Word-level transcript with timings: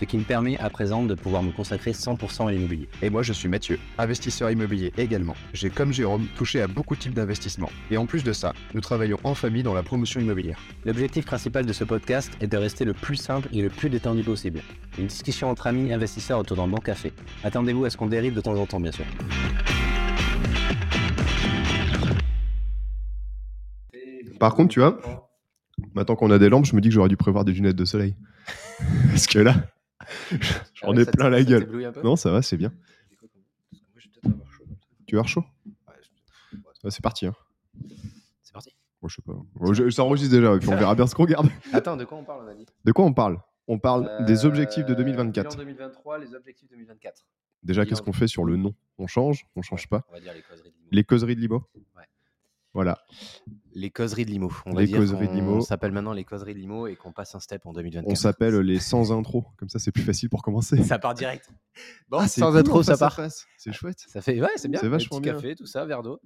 ce 0.00 0.06
qui 0.06 0.16
me 0.16 0.24
permet 0.24 0.56
à 0.58 0.70
présent 0.70 1.04
de 1.04 1.14
pouvoir 1.14 1.42
me 1.42 1.52
consacrer 1.52 1.92
100% 1.92 2.48
à 2.48 2.52
l'immobilier. 2.52 2.88
Et 3.02 3.10
moi, 3.10 3.22
je 3.22 3.34
suis 3.34 3.48
Mathieu, 3.48 3.78
investisseur 3.98 4.50
immobilier 4.50 4.94
également. 4.96 5.34
J'ai, 5.52 5.68
comme 5.68 5.92
Jérôme, 5.92 6.26
touché 6.38 6.62
à 6.62 6.68
beaucoup 6.68 6.96
de 6.96 7.00
types 7.00 7.12
d'investissements. 7.12 7.68
Et 7.90 7.98
en 7.98 8.06
plus 8.06 8.24
de 8.24 8.32
ça, 8.32 8.54
nous 8.72 8.80
travaillons 8.80 9.18
en 9.24 9.34
famille 9.34 9.62
dans 9.62 9.74
la 9.74 9.82
promotion 9.82 10.18
immobilière. 10.18 10.58
L'objectif 10.86 11.26
principal 11.26 11.66
de 11.66 11.72
ce 11.74 11.84
podcast 11.84 12.32
est 12.40 12.46
de 12.46 12.56
rester 12.56 12.86
le 12.86 12.94
plus 12.94 13.16
simple 13.16 13.48
et 13.52 13.60
le 13.60 13.68
plus 13.68 13.90
détendu 13.90 14.22
possible. 14.22 14.62
Une 14.98 15.06
discussion 15.06 15.50
entre 15.50 15.66
amis 15.66 15.92
investisseurs 15.92 16.38
autour 16.38 16.56
d'un 16.56 16.68
bon 16.68 16.78
café. 16.78 17.12
Attendez-vous 17.44 17.84
à 17.84 17.90
ce 17.90 17.98
qu'on 17.98 18.06
dérive 18.06 18.32
de 18.32 18.40
temps 18.40 18.56
en 18.56 18.64
temps, 18.64 18.80
bien 18.80 18.92
sûr. 18.92 19.04
Par 24.38 24.54
contre, 24.54 24.70
tu 24.70 24.80
vois, 24.80 24.98
maintenant 25.94 26.16
qu'on 26.16 26.30
a 26.30 26.38
des 26.38 26.48
lampes, 26.48 26.64
je 26.64 26.74
me 26.74 26.80
dis 26.80 26.88
que 26.88 26.94
j'aurais 26.94 27.10
dû 27.10 27.18
prévoir 27.18 27.44
des 27.44 27.52
lunettes 27.52 27.76
de 27.76 27.84
soleil. 27.84 28.16
Parce 29.10 29.26
que 29.26 29.38
là, 29.38 29.56
j'en 30.74 30.96
ai 30.96 31.04
plein 31.06 31.28
la 31.30 31.42
gueule. 31.42 31.92
Non, 32.02 32.16
ça 32.16 32.30
va, 32.30 32.42
c'est 32.42 32.56
bien. 32.56 32.72
Tu 35.06 35.18
as 35.18 35.24
chaud 35.24 35.44
Ouais, 36.84 36.90
C'est 36.90 37.02
parti. 37.02 37.26
Hein. 37.26 37.34
C'est 38.42 38.52
parti. 38.52 38.74
Je 39.06 39.14
sais 39.14 39.22
pas. 39.22 39.32
Bon, 39.54 39.72
je- 39.72 39.90
ça 39.90 40.04
enregistre 40.04 40.34
déjà, 40.34 40.54
et 40.54 40.58
puis 40.58 40.68
on 40.68 40.76
verra 40.76 40.94
bien 40.94 41.06
ce 41.06 41.14
qu'on 41.14 41.24
garde. 41.24 41.48
Attends, 41.72 41.96
de 41.96 42.04
quoi 42.04 42.18
on 42.18 42.24
parle, 42.24 42.44
on 42.44 42.48
a 42.48 42.54
dit? 42.54 42.66
De 42.84 42.92
quoi 42.92 43.04
on 43.04 43.12
parle? 43.12 43.40
On 43.66 43.78
parle 43.78 44.24
des 44.26 44.44
objectifs 44.46 44.84
de 44.86 44.94
2024. 44.94 45.56
2023, 45.56 46.18
les 46.18 46.34
objectifs 46.34 46.68
2024. 46.70 47.24
Déjà, 47.62 47.84
qu'est-ce 47.86 48.02
qu'on 48.02 48.12
fait 48.12 48.26
sur 48.26 48.44
le 48.44 48.56
nom? 48.56 48.74
On 48.98 49.06
change? 49.06 49.46
On 49.56 49.62
change 49.62 49.88
pas? 49.88 50.04
On 50.08 50.12
va 50.14 50.20
dire 50.20 50.32
les 50.34 50.42
causeries 50.42 50.70
de 50.70 50.74
l'IMO. 50.76 50.88
Les 50.92 51.04
causeries 51.04 51.36
de 51.36 51.40
Limo? 51.40 51.64
Ouais. 51.96 52.04
Voilà. 52.72 52.98
Les 53.74 53.90
causeries 53.90 54.24
de 54.24 54.30
l'IMO. 54.30 54.50
On 54.66 54.72
va 54.72 54.80
Les 54.80 54.86
dire 54.88 54.98
causeries 54.98 55.26
de 55.26 55.32
qu'on 55.32 55.34
Limo. 55.36 55.60
s'appelle 55.60 55.92
maintenant 55.92 56.12
les 56.12 56.24
causeries 56.24 56.54
de 56.54 56.58
l'IMO 56.58 56.86
et 56.86 56.96
qu'on 56.96 57.12
passe 57.12 57.34
un 57.34 57.40
step 57.40 57.66
en 57.66 57.72
2024. 57.72 58.10
On 58.10 58.14
s'appelle 58.16 58.56
les 58.60 58.78
sans 58.80 59.12
intro. 59.12 59.44
Comme 59.56 59.68
ça, 59.68 59.78
c'est 59.78 59.92
plus 59.92 60.02
facile 60.02 60.28
pour 60.28 60.42
commencer. 60.42 60.82
Ça 60.82 60.98
part 60.98 61.14
direct. 61.14 61.48
Bon, 62.08 62.18
Ah, 62.18 62.28
c'est 62.28 62.40
sans 62.40 62.50
cool, 62.50 62.60
intro, 62.60 62.82
ça 62.82 62.96
part. 62.96 63.18
C'est 63.56 63.72
chouette. 63.72 64.00
Ça 64.08 64.20
fait, 64.20 64.40
ouais, 64.40 64.48
c'est 64.56 64.68
bien. 64.68 64.80
C'est 64.80 64.88
vachement 64.88 65.18
petit 65.18 65.30
bien. 65.30 65.34
café, 65.34 65.54
tout 65.54 65.66
ça, 65.66 65.84
verre 65.86 66.02
d'eau. 66.02 66.20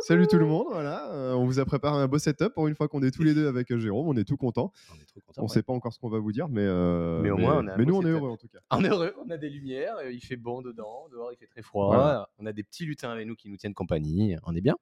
Salut 0.00 0.28
tout 0.28 0.38
le 0.38 0.46
monde, 0.46 0.66
voilà. 0.70 1.10
euh, 1.12 1.32
on 1.32 1.44
vous 1.44 1.58
a 1.58 1.64
préparé 1.64 2.00
un 2.00 2.06
beau 2.06 2.18
setup 2.20 2.54
pour 2.54 2.68
une 2.68 2.76
fois 2.76 2.86
qu'on 2.86 3.02
est 3.02 3.10
tous 3.10 3.24
les 3.24 3.34
deux 3.34 3.48
avec 3.48 3.72
euh, 3.72 3.80
Jérôme. 3.80 4.06
On 4.06 4.16
est 4.16 4.22
tout 4.22 4.36
contents. 4.36 4.72
On 4.92 4.94
est 5.00 5.04
trop 5.04 5.20
contents. 5.26 5.42
On 5.42 5.46
ouais. 5.46 5.48
sait 5.48 5.62
pas 5.64 5.72
encore 5.72 5.92
ce 5.92 5.98
qu'on 5.98 6.08
va 6.08 6.20
vous 6.20 6.30
dire, 6.30 6.48
mais, 6.48 6.60
euh, 6.62 7.20
Mais 7.20 7.30
au 7.30 7.36
moins, 7.36 7.56
on 7.64 7.66
a 7.66 7.72
un 7.72 7.76
mais 7.76 7.84
nous, 7.84 7.96
on 7.96 8.02
est 8.02 8.10
heureux 8.10 8.30
en 8.30 8.36
tout 8.36 8.46
cas. 8.46 8.58
On 8.70 8.84
est 8.84 8.88
heureux, 8.88 9.12
on 9.26 9.28
a 9.30 9.36
des 9.36 9.50
lumières, 9.50 9.96
il 10.08 10.20
fait 10.20 10.36
bon 10.36 10.62
dedans, 10.62 11.08
dehors 11.10 11.32
il 11.32 11.36
fait 11.36 11.48
très 11.48 11.62
froid. 11.62 11.88
Voilà. 11.88 12.28
On 12.38 12.46
a 12.46 12.52
des 12.52 12.62
petits 12.62 12.84
lutins 12.84 13.10
avec 13.10 13.26
nous 13.26 13.34
qui 13.34 13.48
nous 13.50 13.56
tiennent 13.56 13.74
compagnie. 13.74 14.36
On 14.46 14.54
est 14.54 14.60
bien. 14.60 14.76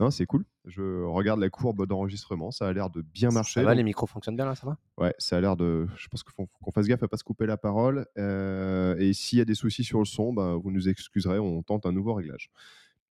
Non, 0.00 0.10
c'est 0.12 0.26
cool. 0.26 0.44
Je 0.64 1.02
regarde 1.04 1.40
la 1.40 1.50
courbe 1.50 1.84
d'enregistrement. 1.86 2.50
Ça 2.52 2.68
a 2.68 2.72
l'air 2.72 2.88
de 2.88 3.02
bien 3.02 3.30
marcher. 3.30 3.54
Ça 3.60 3.64
va, 3.64 3.70
donc- 3.72 3.78
les 3.78 3.82
micros 3.84 4.06
fonctionnent 4.06 4.36
bien 4.36 4.44
là, 4.46 4.54
ça 4.54 4.66
va? 4.66 4.78
Ouais, 4.96 5.12
ça 5.18 5.36
a 5.36 5.40
l'air 5.40 5.56
de. 5.56 5.88
Je 5.96 6.06
pense 6.08 6.22
qu'il 6.22 6.32
faut 6.32 6.46
qu'on 6.62 6.70
fasse 6.70 6.86
gaffe 6.86 7.02
à 7.02 7.08
pas 7.08 7.16
se 7.16 7.24
couper 7.24 7.46
la 7.46 7.56
parole. 7.56 8.06
euh, 8.16 8.94
et 8.98 9.12
s'il 9.12 9.38
y 9.38 9.42
a 9.42 9.44
des 9.44 9.54
soucis 9.56 9.82
sur 9.82 9.98
le 9.98 10.04
son, 10.04 10.32
ben, 10.32 10.54
vous 10.56 10.70
nous 10.70 10.88
excuserez. 10.88 11.38
On 11.40 11.62
tente 11.62 11.84
un 11.86 11.92
nouveau 11.92 12.14
réglage. 12.14 12.50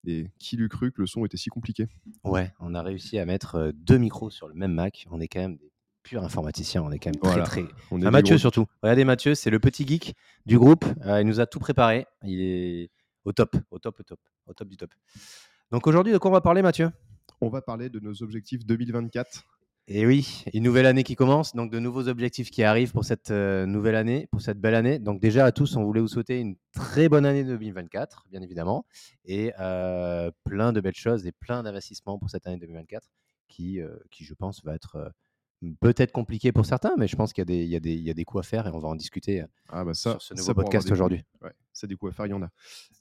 Et 0.05 0.29
qui 0.39 0.55
l'eût 0.55 0.69
cru 0.69 0.91
que 0.93 1.01
le 1.01 1.07
son 1.07 1.25
était 1.25 1.35
si 1.37 1.49
compliqué? 1.49 1.87
Ouais, 2.23 2.53
on 2.59 2.73
a 2.73 2.81
réussi 2.81 3.19
à 3.19 3.25
mettre 3.25 3.55
euh, 3.55 3.71
deux 3.73 3.97
micros 3.97 4.29
sur 4.29 4.47
le 4.47 4.53
même 4.53 4.71
Mac. 4.71 5.05
On 5.11 5.19
est 5.19 5.27
quand 5.27 5.39
même 5.41 5.57
des 5.57 5.71
purs 6.03 6.23
informaticiens. 6.23 6.81
On 6.83 6.91
est 6.91 6.99
quand 6.99 7.09
même 7.09 7.19
très 7.19 7.31
Voilà. 7.31 7.43
très. 7.43 7.61
On 7.61 7.65
est 7.65 7.69
Enfin, 7.73 7.97
des 7.97 8.11
Mathieu 8.11 8.35
gros- 8.35 8.39
surtout. 8.39 8.65
Regardez 8.81 9.03
Mathieu, 9.03 9.35
c'est 9.35 9.49
le 9.49 9.59
petit 9.59 9.85
geek 9.85 10.15
du 10.45 10.57
groupe. 10.57 10.85
Euh, 11.05 11.19
il 11.19 11.27
nous 11.27 11.41
a 11.41 11.45
tout 11.47 11.59
préparé. 11.59 12.05
Il 12.23 12.39
est 12.39 12.91
au 13.25 13.33
top, 13.33 13.57
au 13.71 13.79
top, 13.79 13.99
au 13.99 14.03
top, 14.03 14.19
au 14.45 14.53
top 14.53 14.67
du 14.69 14.77
top. 14.77 14.91
Donc 15.69 15.85
aujourd'hui, 15.85 16.13
de 16.13 16.17
quoi 16.17 16.31
on 16.31 16.33
va 16.33 16.39
parler, 16.39 16.61
Mathieu? 16.61 16.91
On 17.41 17.49
va 17.49 17.61
parler 17.61 17.89
de 17.89 17.99
nos 17.99 18.23
objectifs 18.23 18.65
2024. 18.65 19.43
Et 19.89 20.05
oui, 20.05 20.45
une 20.53 20.63
nouvelle 20.63 20.85
année 20.85 21.03
qui 21.03 21.15
commence, 21.15 21.55
donc 21.55 21.71
de 21.71 21.79
nouveaux 21.79 22.07
objectifs 22.07 22.51
qui 22.51 22.63
arrivent 22.63 22.93
pour 22.93 23.03
cette 23.03 23.31
euh, 23.31 23.65
nouvelle 23.65 23.95
année, 23.95 24.27
pour 24.31 24.41
cette 24.41 24.61
belle 24.61 24.75
année. 24.75 24.97
Donc 24.97 25.19
déjà 25.19 25.45
à 25.45 25.51
tous, 25.51 25.75
on 25.75 25.83
voulait 25.83 25.99
vous 25.99 26.07
souhaiter 26.07 26.39
une 26.39 26.55
très 26.71 27.09
bonne 27.09 27.25
année 27.25 27.43
2024, 27.43 28.27
bien 28.29 28.41
évidemment, 28.41 28.85
et 29.25 29.51
euh, 29.59 30.31
plein 30.45 30.71
de 30.71 30.79
belles 30.79 30.95
choses 30.95 31.25
et 31.27 31.33
plein 31.33 31.63
d'investissements 31.63 32.17
pour 32.17 32.29
cette 32.29 32.47
année 32.47 32.57
2024 32.57 33.05
qui, 33.49 33.81
euh, 33.81 33.97
qui 34.09 34.23
je 34.23 34.33
pense, 34.33 34.63
va 34.63 34.73
être 34.73 35.11
peut-être 35.79 36.11
compliqué 36.11 36.51
pour 36.51 36.65
certains, 36.65 36.93
mais 36.97 37.07
je 37.07 37.15
pense 37.15 37.33
qu'il 37.33 37.41
y, 37.41 37.75
a 37.75 37.79
des- 37.79 37.95
y, 37.95 38.01
y 38.03 38.09
a 38.11 38.23
coups 38.23 38.45
à 38.45 38.47
faire 38.47 38.67
et 38.67 38.71
on 38.71 38.79
va 38.79 38.87
en 38.89 38.95
discuter 38.95 39.41
euh, 39.41 39.47
Ah 39.69 39.83
bah 39.83 39.93
ça, 39.93 40.11
sur 40.19 40.21
ce 40.21 40.33
nouveau 40.35 40.53
podcast 40.53 40.91
aujourd'hui. 40.91 41.23
Ouais, 41.41 41.51
c'est 41.73 41.87
des 41.87 41.95
coups 41.95 42.11
à 42.11 42.15
faire, 42.15 42.25
il 42.27 42.29
y 42.29 42.33
en 42.33 42.41
a. 42.43 42.49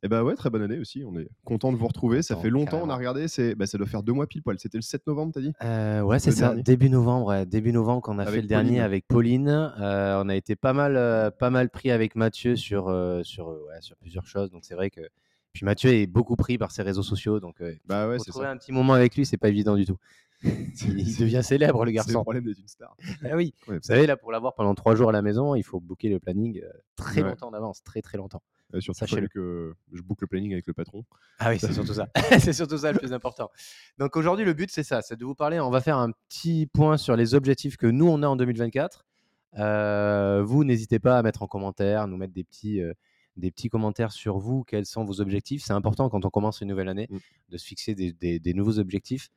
Et 0.02 0.08
bah 0.08 0.22
ouais, 0.24 0.34
très 0.36 0.48
bonne 0.50 0.62
année 0.62 0.78
aussi. 0.78 1.04
On 1.04 1.18
est 1.18 1.28
content 1.44 1.72
de 1.72 1.76
vous 1.76 1.86
retrouver. 1.86 2.22
Ça 2.22 2.36
fait 2.36 2.48
longtemps, 2.50 2.80
on 2.82 2.88
a 2.90 2.96
regardé. 2.96 3.28
C'est, 3.28 3.54
bah, 3.54 3.66
ça 3.66 3.76
doit 3.78 3.86
faire 3.86 4.02
deux 4.02 4.12
mois 4.12 4.26
pile 4.26 4.42
poil. 4.42 4.58
C'était 4.58 4.78
le 4.78 4.82
7 4.82 5.06
novembre, 5.06 5.32
t'as 5.34 5.40
dit? 5.40 5.52
Euh, 5.62 6.00
ouais, 6.02 6.18
c'est 6.18 6.30
ça. 6.30 6.48
dernier. 6.48 6.62
Début 6.62 6.88
novembre, 6.90 7.26
ouais, 7.26 7.44
début 7.46 7.72
novembre 7.72 8.02
qu'on 8.02 8.18
a 8.18 8.26
fait 8.26 8.40
le 8.40 8.46
dernier 8.46 8.80
avec 8.80 9.06
Pauline. 9.06 9.48
Euh, 9.48 10.22
on 10.24 10.28
a 10.28 10.34
été 10.36 10.56
pas 10.56 10.72
mal, 10.72 10.96
euh, 10.96 11.30
pas 11.30 11.50
mal 11.50 11.68
pris 11.70 11.90
avec 11.90 12.16
Mathieu 12.16 12.56
sur, 12.56 12.84
sur, 13.22 13.48
ouais, 13.48 13.80
sur 13.80 13.96
plusieurs 13.96 14.26
choses. 14.26 14.50
Donc 14.50 14.64
c'est 14.64 14.74
vrai 14.74 14.90
que. 14.90 15.00
Puis 15.52 15.64
Mathieu 15.64 15.90
est 15.90 16.06
beaucoup 16.06 16.36
pris 16.36 16.58
par 16.58 16.70
ses 16.70 16.82
réseaux 16.82 17.02
sociaux. 17.02 17.40
Donc 17.40 17.62
Bah 17.86 18.08
ouais, 18.08 18.16
pour 18.16 18.24
c'est 18.26 18.30
trouver 18.30 18.44
ça. 18.46 18.50
un 18.50 18.58
petit 18.58 18.72
moment 18.72 18.92
avec 18.92 19.16
lui, 19.16 19.24
c'est 19.24 19.38
pas 19.38 19.48
évident 19.48 19.74
du 19.74 19.86
tout. 19.86 19.96
Il 20.44 21.16
devient 21.18 21.40
célèbre, 21.42 21.84
le 21.84 21.90
C'est 21.90 21.92
le 21.92 21.96
garçon. 21.96 22.22
problème 22.22 22.44
d'être 22.44 22.58
une 22.58 22.68
star. 22.68 22.96
Ah 23.24 23.36
oui. 23.36 23.54
Ouais, 23.68 23.76
Vous 23.76 23.82
savez, 23.82 24.06
là, 24.06 24.16
pour 24.16 24.32
l'avoir 24.32 24.54
pendant 24.54 24.74
trois 24.74 24.94
jours 24.94 25.08
à 25.08 25.12
la 25.12 25.22
maison, 25.22 25.54
il 25.54 25.62
faut 25.62 25.80
booker 25.80 26.08
le 26.08 26.20
planning 26.20 26.60
euh, 26.62 26.68
très 26.96 27.22
Ouais. 27.22 27.30
longtemps 27.30 27.48
en 27.48 27.54
avance, 27.54 27.82
très 27.82 28.02
très 28.02 28.18
longtemps. 28.18 28.42
Et 28.74 28.80
surtout, 28.80 29.06
fallu 29.06 29.28
que 29.28 29.74
je 29.92 30.02
boucle 30.02 30.24
le 30.24 30.26
planning 30.28 30.52
avec 30.52 30.66
le 30.66 30.74
patron. 30.74 31.04
Ah 31.38 31.50
oui, 31.50 31.58
c'est 31.60 31.72
surtout 31.72 31.94
ça. 31.94 32.08
c'est 32.40 32.52
surtout 32.52 32.78
ça 32.78 32.92
le 32.92 32.98
plus 32.98 33.12
important. 33.12 33.48
Donc 33.98 34.16
aujourd'hui, 34.16 34.44
le 34.44 34.52
but, 34.54 34.70
c'est 34.70 34.82
ça, 34.82 35.02
c'est 35.02 35.16
de 35.16 35.24
vous 35.24 35.34
parler. 35.36 35.60
On 35.60 35.70
va 35.70 35.80
faire 35.80 35.96
un 35.98 36.10
petit 36.28 36.66
point 36.66 36.96
sur 36.96 37.16
les 37.16 37.34
objectifs 37.34 37.76
que 37.76 37.86
nous, 37.86 38.06
on 38.08 38.22
a 38.22 38.26
en 38.26 38.36
2024. 38.36 39.04
Euh, 39.58 40.42
vous, 40.44 40.64
n'hésitez 40.64 40.98
pas 40.98 41.16
à 41.18 41.22
mettre 41.22 41.42
en 41.42 41.46
commentaire, 41.46 42.06
nous 42.08 42.16
mettre 42.16 42.34
des 42.34 42.44
petits, 42.44 42.80
euh, 42.82 42.92
des 43.36 43.50
petits 43.50 43.68
commentaires 43.68 44.12
sur 44.12 44.38
vous, 44.38 44.64
quels 44.64 44.84
sont 44.86 45.04
vos 45.04 45.20
objectifs. 45.20 45.62
C'est 45.64 45.72
important 45.72 46.08
quand 46.10 46.24
on 46.24 46.30
commence 46.30 46.60
une 46.60 46.68
nouvelle 46.68 46.88
année 46.88 47.06
Mm. 47.10 47.16
de 47.50 47.56
se 47.56 47.64
fixer 47.66 47.94
des, 47.94 48.12
des- 48.12 48.38
des 48.40 48.52
nouveaux 48.54 48.78
objectifs. 48.78 49.28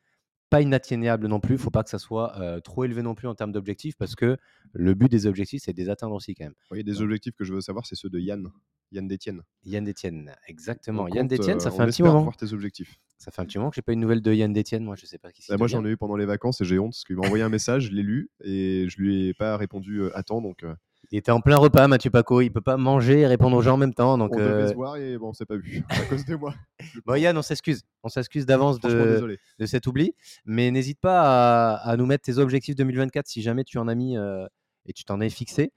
Pas 0.50 0.62
inatteignables 0.62 1.28
non 1.28 1.40
plus, 1.40 1.56
il 1.56 1.60
faut 1.60 1.70
pas 1.70 1.84
que 1.84 1.90
ça 1.90 2.00
soit 2.00 2.36
euh, 2.40 2.60
trop 2.60 2.84
élevé 2.84 3.02
non 3.02 3.14
plus 3.14 3.28
en 3.28 3.36
termes 3.36 3.52
d'objectifs, 3.52 3.96
parce 3.98 4.16
que 4.16 4.38
le 4.74 4.94
but 4.96 5.10
des 5.10 5.28
objectifs, 5.28 5.62
c'est 5.64 5.74
de 5.74 5.78
les 5.78 5.90
atteindre 5.90 6.16
aussi 6.16 6.34
quand 6.34 6.46
même. 6.46 6.56
A 6.72 6.82
des 6.82 7.02
objectifs 7.02 7.36
que 7.36 7.44
je 7.44 7.54
veux 7.54 7.62
savoir, 7.62 7.86
c'est 7.86 7.96
ceux 7.96 8.10
de 8.10 8.20
Yann. 8.20 8.50
Yann 8.92 9.08
Détienne. 9.08 9.42
Yann 9.66 9.84
Détienne, 9.84 10.36
exactement. 10.48 11.08
Yann 11.08 11.28
Détienne, 11.28 11.60
ça 11.60 11.70
euh, 11.70 11.72
fait 11.72 11.82
un 11.84 11.88
petit 11.88 12.04
moment. 12.04 12.24
voir 12.24 12.38
tes 12.38 12.54
objectifs. 12.54 13.00
Ça 13.18 13.32
fait 13.32 13.42
un 13.42 13.46
petit 13.46 13.58
moment 13.58 13.70
que 13.70 13.76
j'ai 13.76 13.82
pas 13.82 13.92
eu 13.92 13.96
de 13.96 14.02
nouvelles 14.02 14.22
de 14.22 14.34
Yann 14.34 14.52
Détienne. 14.54 14.84
Moi, 14.84 14.96
je 14.96 15.06
sais 15.06 15.18
pas 15.18 15.32
qui 15.32 15.42
c'est. 15.42 15.52
Bah, 15.52 15.58
moi, 15.58 15.68
j'en 15.68 15.86
ai 15.86 15.90
eu 15.90 15.98
pendant 15.98 16.16
les 16.16 16.26
vacances 16.26 16.62
et 16.62 16.66
j'ai 16.66 16.80
honte 16.80 16.92
parce 16.92 17.04
qu'il 17.04 17.18
m'a 17.18 17.26
envoyé 17.26 17.44
un 17.44 17.50
message, 17.50 17.88
je 17.88 17.92
l'ai 17.92 18.02
lu 18.02 18.30
et 18.42 18.88
je 18.90 18.98
lui 18.98 19.28
ai 19.28 19.34
pas 19.34 19.58
répondu 19.58 20.00
euh, 20.02 20.18
à 20.18 20.24
temps. 20.24 20.42
Donc, 20.42 20.64
euh, 20.64 20.74
Il 21.12 21.18
était 21.18 21.32
en 21.32 21.42
plein 21.42 21.58
repas, 21.58 21.88
Mathieu 21.88 22.12
Paco. 22.12 22.42
Il 22.42 22.52
peut 22.52 22.62
pas 22.62 22.78
manger 22.78 23.22
et 23.22 23.28
répondre 23.28 23.58
aux 23.58 23.62
gens 23.62 23.74
en 23.74 23.78
même 23.78 23.94
temps. 23.94 24.18
Donc, 24.18 24.32
on 24.34 24.38
devait 24.38 24.50
euh, 24.50 24.68
se 24.68 24.74
voir 24.76 24.98
et 24.98 25.18
bon, 25.18 25.30
on 25.30 25.34
s'est 25.34 25.46
pas 25.46 25.58
vu 25.58 25.84
à 25.90 26.02
cause 26.02 26.26
de 26.26 26.36
moi. 26.36 26.54
bon, 27.06 27.16
Yann, 27.16 27.36
on 27.38 27.42
s'excuse. 27.42 27.82
On 28.04 28.10
s'excuse 28.10 28.46
d'avance 28.46 28.80
de, 28.80 29.38
de 29.58 29.66
cet 29.66 29.88
oubli. 29.88 30.14
Mais 30.46 30.70
n'hésite 30.70 31.00
pas 31.00 31.74
à, 31.74 31.90
à 31.90 31.98
nous 31.98 32.06
mettre 32.06 32.24
tes 32.24 32.38
objectifs 32.38 32.76
2024 32.76 33.28
si 33.28 33.42
jamais 33.42 33.64
tu 33.64 33.80
en 33.80 33.88
as 33.88 33.96
mis 33.96 34.18
euh, 34.18 34.46
et 34.86 34.94
tu 34.94 35.04
t'en 35.04 35.20
es 35.20 35.30
fixé. 35.30 35.72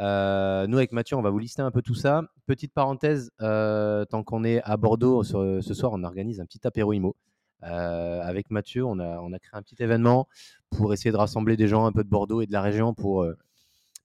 Euh, 0.00 0.66
nous, 0.66 0.78
avec 0.78 0.92
Mathieu, 0.92 1.16
on 1.16 1.22
va 1.22 1.30
vous 1.30 1.38
lister 1.38 1.62
un 1.62 1.70
peu 1.70 1.82
tout 1.82 1.94
ça. 1.94 2.22
Petite 2.46 2.72
parenthèse, 2.72 3.30
euh, 3.40 4.04
tant 4.04 4.22
qu'on 4.22 4.44
est 4.44 4.62
à 4.62 4.76
Bordeaux 4.76 5.24
ce, 5.24 5.60
ce 5.60 5.74
soir, 5.74 5.92
on 5.92 6.04
organise 6.04 6.40
un 6.40 6.46
petit 6.46 6.66
apéro 6.66 6.92
IMO. 6.92 7.16
Euh, 7.64 8.20
avec 8.22 8.52
Mathieu, 8.52 8.84
on 8.84 9.00
a, 9.00 9.18
on 9.18 9.32
a 9.32 9.38
créé 9.40 9.58
un 9.58 9.62
petit 9.62 9.82
événement 9.82 10.28
pour 10.70 10.92
essayer 10.92 11.10
de 11.10 11.16
rassembler 11.16 11.56
des 11.56 11.66
gens 11.66 11.86
un 11.86 11.92
peu 11.92 12.04
de 12.04 12.08
Bordeaux 12.08 12.40
et 12.40 12.46
de 12.46 12.52
la 12.52 12.62
région 12.62 12.94
pour, 12.94 13.26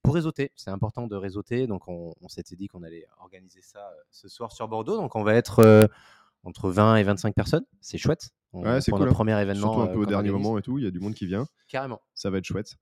pour 0.03 0.13
réseauter. 0.13 0.51
C'est 0.55 0.69
important 0.69 1.07
de 1.07 1.15
réseauter. 1.15 1.65
Donc, 1.65 1.87
on, 1.87 2.13
on 2.21 2.27
s'était 2.27 2.55
dit 2.55 2.67
qu'on 2.67 2.83
allait 2.83 3.07
organiser 3.19 3.61
ça 3.61 3.79
euh, 3.79 4.01
ce 4.11 4.27
soir 4.27 4.51
sur 4.51 4.67
Bordeaux. 4.67 4.97
Donc, 4.97 5.15
on 5.15 5.23
va 5.23 5.33
être 5.33 5.59
euh, 5.59 5.87
entre 6.43 6.69
20 6.69 6.97
et 6.97 7.03
25 7.03 7.33
personnes. 7.33 7.65
C'est 7.81 7.97
chouette. 7.97 8.29
On, 8.51 8.63
Ouais, 8.63 8.81
c'est 8.81 8.91
cool, 8.91 8.99
notre 8.99 9.11
hein. 9.11 9.15
premier 9.15 9.41
événement. 9.41 9.73
Surtout 9.73 9.81
un 9.81 9.87
euh, 9.87 9.93
peu 9.93 9.99
au 9.99 10.05
dernier 10.05 10.29
moment 10.29 10.57
et 10.57 10.61
tout, 10.61 10.77
il 10.77 10.83
y 10.83 10.87
a 10.87 10.91
du 10.91 10.99
monde 10.99 11.15
qui 11.15 11.25
vient. 11.25 11.47
Carrément. 11.69 12.01
Ça 12.13 12.29
va 12.29 12.37
être 12.37 12.45
chouette. 12.45 12.75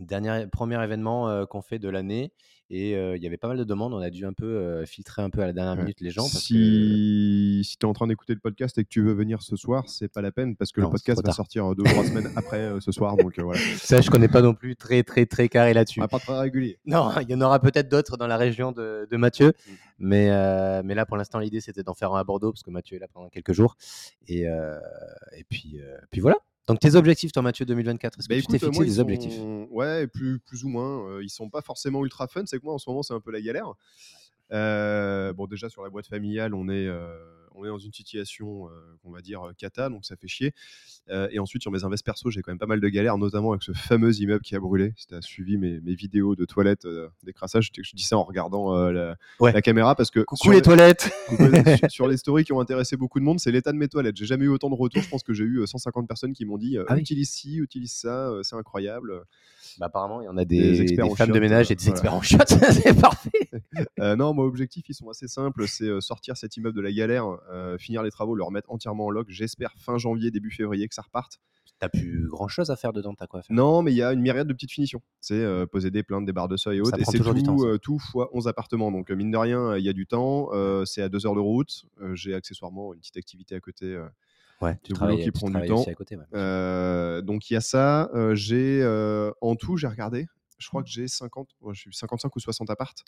Dernier, 0.00 0.46
premier 0.50 0.82
événement 0.82 1.28
euh, 1.28 1.44
qu'on 1.44 1.60
fait 1.62 1.78
de 1.78 1.88
l'année 1.88 2.32
et 2.70 2.96
euh, 2.96 3.14
il 3.16 3.22
y 3.22 3.26
avait 3.26 3.36
pas 3.36 3.48
mal 3.48 3.58
de 3.58 3.64
demandes. 3.64 3.92
On 3.92 3.98
a 3.98 4.08
dû 4.08 4.24
un 4.24 4.32
peu 4.32 4.46
euh, 4.46 4.86
filtrer 4.86 5.20
un 5.20 5.28
peu 5.28 5.42
à 5.42 5.46
la 5.46 5.52
dernière 5.52 5.74
Ouais. 5.74 5.82
minute 5.82 6.00
les 6.00 6.10
gens. 6.10 6.22
Parce 6.22 6.48
que... 6.48 7.60
Si, 7.62 7.76
tu 7.78 7.84
es 7.84 7.88
en 7.88 7.92
train 7.92 8.06
d'écouter 8.06 8.32
le 8.32 8.40
podcast 8.40 8.78
et 8.78 8.84
que 8.84 8.88
tu 8.88 9.02
veux 9.02 9.12
venir 9.12 9.42
ce 9.42 9.54
soir, 9.56 9.84
c'est 9.88 10.08
pas 10.08 10.22
la 10.22 10.32
peine 10.32 10.56
parce 10.56 10.72
que 10.72 10.80
Non, 10.80 10.86
le 10.86 10.92
podcast 10.92 11.22
va 11.22 11.32
sortir 11.32 11.74
deux 11.74 11.82
ou 11.82 11.86
trois 11.86 12.04
semaines 12.04 12.30
après 12.36 12.72
ce 12.80 12.90
soir. 12.90 13.16
Donc 13.16 13.38
voilà. 13.38 13.60
Ça, 13.76 14.00
je 14.00 14.08
connais 14.10 14.28
pas 14.28 14.40
non 14.40 14.54
plus 14.54 14.76
très 14.76 15.02
très 15.02 15.26
très 15.26 15.50
carré 15.50 15.74
là-dessus. 15.74 16.00
Pas 16.00 16.18
très 16.18 16.38
régulier. 16.38 16.78
Non, 16.86 17.10
il 17.20 17.28
y 17.30 17.34
en 17.34 17.40
aura 17.42 17.60
peut-être 17.60 17.90
d'autres 17.90 18.16
dans 18.16 18.26
la 18.26 18.38
région 18.38 18.72
de, 18.72 19.06
de 19.10 19.16
Mathieu, 19.18 19.48
Mm. 19.48 19.72
mais, 19.98 20.82
mais 20.82 20.94
là 20.94 21.04
pour 21.04 21.16
l'instant 21.18 21.38
l'idée 21.38 21.60
c'était 21.60 21.82
d'en 21.82 21.94
faire 21.94 22.12
un 22.14 22.18
à 22.20 22.24
Bordeaux 22.24 22.50
parce 22.52 22.62
que 22.62 22.70
Mathieu 22.70 22.96
est 22.96 23.00
là 23.00 23.08
pendant 23.12 23.28
quelques 23.28 23.52
jours 23.52 23.76
et, 24.26 24.42
et 24.44 25.44
puis, 25.50 25.78
puis 26.10 26.20
voilà. 26.22 26.36
Donc 26.68 26.78
tes 26.78 26.94
objectifs 26.94 27.32
toi 27.32 27.42
Mathieu 27.42 27.66
2024, 27.66 28.18
est-ce 28.18 28.28
que 28.28 28.34
Bah, 28.34 28.40
tu 28.40 28.46
t'es 28.46 28.58
fixé 28.58 28.70
moi, 28.78 28.84
des 28.84 29.00
objectifs? 29.00 29.32
Ouais, 29.70 30.06
plus, 30.06 30.38
plus 30.38 30.64
ou 30.64 30.68
moins. 30.68 31.08
euh, 31.08 31.22
ils 31.22 31.28
sont 31.30 31.50
pas 31.50 31.60
forcément 31.62 32.04
ultra 32.04 32.28
fun. 32.28 32.42
C'est 32.46 32.58
que 32.58 32.64
moi, 32.64 32.74
en 32.74 32.78
ce 32.78 32.88
moment, 32.88 33.02
c'est 33.02 33.14
un 33.14 33.20
peu 33.20 33.32
la 33.32 33.40
galère. 33.40 33.72
Euh, 34.52 35.32
bon, 35.32 35.46
déjà, 35.46 35.68
sur 35.68 35.82
la 35.82 35.90
boîte 35.90 36.06
familiale, 36.06 36.54
on 36.54 36.68
est, 36.68 36.86
euh, 36.86 37.16
on 37.54 37.64
est 37.64 37.68
dans 37.68 37.78
une 37.78 37.92
situation, 37.92 38.68
euh, 38.68 38.70
qu'on 39.02 39.10
va 39.10 39.20
dire, 39.20 39.42
euh, 39.46 39.52
cata, 39.56 39.88
donc 39.88 40.04
ça 40.04 40.16
fait 40.16 40.28
chier. 40.28 40.52
Euh, 41.10 41.28
et 41.32 41.38
ensuite, 41.38 41.62
sur 41.62 41.70
mes 41.70 41.84
invests 41.84 42.04
perso, 42.04 42.30
j'ai 42.30 42.42
quand 42.42 42.50
même 42.52 42.58
pas 42.58 42.66
mal 42.66 42.80
de 42.80 42.88
galères, 42.88 43.18
notamment 43.18 43.52
avec 43.52 43.62
ce 43.62 43.72
fameux 43.72 44.14
immeuble 44.20 44.42
qui 44.42 44.54
a 44.56 44.60
brûlé. 44.60 44.92
Si 44.96 45.06
tu 45.06 45.14
as 45.14 45.22
suivi 45.22 45.58
mes, 45.58 45.80
mes 45.80 45.94
vidéos 45.94 46.34
de 46.36 46.44
toilettes 46.44 46.86
d'écrassage, 47.22 47.70
je, 47.76 47.82
je 47.82 47.96
dis 47.96 48.04
ça 48.04 48.16
en 48.16 48.24
regardant 48.24 48.74
la, 48.90 49.16
Ouais. 49.40 49.52
la 49.52 49.62
caméra 49.62 49.94
parce 49.94 50.10
que. 50.10 50.20
Coucou 50.20 50.44
sur 50.44 50.52
les 50.52 50.62
toilettes 50.62 51.10
sur, 51.78 51.90
sur 51.90 52.08
les 52.08 52.16
stories 52.22 52.44
qui 52.44 52.52
ont 52.52 52.60
intéressé 52.60 52.96
beaucoup 52.96 53.18
de 53.20 53.24
monde, 53.24 53.40
c'est 53.40 53.50
l'état 53.52 53.72
de 53.72 53.78
mes 53.78 53.88
toilettes. 53.88 54.16
J'ai 54.16 54.26
jamais 54.26 54.44
eu 54.44 54.48
autant 54.48 54.70
de 54.70 54.74
retours. 54.74 55.02
Je 55.02 55.08
pense 55.08 55.22
que 55.22 55.32
j'ai 55.32 55.44
eu 55.44 55.58
euh, 55.60 55.66
150 55.66 56.06
personnes 56.08 56.32
qui 56.32 56.44
m'ont 56.44 56.58
dit 56.58 56.78
Ah 56.88 56.94
oui. 56.94 57.00
utilise 57.00 57.30
ci, 57.30 57.56
utilise 57.56 57.92
ça, 57.92 58.32
c'est 58.42 58.56
incroyable. 58.56 59.22
bah, 59.78 59.86
Apparemment 59.86 60.20
il 60.22 60.26
y 60.26 60.28
en 60.28 60.36
a 60.36 60.44
Des 60.44 60.78
des, 60.78 60.84
des 60.96 61.02
en 61.02 61.14
femmes 61.14 61.30
de 61.32 61.40
ménage 61.40 61.70
et 61.70 61.74
des 61.74 61.82
voilà. 61.84 61.92
experts 61.94 62.14
en 62.14 62.22
chiottes, 62.22 62.48
c'est 62.72 62.98
parfait 63.00 63.30
Euh, 64.00 64.16
non, 64.16 64.34
mon 64.34 64.42
objectif, 64.42 64.84
ils 64.88 64.94
sont 64.94 65.08
assez 65.08 65.28
simples. 65.28 65.66
C'est 65.68 66.00
sortir 66.00 66.36
cet 66.36 66.56
immeuble 66.56 66.76
de 66.76 66.82
la 66.82 66.92
galère, 66.92 67.26
euh, 67.50 67.78
finir 67.78 68.02
les 68.02 68.10
travaux, 68.10 68.34
le 68.34 68.44
remettre 68.44 68.70
entièrement 68.70 69.06
en 69.06 69.10
loc. 69.10 69.26
J'espère 69.30 69.72
fin 69.78 69.98
janvier, 69.98 70.30
début 70.30 70.50
février 70.50 70.88
que 70.88 70.94
ça 70.94 71.02
reparte. 71.02 71.38
T'as 71.78 71.88
plus 71.88 72.28
grand 72.28 72.46
chose 72.46 72.70
à 72.70 72.76
faire 72.76 72.92
dedans, 72.92 73.14
t'as 73.14 73.26
quoi 73.26 73.40
à 73.40 73.42
faire? 73.42 73.56
Non, 73.56 73.82
mais 73.82 73.92
il 73.92 73.96
y 73.96 74.02
a 74.02 74.12
une 74.12 74.20
myriade 74.20 74.46
de 74.46 74.52
petites 74.52 74.70
finitions. 74.70 75.02
C'est 75.20 75.34
euh, 75.34 75.66
poser 75.66 75.90
des 75.90 76.02
plaintes, 76.02 76.24
des 76.24 76.32
barres 76.32 76.48
de 76.48 76.56
seuil 76.56 76.78
et 76.78 76.80
autres. 76.80 76.98
Et 77.00 77.04
c'est 77.04 77.18
temps, 77.18 77.56
tout, 77.56 77.64
euh, 77.64 77.78
tout 77.78 77.98
fois 77.98 78.30
11 78.32 78.46
appartements. 78.46 78.92
Donc, 78.92 79.10
euh, 79.10 79.16
mine 79.16 79.32
de 79.32 79.36
rien, 79.36 79.76
il 79.76 79.84
y 79.84 79.88
a 79.88 79.92
du 79.92 80.06
temps. 80.06 80.50
C'est 80.84 81.02
à 81.02 81.08
deux 81.08 81.26
heures 81.26 81.34
de 81.34 81.40
route. 81.40 81.84
J'ai 82.14 82.34
accessoirement 82.34 82.94
une 82.94 83.00
petite 83.00 83.16
activité 83.16 83.54
à 83.54 83.60
côté. 83.60 83.98
Ouais, 84.62 84.78
tu 84.84 84.92
travailles, 84.92 85.18
qui 85.18 85.24
tu 85.24 85.32
prend 85.32 85.50
du 85.50 85.66
temps. 85.66 85.84
côté. 85.96 86.16
ouais. 86.16 86.22
Euh, 86.34 87.20
donc 87.20 87.50
il 87.50 87.54
y 87.54 87.56
a 87.56 87.60
ça. 87.60 88.10
Euh, 88.14 88.36
j'ai 88.36 88.80
euh, 88.82 89.32
en 89.40 89.56
tout, 89.56 89.76
j'ai 89.76 89.88
regardé. 89.88 90.28
Je 90.62 90.68
crois 90.68 90.82
que 90.82 90.88
j'ai 90.88 91.08
50, 91.08 91.48
ouais, 91.60 91.74
je 91.74 91.80
suis 91.80 91.90
55 91.92 92.34
ou 92.34 92.40
60 92.40 92.70
appartes 92.70 93.04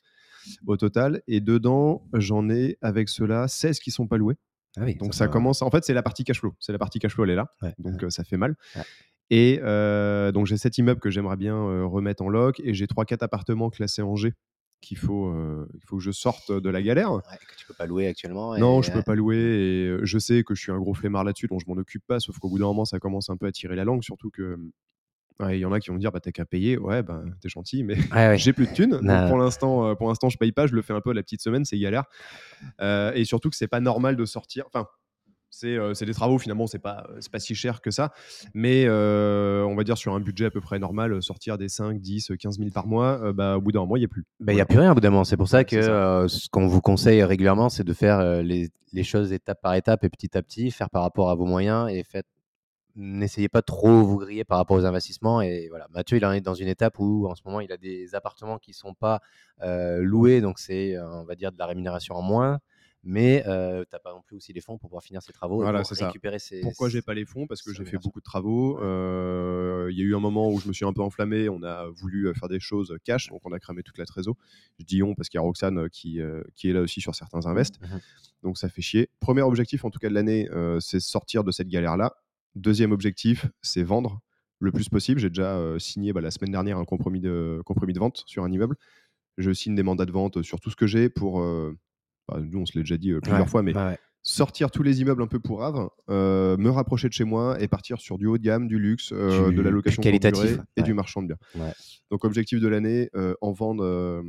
au 0.66 0.76
total. 0.76 1.22
Et 1.28 1.40
dedans, 1.40 2.02
j'en 2.14 2.48
ai 2.50 2.76
avec 2.82 3.08
ceux-là 3.08 3.48
16 3.48 3.78
qui 3.80 3.90
sont 3.90 4.06
pas 4.06 4.16
loués. 4.16 4.36
Ah 4.76 4.82
oui, 4.84 4.96
Donc 4.96 5.14
ça 5.14 5.28
commence. 5.28 5.62
En 5.62 5.70
fait, 5.70 5.84
c'est 5.84 5.94
la 5.94 6.02
partie 6.02 6.24
cash 6.24 6.40
flow. 6.40 6.54
C'est 6.58 6.72
la 6.72 6.78
partie 6.78 6.98
cash 6.98 7.14
flow, 7.14 7.24
elle 7.24 7.30
est 7.30 7.36
là. 7.36 7.50
Ouais, 7.62 7.74
Donc 7.78 7.94
ouais. 8.00 8.04
euh, 8.06 8.10
ça 8.10 8.24
fait 8.24 8.36
mal. 8.36 8.56
Ouais. 8.74 8.82
Et 9.30 9.60
euh, 9.62 10.32
donc 10.32 10.46
j'ai 10.46 10.56
cet 10.58 10.76
immeuble 10.78 11.00
que 11.00 11.10
j'aimerais 11.10 11.36
bien 11.36 11.56
euh, 11.56 11.86
remettre 11.86 12.22
en 12.24 12.28
loc. 12.28 12.60
Et 12.64 12.74
j'ai 12.74 12.86
3-4 12.86 13.18
appartements 13.22 13.70
classés 13.70 14.02
en 14.02 14.16
G 14.16 14.34
qu'il 14.80 14.98
faut, 14.98 15.28
euh, 15.28 15.66
il 15.74 15.80
faut 15.86 15.96
que 15.96 16.02
je 16.02 16.10
sorte 16.10 16.52
de 16.52 16.68
la 16.68 16.82
galère. 16.82 17.12
Ouais, 17.12 17.20
que 17.48 17.56
tu 17.56 17.64
peux 17.66 17.72
pas 17.72 17.86
louer 17.86 18.06
actuellement. 18.06 18.58
Non, 18.58 18.82
je 18.82 18.92
peux 18.92 19.02
pas 19.02 19.14
louer 19.14 19.36
et 19.38 19.96
je 20.02 20.18
sais 20.18 20.42
que 20.44 20.54
je 20.54 20.60
suis 20.60 20.72
un 20.72 20.78
gros 20.78 20.92
flemmard 20.92 21.24
là-dessus, 21.24 21.46
donc 21.46 21.60
je 21.64 21.66
m'en 21.72 21.78
occupe 21.80 22.04
pas. 22.06 22.20
Sauf 22.20 22.38
qu'au 22.38 22.50
bout 22.50 22.58
d'un 22.58 22.66
moment, 22.66 22.84
ça 22.84 22.98
commence 22.98 23.30
un 23.30 23.36
peu 23.38 23.46
à 23.46 23.52
tirer 23.52 23.76
la 23.76 23.84
langue, 23.84 24.02
surtout 24.02 24.28
que 24.30 24.58
ouais, 25.40 25.58
il 25.58 25.60
y 25.60 25.64
en 25.64 25.72
a 25.72 25.80
qui 25.80 25.88
vont 25.88 25.94
me 25.94 26.00
dire 26.00 26.12
bah 26.12 26.20
t'as 26.20 26.30
qu'à 26.32 26.44
payer. 26.44 26.76
Ouais, 26.78 27.02
bah 27.02 27.22
t'es 27.40 27.48
gentil, 27.48 27.82
mais 27.84 27.96
ouais. 28.12 28.38
j'ai 28.38 28.52
plus 28.52 28.66
de 28.66 28.72
thunes. 28.72 29.00
Donc 29.02 29.28
pour 29.28 29.38
l'instant, 29.38 29.88
euh, 29.88 29.94
pour 29.94 30.08
l'instant, 30.08 30.28
je 30.28 30.38
paye 30.38 30.52
pas. 30.52 30.66
Je 30.66 30.74
le 30.74 30.82
fais 30.82 30.92
un 30.92 31.00
peu 31.00 31.10
à 31.10 31.14
la 31.14 31.22
petite 31.22 31.42
semaine, 31.42 31.64
c'est 31.64 31.78
galère. 31.78 32.04
Euh, 32.80 33.12
et 33.14 33.24
surtout 33.24 33.50
que 33.50 33.56
c'est 33.56 33.68
pas 33.68 33.80
normal 33.80 34.16
de 34.16 34.24
sortir. 34.24 34.64
Enfin. 34.66 34.86
C'est 35.56 35.76
euh, 35.76 35.92
des 35.92 36.12
travaux 36.14 36.36
finalement, 36.38 36.66
c'est 36.66 36.80
pas, 36.80 37.06
c'est 37.20 37.30
pas 37.30 37.38
si 37.38 37.54
cher 37.54 37.80
que 37.80 37.92
ça. 37.92 38.12
Mais 38.54 38.86
euh, 38.88 39.62
on 39.62 39.76
va 39.76 39.84
dire 39.84 39.96
sur 39.96 40.12
un 40.12 40.18
budget 40.18 40.46
à 40.46 40.50
peu 40.50 40.60
près 40.60 40.80
normal, 40.80 41.12
euh, 41.12 41.20
sortir 41.20 41.58
des 41.58 41.68
5, 41.68 42.00
10, 42.00 42.32
15 42.40 42.58
000 42.58 42.70
par 42.70 42.88
mois, 42.88 43.20
euh, 43.22 43.32
bah, 43.32 43.56
au 43.56 43.60
bout 43.60 43.70
d'un 43.70 43.78
moment, 43.78 43.94
il 43.94 44.00
n'y 44.00 44.04
a 44.04 44.08
plus. 44.08 44.24
Bah, 44.40 44.52
Il 44.52 44.56
n'y 44.56 44.60
Voilà. 44.60 44.62
a 44.62 44.66
plus 44.66 44.78
rien 44.80 44.90
au 44.90 44.94
bout 44.94 45.00
d'un 45.00 45.10
moment. 45.10 45.22
C'est 45.22 45.36
pour 45.36 45.46
ça 45.46 45.62
que 45.62 45.80
ça. 45.80 45.90
euh, 46.22 46.26
ce 46.26 46.48
qu'on 46.48 46.66
vous 46.66 46.80
conseille 46.80 47.22
régulièrement, 47.22 47.68
c'est 47.68 47.84
de 47.84 47.92
faire 47.92 48.18
euh, 48.18 48.42
les, 48.42 48.70
les 48.92 49.04
choses 49.04 49.32
étape 49.32 49.62
par 49.62 49.74
étape 49.74 50.02
et 50.02 50.08
petit 50.08 50.36
à 50.36 50.42
petit, 50.42 50.72
faire 50.72 50.90
par 50.90 51.02
rapport 51.02 51.30
à 51.30 51.36
vos 51.36 51.46
moyens 51.46 51.88
et 51.88 52.02
faites. 52.02 52.26
N'essayez 52.96 53.48
pas 53.48 53.62
trop 53.62 54.02
vous 54.04 54.18
griller 54.18 54.44
par 54.44 54.58
rapport 54.58 54.76
aux 54.76 54.84
investissements. 54.84 55.42
Et 55.42 55.66
voilà, 55.68 55.88
Mathieu, 55.90 56.16
il 56.16 56.24
en 56.24 56.32
est 56.32 56.40
dans 56.40 56.54
une 56.54 56.68
étape 56.68 56.98
où 57.00 57.26
en 57.26 57.34
ce 57.34 57.42
moment, 57.44 57.60
il 57.60 57.72
a 57.72 57.76
des 57.76 58.14
appartements 58.14 58.58
qui 58.58 58.70
ne 58.70 58.76
sont 58.76 58.94
pas 58.94 59.20
euh, 59.62 59.98
loués, 60.00 60.40
donc 60.40 60.58
c'est, 60.60 60.94
euh, 60.96 61.04
on 61.20 61.24
va 61.24 61.34
dire, 61.34 61.50
de 61.50 61.58
la 61.58 61.66
rémunération 61.66 62.14
en 62.14 62.22
moins. 62.22 62.60
Mais 63.06 63.44
euh, 63.46 63.82
tu 63.82 63.88
n'as 63.92 63.98
pas 63.98 64.12
non 64.14 64.22
plus 64.22 64.36
aussi 64.36 64.54
les 64.54 64.62
fonds 64.62 64.78
pour 64.78 64.88
pouvoir 64.88 65.02
finir 65.02 65.20
ses 65.20 65.32
travaux 65.34 65.60
Voilà, 65.60 65.84
c'est 65.84 65.94
ça. 65.94 66.06
récupérer 66.06 66.38
ses. 66.38 66.60
Pourquoi 66.62 66.88
j'ai 66.88 67.02
pas 67.02 67.12
les 67.12 67.26
fonds? 67.26 67.46
Parce 67.46 67.60
que 67.60 67.70
ça 67.70 67.76
j'ai 67.76 67.84
fait 67.84 67.96
ça. 67.96 68.02
beaucoup 68.02 68.20
de 68.20 68.24
travaux. 68.24 68.80
Euh, 68.80 69.88
Il 69.90 69.98
y 69.98 70.00
a 70.00 70.04
eu 70.04 70.14
un 70.16 70.20
moment 70.20 70.48
où 70.48 70.58
je 70.58 70.68
me 70.68 70.72
suis 70.72 70.86
un 70.86 70.92
peu 70.94 71.02
enflammé. 71.02 71.50
On 71.50 71.62
a 71.64 71.86
voulu 71.88 72.32
faire 72.34 72.48
des 72.48 72.60
choses 72.60 72.96
cash, 73.04 73.28
donc 73.28 73.42
on 73.44 73.52
a 73.52 73.58
cramé 73.58 73.82
toute 73.82 73.98
la 73.98 74.06
trésor. 74.06 74.36
Je 74.78 74.86
dis 74.86 75.02
on 75.02 75.14
parce 75.14 75.28
qu'il 75.28 75.36
y 75.36 75.42
a 75.42 75.42
Roxane 75.42 75.90
qui, 75.90 76.20
qui 76.54 76.70
est 76.70 76.72
là 76.72 76.80
aussi 76.80 77.02
sur 77.02 77.14
certains 77.14 77.44
invests. 77.44 77.78
Mhm. 77.82 78.00
Donc 78.42 78.56
ça 78.56 78.70
fait 78.70 78.80
chier. 78.80 79.10
Premier 79.20 79.42
objectif, 79.42 79.84
en 79.84 79.90
tout 79.90 79.98
cas 79.98 80.08
de 80.08 80.14
l'année, 80.14 80.48
c'est 80.80 81.00
sortir 81.00 81.44
de 81.44 81.50
cette 81.50 81.68
galère-là. 81.68 82.14
Deuxième 82.54 82.92
objectif, 82.92 83.46
c'est 83.62 83.82
vendre 83.82 84.20
le 84.60 84.72
plus 84.72 84.88
possible. 84.88 85.20
J'ai 85.20 85.28
déjà 85.28 85.56
euh, 85.56 85.78
signé 85.78 86.12
bah, 86.12 86.20
la 86.20 86.30
semaine 86.30 86.52
dernière 86.52 86.78
un 86.78 86.84
compromis 86.84 87.20
de, 87.20 87.60
compromis 87.64 87.92
de 87.92 87.98
vente 87.98 88.22
sur 88.26 88.44
un 88.44 88.50
immeuble. 88.50 88.76
Je 89.36 89.50
signe 89.52 89.74
des 89.74 89.82
mandats 89.82 90.06
de 90.06 90.12
vente 90.12 90.42
sur 90.42 90.60
tout 90.60 90.70
ce 90.70 90.76
que 90.76 90.86
j'ai 90.86 91.08
pour. 91.08 91.40
euh, 91.40 91.76
bah, 92.28 92.40
nous, 92.40 92.60
on 92.60 92.66
se 92.66 92.72
l'est 92.74 92.82
déjà 92.84 92.96
dit 92.96 93.10
euh, 93.10 93.20
plusieurs 93.20 93.42
Ouais, 93.42 93.46
fois, 93.48 93.62
mais 93.62 93.76
ouais. 93.76 93.98
sortir 94.22 94.70
tous 94.70 94.82
les 94.82 95.00
immeubles 95.00 95.22
un 95.22 95.26
peu 95.26 95.40
euh, 96.08 96.56
me 96.56 96.70
rapprocher 96.70 97.08
de 97.08 97.12
chez 97.12 97.24
moi 97.24 97.60
et 97.60 97.68
partir 97.68 98.00
sur 98.00 98.16
du 98.16 98.26
haut 98.26 98.38
de 98.38 98.42
gamme, 98.42 98.68
du 98.68 98.78
luxe, 98.78 99.12
Du 99.12 99.54
de 99.54 99.60
la 99.60 99.70
location 99.70 100.00
durée 100.02 100.18
et 100.76 100.80
ouais. 100.80 100.82
du 100.82 100.94
marchand 100.94 101.22
de 101.22 101.28
biens. 101.28 101.72
Donc 102.10 102.24
objectif 102.24 102.60
de 102.60 102.68
l'année, 102.68 103.10
en 103.40 103.52
vendre, 103.52 104.22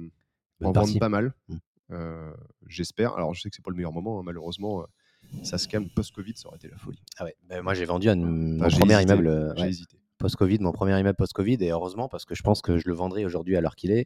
en 0.63 0.71
vendre 0.71 0.99
pas 0.99 1.09
mal. 1.09 1.33
Mm. 1.47 1.55
Euh, 1.91 2.33
J'espère. 2.67 3.13
Alors 3.13 3.33
je 3.33 3.41
sais 3.41 3.49
que 3.49 3.55
c'est 3.55 3.63
pas 3.63 3.71
le 3.71 3.77
meilleur 3.77 3.93
moment, 3.93 4.19
hein, 4.19 4.23
malheureusement. 4.25 4.85
Ça 5.43 5.57
se 5.57 5.67
calme 5.67 5.87
post-Covid, 5.89 6.33
ça 6.35 6.47
aurait 6.47 6.57
été 6.57 6.67
la 6.69 6.77
folie. 6.77 7.01
Ah 7.17 7.25
ouais. 7.25 7.35
Ben, 7.49 7.61
moi, 7.61 7.73
j'ai 7.73 7.85
vendu 7.85 8.09
un, 8.09 8.15
mon 8.15 8.61
Ah, 8.63 8.69
premier 8.69 8.93
hésité, 8.95 9.03
immeuble. 9.13 9.27
euh, 9.27 9.53
J'ai 9.55 9.61
ouais. 9.63 9.69
hésité. 9.69 9.97
post-Covid, 10.17 10.59
mon 10.59 10.71
premier 10.71 10.97
immeuble 10.99 11.17
post-Covid, 11.17 11.57
et 11.59 11.71
heureusement 11.71 12.07
parce 12.07 12.23
que 12.25 12.35
je 12.35 12.41
pense 12.41 12.61
que 12.61 12.77
je 12.77 12.87
le 12.87 12.93
vendrai 12.93 13.25
aujourd'hui 13.25 13.57
à 13.57 13.61
l'heure 13.61 13.75
qu'il 13.75 13.91
est. 13.91 14.05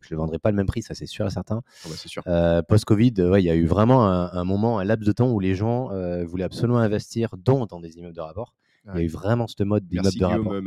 Je 0.00 0.08
le 0.10 0.16
vendrai 0.16 0.38
pas 0.38 0.50
le 0.50 0.56
même 0.56 0.66
prix, 0.66 0.82
ça 0.82 0.94
c'est 0.94 1.06
sûr 1.06 1.26
et 1.26 1.30
certain. 1.30 1.62
Ah 1.84 1.88
bah, 1.88 1.94
sûr. 1.96 2.22
Euh, 2.26 2.62
post-Covid, 2.62 3.12
euh, 3.18 3.30
ouais, 3.30 3.42
il 3.42 3.46
y 3.46 3.50
a 3.50 3.54
eu 3.54 3.66
vraiment 3.66 4.06
un, 4.06 4.32
un 4.32 4.44
moment, 4.44 4.78
un 4.78 4.84
laps 4.84 5.06
de 5.06 5.12
temps 5.12 5.30
où 5.30 5.38
les 5.38 5.54
gens 5.54 5.90
euh, 5.92 6.24
voulaient 6.24 6.44
absolument 6.44 6.78
investir, 6.78 7.34
dont 7.36 7.66
dans 7.66 7.78
des 7.80 7.98
immeubles 7.98 8.16
de 8.16 8.20
rapport. 8.22 8.54
Il 8.94 8.96
y 8.96 9.00
a 9.00 9.04
eu 9.04 9.08
vraiment 9.08 9.46
ce 9.46 9.62
mode 9.62 9.86
d'immeuble 9.86 10.08
de 10.18 10.24
rapport. 10.38 10.52
euh. 10.54 10.60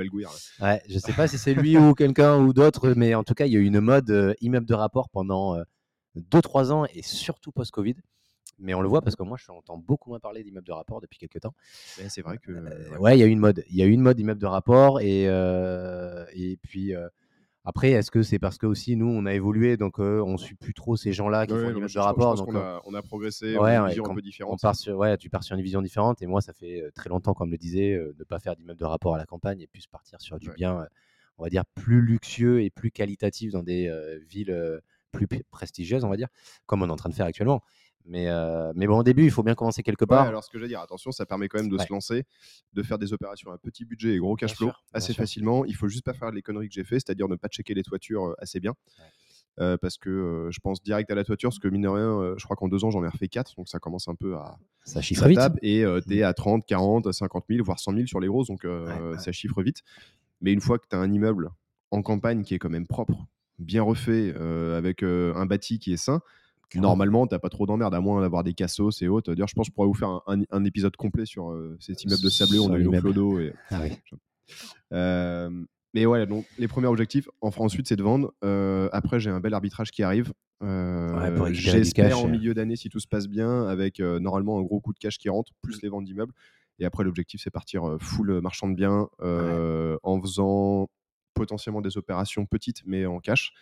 Ouais, 0.61 0.81
je 0.87 0.99
sais 0.99 1.13
pas 1.13 1.27
si 1.27 1.39
c'est 1.39 1.55
lui 1.55 1.75
ou 1.79 1.95
quelqu'un 1.95 2.37
ou 2.37 2.53
d'autres, 2.53 2.93
mais 2.95 3.15
en 3.15 3.23
tout 3.23 3.33
cas, 3.33 3.47
il 3.47 3.51
y 3.53 3.57
a 3.57 3.59
eu 3.59 3.65
une 3.65 3.79
mode 3.79 4.35
immeuble 4.39 4.67
de 4.67 4.75
rapport 4.75 5.09
pendant 5.09 5.57
2-3 6.15 6.71
ans 6.71 6.85
et 6.93 7.01
surtout 7.01 7.51
post-Covid. 7.51 7.95
Mais 8.63 8.73
on 8.73 8.81
le 8.81 8.87
voit 8.87 9.01
parce 9.01 9.15
que 9.15 9.23
moi, 9.23 9.37
je 9.37 9.51
entends 9.51 9.77
beaucoup 9.77 10.09
moins 10.09 10.19
parler 10.19 10.43
d'immeubles 10.43 10.65
de 10.65 10.71
rapport 10.71 11.01
depuis 11.01 11.19
quelques 11.19 11.41
temps. 11.41 11.53
C'est 12.07 12.21
vrai 12.21 12.37
que. 12.37 12.51
Euh, 12.51 12.97
ouais. 12.97 13.17
il 13.17 13.19
y 13.19 13.23
a 13.23 13.25
eu 13.27 13.29
une 13.29 13.39
mode. 13.39 13.63
Il 13.69 13.75
y 13.75 13.83
a 13.83 13.85
eu 13.85 13.91
une 13.91 14.01
mode 14.01 14.19
immeuble 14.19 14.39
de 14.41 14.45
rapport. 14.47 15.01
Et, 15.01 15.25
euh, 15.27 16.25
et 16.33 16.57
puis, 16.57 16.95
euh, 16.95 17.07
après, 17.65 17.91
est-ce 17.91 18.09
que 18.09 18.23
c'est 18.23 18.39
parce 18.39 18.57
que 18.57 18.65
aussi 18.65 18.95
nous, 18.95 19.07
on 19.07 19.25
a 19.25 19.33
évolué, 19.33 19.77
donc 19.77 19.99
euh, 19.99 20.21
on 20.21 20.33
ne 20.33 20.37
suit 20.37 20.55
plus 20.55 20.73
trop 20.73 20.95
ces 20.95 21.11
gens-là 21.13 21.45
qui 21.45 21.53
Ouais, 21.53 21.59
font 21.59 21.67
l'immeuble 21.69 21.81
je- 21.81 21.83
de 21.83 21.87
je- 21.89 21.93
je 21.93 21.99
rapport. 21.99 22.35
donc, 22.35 22.55
a, 22.55 22.81
on 22.85 22.93
a 22.93 23.01
progressé, 23.01 23.57
ouais, 23.57 23.59
on 23.59 23.63
a 23.63 23.75
une 23.83 23.87
vision 23.89 24.05
un 24.05 24.11
on 24.11 24.15
différente. 24.15 24.61
part 24.61 24.75
sur, 24.75 24.97
ouais, 24.97 25.17
tu 25.17 25.29
pars 25.29 25.43
sur 25.43 25.55
une 25.57 25.61
vision 25.61 25.81
différente. 25.81 26.21
Et 26.21 26.25
moi, 26.27 26.41
ça 26.41 26.53
fait 26.53 26.89
très 26.95 27.09
longtemps, 27.09 27.33
comme 27.33 27.51
le 27.51 27.57
disait, 27.57 27.93
euh, 27.93 28.13
de 28.13 28.19
ne 28.19 28.23
pas 28.23 28.39
faire 28.39 28.55
d'immeuble 28.55 28.79
de 28.79 28.85
rapport 28.85 29.15
à 29.15 29.17
la 29.17 29.25
campagne 29.25 29.59
et 29.61 29.67
plus 29.67 29.87
partir 29.87 30.19
sur 30.21 30.39
du 30.39 30.51
bien, 30.51 30.87
on 31.37 31.43
va 31.43 31.49
dire, 31.49 31.65
plus 31.65 32.01
luxueux 32.01 32.63
et 32.63 32.69
plus 32.69 32.91
qualitatif 32.91 33.51
dans 33.51 33.63
des 33.63 33.91
villes 34.29 34.81
plus 35.11 35.27
prestigieuses, 35.51 36.03
on 36.03 36.09
va 36.09 36.17
dire, 36.17 36.27
comme 36.65 36.81
on 36.81 36.87
est 36.87 36.91
en 36.91 36.95
train 36.95 37.09
de 37.09 37.13
faire 37.13 37.27
actuellement. 37.27 37.61
Mais, 38.05 38.27
euh, 38.27 38.71
mais 38.75 38.85
bon, 38.85 38.97
au 38.99 39.03
début, 39.03 39.23
il 39.23 39.31
faut 39.31 39.43
bien 39.43 39.55
commencer 39.55 39.81
quelque 39.81 40.01
Ouais, 40.03 40.07
part. 40.07 40.27
alors 40.27 40.43
ce 40.43 40.49
que 40.49 40.57
je 40.57 40.63
veux 40.63 40.67
dire, 40.67 40.81
attention, 40.81 41.11
ça 41.11 41.25
permet 41.25 41.47
quand 41.47 41.59
même 41.59 41.69
de 41.69 41.77
Ouais. 41.77 41.85
se 41.85 41.91
lancer, 41.93 42.25
de 42.73 42.83
faire 42.83 42.97
des 42.97 43.13
opérations 43.13 43.51
à 43.51 43.57
petit 43.57 43.85
budget 43.85 44.13
et 44.15 44.17
gros 44.17 44.35
cash 44.35 44.55
flow 44.55 44.71
assez 44.93 45.13
sûr. 45.13 45.21
facilement. 45.23 45.63
Il 45.65 45.75
faut 45.75 45.87
juste 45.87 46.03
pas 46.03 46.13
faire 46.13 46.29
les 46.31 46.41
conneries 46.41 46.67
que 46.67 46.73
j'ai 46.73 46.83
fait, 46.83 46.95
c'est-à-dire 46.95 47.29
ne 47.29 47.35
pas 47.37 47.47
checker 47.47 47.73
les 47.73 47.83
toitures 47.83 48.25
euh, 48.29 48.35
assez 48.39 48.59
bien. 48.59 48.71
Ouais. 48.99 49.05
Euh, 49.59 49.77
parce 49.77 49.97
que 49.97 50.09
euh, 50.09 50.51
je 50.51 50.59
pense 50.59 50.81
direct 50.81 51.09
à 51.11 51.15
la 51.15 51.23
toiture, 51.23 51.49
parce 51.49 51.59
que 51.59 51.67
mine 51.67 51.83
de 51.83 51.87
rien, 51.87 52.33
je 52.37 52.43
crois 52.43 52.55
qu'en 52.57 52.67
deux 52.67 52.83
ans 52.83 52.89
j'en 52.91 53.03
ai 53.03 53.07
refait 53.07 53.27
quatre, 53.27 53.55
donc 53.55 53.69
ça 53.69 53.77
commence 53.79 54.07
un 54.07 54.15
peu 54.15 54.35
à 54.35 54.57
ça 54.83 54.99
chiffre 55.01 55.27
vite. 55.27 55.39
et 55.61 55.85
t'es 56.07 56.23
à 56.23 56.33
30, 56.33 56.65
40, 56.65 57.11
50 57.13 57.45
000, 57.49 57.63
voire 57.63 57.79
100 57.79 57.93
000 57.93 58.07
sur 58.07 58.19
les 58.19 58.27
grosses, 58.27 58.47
donc 58.47 58.65
ça 59.19 59.31
chiffre 59.31 59.61
vite. 59.61 59.83
Mais 60.41 60.51
une 60.51 60.59
fois 60.61 60.77
que 60.79 60.87
tu 60.89 60.95
as 60.95 60.99
un 60.99 61.11
immeuble 61.11 61.51
en 61.91 62.01
campagne 62.01 62.41
qui 62.43 62.55
est 62.55 62.59
quand 62.59 62.69
même 62.71 62.87
propre, 62.87 63.27
bien 63.59 63.83
refait, 63.83 64.33
avec 64.75 65.03
un 65.03 65.45
bâti 65.45 65.77
qui 65.79 65.93
est 65.93 65.97
sain. 65.97 66.19
Normalement, 66.81 67.27
t'as 67.27 67.39
pas 67.39 67.49
trop 67.49 67.65
d'emmerde, 67.65 67.93
à 67.93 67.99
moins 68.01 68.21
d'avoir 68.21 68.43
des 68.43 68.53
cassos 68.53 69.01
et 69.01 69.07
autres. 69.07 69.33
D'ailleurs, 69.33 69.47
je 69.47 69.53
pense 69.55 69.67
que 69.67 69.71
je 69.71 69.75
pourrais 69.75 69.87
vous 69.87 69.93
faire 69.93 70.09
un, 70.09 70.21
un- 70.27 70.43
un 70.49 70.63
épisode 70.65 70.95
complet 70.95 71.25
sur 71.25 71.51
euh, 71.51 71.75
cet 71.79 72.03
immeuble 72.03 72.21
de 72.23 72.29
sablé. 72.29 72.59
On 72.59 72.71
a 72.73 72.77
eu 72.79 72.83
nos 72.83 73.13
d'eau. 73.13 73.39
Et... 73.39 73.53
Ah 73.69 73.79
oui. 73.83 73.91
Euh, 74.93 75.49
Mais 75.93 76.05
ouais, 76.05 76.25
donc 76.25 76.45
les 76.57 76.67
premiers 76.67 76.87
objectifs, 76.87 77.27
en 77.41 77.51
France 77.51 77.71
ensuite, 77.73 77.87
c'est 77.87 77.95
de 77.95 78.03
vendre. 78.03 78.33
Euh, 78.43 78.89
après, 78.91 79.19
j'ai 79.19 79.29
un 79.29 79.39
bel 79.39 79.53
arbitrage 79.53 79.91
qui 79.91 80.03
arrive. 80.03 80.33
Euh, 80.63 81.39
Ouais, 81.39 81.53
J'espère 81.53 82.19
en 82.19 82.27
milieu 82.27 82.53
d'année, 82.53 82.75
si 82.75 82.89
tout 82.89 82.99
se 82.99 83.07
passe 83.07 83.27
bien, 83.27 83.65
avec 83.67 83.99
normalement 83.99 84.59
un 84.59 84.63
gros 84.63 84.79
coup 84.81 84.93
de 84.93 84.99
cash 84.99 85.17
qui 85.17 85.29
rentre, 85.29 85.51
plus 85.61 85.81
les 85.81 85.89
ventes 85.89 86.05
d'immeubles. 86.05 86.33
Et 86.79 86.85
après, 86.85 87.03
l'objectif, 87.03 87.41
c'est 87.43 87.51
partir 87.51 87.97
full 87.99 88.41
marchand 88.41 88.67
de 88.69 88.75
biens 88.75 89.07
en 89.21 90.21
faisant 90.21 90.89
potentiellement 91.33 91.81
des 91.81 91.97
opérations 91.97 92.45
petites, 92.45 92.81
mais 92.85 93.05
en 93.05 93.19
cash, 93.19 93.53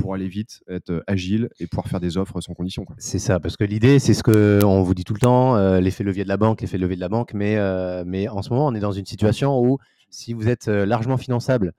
pour 0.00 0.14
aller 0.14 0.28
vite, 0.28 0.62
être 0.68 0.90
euh, 0.90 1.02
agile 1.06 1.48
et 1.60 1.66
pouvoir 1.66 1.86
faire 1.88 2.00
des 2.00 2.16
offres 2.16 2.40
sans 2.40 2.54
condition. 2.54 2.86
C'est 2.98 3.18
ça, 3.18 3.38
parce 3.38 3.56
que 3.56 3.64
l'idée, 3.64 3.98
c'est 3.98 4.14
ce 4.14 4.22
que 4.22 4.60
on 4.64 4.82
vous 4.82 4.94
dit 4.94 5.04
tout 5.04 5.14
le 5.14 5.20
temps, 5.20 5.56
euh, 5.56 5.80
l'effet 5.80 6.04
levier 6.04 6.24
de 6.24 6.28
la 6.28 6.36
banque, 6.36 6.60
l'effet 6.60 6.78
levier 6.78 6.96
de 6.96 7.00
la 7.00 7.08
banque, 7.08 7.34
mais, 7.34 7.56
euh, 7.56 8.04
mais 8.06 8.28
en 8.28 8.42
ce 8.42 8.50
moment, 8.50 8.66
on 8.66 8.74
est 8.74 8.80
dans 8.80 8.92
une 8.92 9.06
situation 9.06 9.60
où 9.60 9.78
si 10.08 10.32
vous 10.32 10.48
êtes 10.48 10.66
largement 10.66 11.16
finançable, 11.16 11.72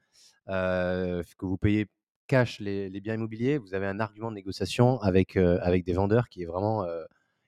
que 0.48 1.46
vous 1.46 1.58
payez 1.58 1.88
cash 2.28 2.60
les, 2.60 2.90
biens 3.02 3.16
immobiliers, 3.16 3.58
vous 3.58 3.74
avez 3.74 3.88
un 3.88 4.00
argument 4.00 4.30
de 4.30 4.36
négociation 4.36 5.02
avec, 5.02 5.36
avec 5.36 5.84
des 5.84 5.92
vendeurs 5.92 6.30
qui 6.30 6.44
est 6.44 6.46
vraiment 6.46 6.86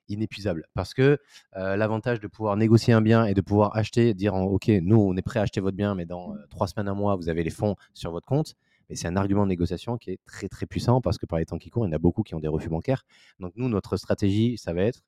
inépuisable. 0.09 0.65
Parce 0.73 0.93
que 0.93 1.17
l'avantage 1.55 2.19
de 2.19 2.27
pouvoir 2.27 2.57
négocier 2.57 2.93
un 2.93 3.01
bien 3.01 3.23
et 3.23 3.33
de 3.33 3.39
pouvoir 3.39 3.77
acheter, 3.77 4.13
dire 4.13 4.35
en, 4.35 4.43
OK, 4.43 4.67
nous, 4.67 4.99
on 4.99 5.15
est 5.15 5.21
prêt 5.21 5.39
à 5.39 5.43
acheter 5.43 5.61
votre 5.61 5.77
bien, 5.77 5.95
mais 5.95 6.05
dans 6.05 6.35
trois 6.49 6.67
semaines, 6.67 6.89
un 6.89 6.95
mois, 6.95 7.15
vous 7.15 7.29
avez 7.29 7.43
les 7.43 7.49
fonds 7.49 7.77
sur 7.93 8.11
votre 8.11 8.27
compte. 8.27 8.55
Mais 8.93 8.97
c'est 8.97 9.07
un 9.07 9.15
argument 9.15 9.41
de 9.41 9.49
négociation 9.49 9.97
qui 9.97 10.11
est 10.11 10.19
très 10.23 10.47
très 10.47 10.67
puissant 10.67 11.01
parce 11.01 11.17
que 11.17 11.25
par 11.25 11.39
les 11.39 11.47
temps 11.47 11.57
qui 11.57 11.71
courent, 11.71 11.87
il 11.87 11.89
y 11.89 11.91
en 11.91 11.95
a 11.95 11.97
beaucoup 11.97 12.21
qui 12.21 12.35
ont 12.35 12.39
des 12.39 12.47
refus 12.47 12.69
bancaires. 12.69 13.05
Donc 13.39 13.51
nous, 13.55 13.67
notre 13.67 13.97
stratégie, 13.97 14.55
ça 14.59 14.71
va 14.71 14.83
être, 14.83 15.01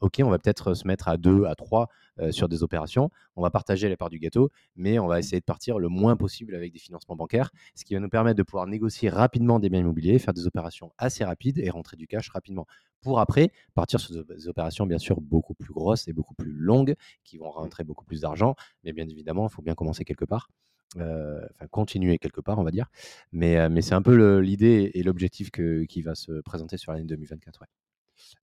OK, 0.00 0.22
on 0.24 0.30
va 0.30 0.38
peut-être 0.38 0.72
se 0.72 0.86
mettre 0.86 1.08
à 1.08 1.18
deux, 1.18 1.44
à 1.44 1.54
trois 1.54 1.88
euh, 2.18 2.32
sur 2.32 2.48
des 2.48 2.62
opérations. 2.62 3.10
On 3.34 3.42
va 3.42 3.50
partager 3.50 3.90
la 3.90 3.96
part 3.98 4.08
du 4.08 4.18
gâteau, 4.18 4.50
mais 4.74 4.98
on 4.98 5.06
va 5.06 5.18
essayer 5.18 5.38
de 5.38 5.44
partir 5.44 5.78
le 5.78 5.88
moins 5.88 6.16
possible 6.16 6.54
avec 6.54 6.72
des 6.72 6.78
financements 6.78 7.14
bancaires, 7.14 7.50
ce 7.74 7.84
qui 7.84 7.92
va 7.92 8.00
nous 8.00 8.08
permettre 8.08 8.38
de 8.38 8.42
pouvoir 8.42 8.66
négocier 8.66 9.10
rapidement 9.10 9.58
des 9.58 9.68
biens 9.68 9.80
immobiliers, 9.80 10.18
faire 10.18 10.32
des 10.32 10.46
opérations 10.46 10.90
assez 10.96 11.22
rapides 11.22 11.58
et 11.58 11.68
rentrer 11.68 11.98
du 11.98 12.06
cash 12.06 12.30
rapidement. 12.30 12.66
Pour 13.02 13.20
après 13.20 13.52
partir 13.74 14.00
sur 14.00 14.24
des 14.24 14.48
opérations 14.48 14.86
bien 14.86 14.96
sûr 14.96 15.20
beaucoup 15.20 15.52
plus 15.52 15.74
grosses 15.74 16.08
et 16.08 16.14
beaucoup 16.14 16.34
plus 16.34 16.52
longues, 16.52 16.94
qui 17.22 17.36
vont 17.36 17.50
rentrer 17.50 17.84
beaucoup 17.84 18.06
plus 18.06 18.22
d'argent. 18.22 18.54
Mais 18.82 18.94
bien 18.94 19.06
évidemment, 19.06 19.46
il 19.46 19.52
faut 19.52 19.60
bien 19.60 19.74
commencer 19.74 20.06
quelque 20.06 20.24
part. 20.24 20.48
Euh, 20.96 21.40
enfin, 21.52 21.66
continuer 21.70 22.18
quelque 22.18 22.40
part, 22.40 22.58
on 22.58 22.64
va 22.64 22.70
dire. 22.70 22.86
Mais, 23.32 23.56
euh, 23.58 23.68
mais 23.70 23.82
c'est 23.82 23.94
un 23.94 24.02
peu 24.02 24.38
l'idée 24.38 24.90
et 24.94 25.02
l'objectif 25.02 25.50
qui 25.50 26.02
va 26.02 26.14
se 26.14 26.40
présenter 26.40 26.76
sur 26.76 26.92
l'année 26.92 27.04
2024. 27.04 27.60
ouais. 27.60 27.66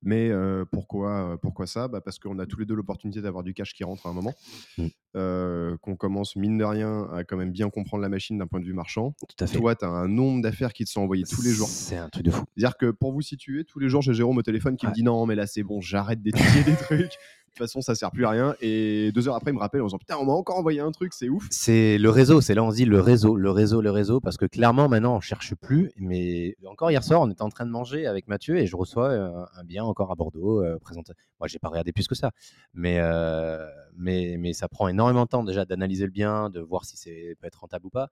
Mais 0.02 0.30
euh, 0.30 0.66
pourquoi, 0.70 1.38
pourquoi 1.42 1.66
ça? 1.66 1.88
Bah 1.88 2.02
Parce 2.02 2.20
qu'on 2.20 2.38
a 2.40 2.46
tous 2.46 2.60
les 2.60 2.66
deux 2.66 2.76
l'opportunité 2.76 3.22
d'avoir 3.22 3.44
du 3.44 3.54
cash 3.54 3.74
qui 3.74 3.84
rentre 3.84 4.06
à 4.06 4.10
un 4.10 4.14
moment. 4.14 4.34
Mm. 4.78 4.88
Euh, 5.16 5.78
qu'on 5.78 5.96
commence, 5.96 6.36
mine 6.36 6.58
de 6.58 6.64
rien, 6.64 7.08
à 7.14 7.24
quand 7.24 7.38
même 7.38 7.52
bien 7.52 7.70
comprendre 7.70 8.02
la 8.02 8.10
machine 8.10 8.38
d'un 8.38 8.48
point 8.48 8.60
de 8.60 8.66
vue 8.66 8.74
marchand. 8.74 9.16
Tout 9.28 9.44
à 9.44 9.48
fait. 9.48 9.58
Toi, 9.58 9.76
tu 9.76 9.86
as 9.86 9.90
un 9.90 10.08
nombre 10.08 10.42
d'affaires 10.42 10.74
qui 10.74 10.86
te 10.86 10.90
sont 10.90 11.02
envoyées 11.02 11.24
tous 11.24 11.42
les 11.42 11.52
jours. 11.52 11.68
C'est 11.68 11.98
un 11.98 12.10
truc 12.10 12.26
de 12.26 12.32
fou. 12.32 12.44
C'est-à-dire 12.56 12.78
que 12.78 12.92
pour 12.92 13.14
vous 13.14 13.22
situer, 13.22 13.64
tous 13.64 13.80
les 13.80 13.90
jours, 13.90 14.02
j'ai 14.02 14.14
Jérôme 14.14 14.38
au 14.38 14.44
téléphone 14.44 14.76
qui 14.78 14.88
me 14.88 14.92
dit 14.92 15.04
non, 15.04 15.26
mais 15.26 15.36
là, 15.36 15.48
c'est 15.48 15.64
bon, 15.64 15.82
j'arrête 15.82 16.22
d'étudier 16.22 16.64
des 16.64 16.76
trucs. 16.78 17.18
De 17.54 17.58
toute 17.60 17.68
façon, 17.68 17.82
ça 17.82 17.94
sert 17.94 18.10
plus 18.10 18.26
à 18.26 18.32
rien. 18.32 18.56
Et 18.62 19.12
deux 19.12 19.28
heures 19.28 19.36
après, 19.36 19.52
il 19.52 19.54
me 19.54 19.60
rappelle 19.60 19.82
en 19.82 19.86
disant 19.86 20.00
putain, 20.00 20.18
on 20.18 20.26
m'a 20.26 20.34
encore 20.34 20.58
envoyé 20.58 20.80
un 20.80 20.92
truc, 20.92 21.14
c'est 21.14 21.30
ouf. 21.30 21.46
C'est 21.52 22.00
le 22.00 22.10
réseau, 22.10 22.42
c'est 22.42 22.56
là 22.56 22.64
on 22.64 22.72
se 22.72 22.78
dit 22.78 22.86
le 22.86 23.00
réseau, 23.00 23.36
le 23.38 23.52
réseau, 23.52 23.80
le 23.80 23.92
réseau, 23.92 24.20
parce 24.20 24.38
que 24.38 24.46
clairement 24.48 24.90
maintenant 24.90 25.16
on 25.18 25.20
cherche 25.20 25.54
plus. 25.54 25.92
Mais 25.98 26.56
encore 26.66 26.90
hier 26.90 27.04
soir, 27.04 27.22
on 27.22 27.30
était 27.30 27.44
en 27.44 27.50
train 27.50 27.68
de 27.68 27.70
manger 27.72 28.08
avec 28.08 28.28
Mathieu 28.28 28.58
et 28.58 28.66
je 28.66 28.76
reçois 28.76 29.10
euh, 29.10 29.46
un 29.56 29.64
bien 29.64 29.84
encore 29.84 30.12
à 30.12 30.16
Bordeaux 30.16 30.64
euh, 30.64 30.80
présenté. 30.80 31.14
Moi, 31.40 31.48
j'ai 31.48 31.60
pas 31.60 31.68
regardé 31.70 31.92
plus 31.92 32.08
que 32.08 32.16
ça, 32.16 32.32
mais 32.74 32.98
euh, 33.00 33.68
mais 33.96 34.38
mais 34.40 34.54
ça 34.54 34.68
prend 34.68 34.88
énormément 34.88 35.26
de 35.26 35.30
temps 35.30 35.44
déjà 35.44 35.64
d'analyser 35.64 36.06
le 36.06 36.12
bien, 36.12 36.50
de 36.50 36.60
voir 36.60 36.86
si 36.86 36.98
c'est 36.98 37.36
peut 37.40 37.46
être 37.46 37.60
rentable 37.60 37.86
ou 37.86 37.90
pas. 37.92 38.08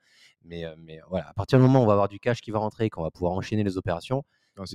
Mais 0.45 0.65
euh, 0.65 0.75
mais 0.77 0.99
voilà, 1.09 1.27
à 1.27 1.33
partir 1.33 1.57
du 1.57 1.63
moment 1.63 1.79
où 1.79 1.83
on 1.83 1.87
va 1.87 1.93
avoir 1.93 2.09
du 2.09 2.19
cash 2.19 2.41
qui 2.41 2.51
va 2.51 2.59
rentrer, 2.59 2.91
qu'on 2.91 3.01
va 3.01 3.09
pouvoir 3.09 3.33
enchaîner 3.33 3.63
les 3.63 3.75
opérations, 3.77 4.23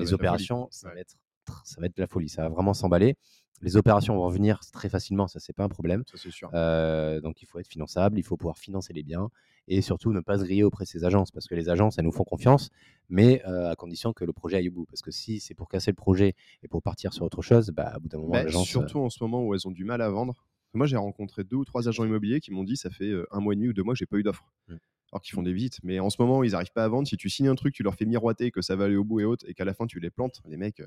Ah, 0.00 0.02
les 0.02 0.08
opérations, 0.14 0.66
ça 0.73 0.88
va 0.88 0.99
être 0.99 1.14
tr- 1.49 1.61
ça 1.64 1.80
va 1.80 1.87
être 1.87 1.96
de 1.96 2.02
la 2.02 2.08
folie, 2.08 2.28
ça 2.28 2.42
va 2.42 2.49
vraiment 2.49 2.75
s'emballer. 2.75 3.14
Les 3.62 3.76
opérations 3.76 4.14
vont 4.14 4.25
revenir 4.25 4.60
très 4.72 4.88
facilement, 4.88 5.26
ça 5.28 5.40
c'est 5.40 5.52
pas 5.54 5.64
un 5.64 5.68
problème. 5.68 6.02
Ça, 6.10 6.18
c'est 6.18 6.30
sûr. 6.30 6.50
Euh, 6.54 7.20
donc 7.20 7.40
il 7.42 7.46
faut 7.46 7.58
être 7.58 7.68
finançable, 7.68 8.18
il 8.18 8.22
faut 8.22 8.36
pouvoir 8.36 8.58
financer 8.58 8.92
les 8.92 9.02
biens 9.02 9.30
et 9.68 9.80
surtout 9.82 10.12
ne 10.12 10.20
pas 10.20 10.38
se 10.38 10.44
griller 10.44 10.62
auprès 10.62 10.84
de 10.84 10.88
ces 10.88 11.04
agences 11.04 11.30
parce 11.30 11.46
que 11.46 11.54
les 11.54 11.68
agences 11.68 11.98
elles 11.98 12.04
nous 12.04 12.12
font 12.12 12.25
confiance, 12.25 12.70
mais 13.08 13.42
euh, 13.46 13.70
à 13.70 13.75
condition 13.75 14.12
que 14.12 14.25
le 14.25 14.32
projet 14.32 14.58
aille 14.58 14.68
au 14.68 14.72
bout. 14.72 14.86
Parce 14.86 15.02
que 15.02 15.10
si 15.10 15.40
c'est 15.40 15.54
pour 15.54 15.68
casser 15.68 15.90
le 15.90 15.96
projet 15.96 16.34
et 16.62 16.68
pour 16.68 16.82
partir 16.82 17.12
sur 17.12 17.25
autre 17.25 17.42
chose, 17.42 17.70
bah, 17.70 17.90
à 17.94 17.98
bout 17.98 18.08
d'un 18.08 18.18
moment, 18.18 18.32
Bah, 18.32 18.44
l'agence. 18.44 18.62
euh, 18.68 18.70
surtout 18.70 18.98
en 19.00 19.10
ce 19.10 19.22
moment 19.25 19.42
où 19.42 19.54
elles 19.54 19.66
ont 19.66 19.70
du 19.72 19.84
mal 19.84 20.02
à 20.02 20.10
vendre. 20.10 20.46
Moi, 20.75 20.86
j'ai 20.86 20.96
rencontré 20.98 21.42
deux 21.42 21.56
ou 21.56 21.64
trois 21.64 21.88
agents 21.88 22.04
immobiliers 22.04 22.40
qui 22.40 22.50
m'ont 22.52 22.64
dit 22.64 22.76
ça 22.76 22.90
fait 22.90 23.10
un 23.30 23.40
mois 23.40 23.54
et 23.54 23.56
demi 23.56 23.68
ou 23.68 23.72
deux 23.72 23.82
mois 23.82 23.94
que 23.94 23.98
j'ai 23.98 24.04
pas 24.06 24.18
eu 24.18 24.22
d'offre. 24.22 24.44
Mm. 24.68 24.75
Alors 25.12 25.22
qu'ils 25.22 25.34
font 25.34 25.42
des 25.42 25.52
visites. 25.52 25.78
Mais 25.84 26.00
en 26.00 26.10
ce 26.10 26.20
moment, 26.20 26.42
ils 26.42 26.50
n'arrivent 26.50 26.72
pas 26.72 26.84
à 26.84 26.88
vendre. 26.88 27.06
Si 27.06 27.16
tu 27.16 27.30
signes 27.30 27.48
un 27.48 27.54
truc, 27.54 27.72
tu 27.75 27.82
leur 27.84 27.94
fais 27.94 28.04
miroiter 28.04 28.50
que 28.50 28.60
ça 28.60 28.75
va 28.75 28.86
aller 28.86 28.96
au 28.96 29.04
bout 29.04 29.20
et 29.20 29.25
autres, 29.25 29.44
et 29.48 29.54
qu'à 29.54 29.64
la 29.64 29.72
fin, 29.72 29.86
tu 29.86 30.00
les 30.00 30.10
plantes, 30.10 30.42
les 30.48 30.56
mecs, 30.56 30.80
euh, 30.80 30.84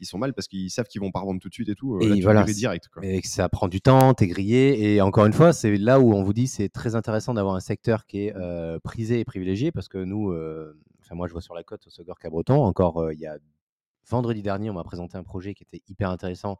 ils 0.00 0.06
sont 0.06 0.18
mal 0.18 0.34
parce 0.34 0.48
qu'ils 0.48 0.70
savent 0.70 0.86
qu'ils 0.86 1.00
vont 1.00 1.12
pas 1.12 1.20
revendre 1.20 1.40
tout 1.40 1.48
de 1.48 1.54
suite 1.54 1.68
et 1.68 1.74
tout. 1.76 1.96
euh, 1.96 2.00
Et 2.00 2.08
là, 2.08 2.16
tu 2.16 2.22
voilà, 2.22 2.42
direct. 2.44 2.88
Quoi. 2.88 3.04
Et 3.06 3.20
que 3.20 3.28
ça 3.28 3.48
prend 3.48 3.68
du 3.68 3.80
temps, 3.80 4.12
t'es 4.14 4.26
grillé. 4.26 4.94
Et 4.94 5.00
encore 5.00 5.24
une 5.26 5.32
fois, 5.32 5.52
c'est 5.52 5.76
là 5.76 6.00
où 6.00 6.12
on 6.12 6.22
vous 6.24 6.32
dit 6.32 6.48
c'est 6.48 6.68
très 6.68 6.94
intéressant 6.96 7.32
d'avoir 7.34 7.54
un 7.54 7.60
secteur 7.60 8.06
qui 8.06 8.26
est 8.26 8.36
euh, 8.36 8.78
prisé 8.80 9.20
et 9.20 9.24
privilégié 9.24 9.70
parce 9.70 9.88
que 9.88 9.98
nous, 9.98 10.30
euh, 10.30 10.76
enfin 11.00 11.14
moi 11.14 11.28
je 11.28 11.32
vois 11.32 11.42
sur 11.42 11.54
la 11.54 11.62
côte 11.62 11.86
au 11.86 11.90
Segor 11.90 12.18
Cabreton, 12.18 12.62
encore 12.62 12.98
euh, 12.98 13.14
il 13.14 13.20
y 13.20 13.26
a 13.26 13.38
vendredi 14.08 14.42
dernier, 14.42 14.70
on 14.70 14.74
m'a 14.74 14.82
présenté 14.84 15.16
un 15.16 15.22
projet 15.22 15.54
qui 15.54 15.62
était 15.62 15.82
hyper 15.88 16.10
intéressant. 16.10 16.58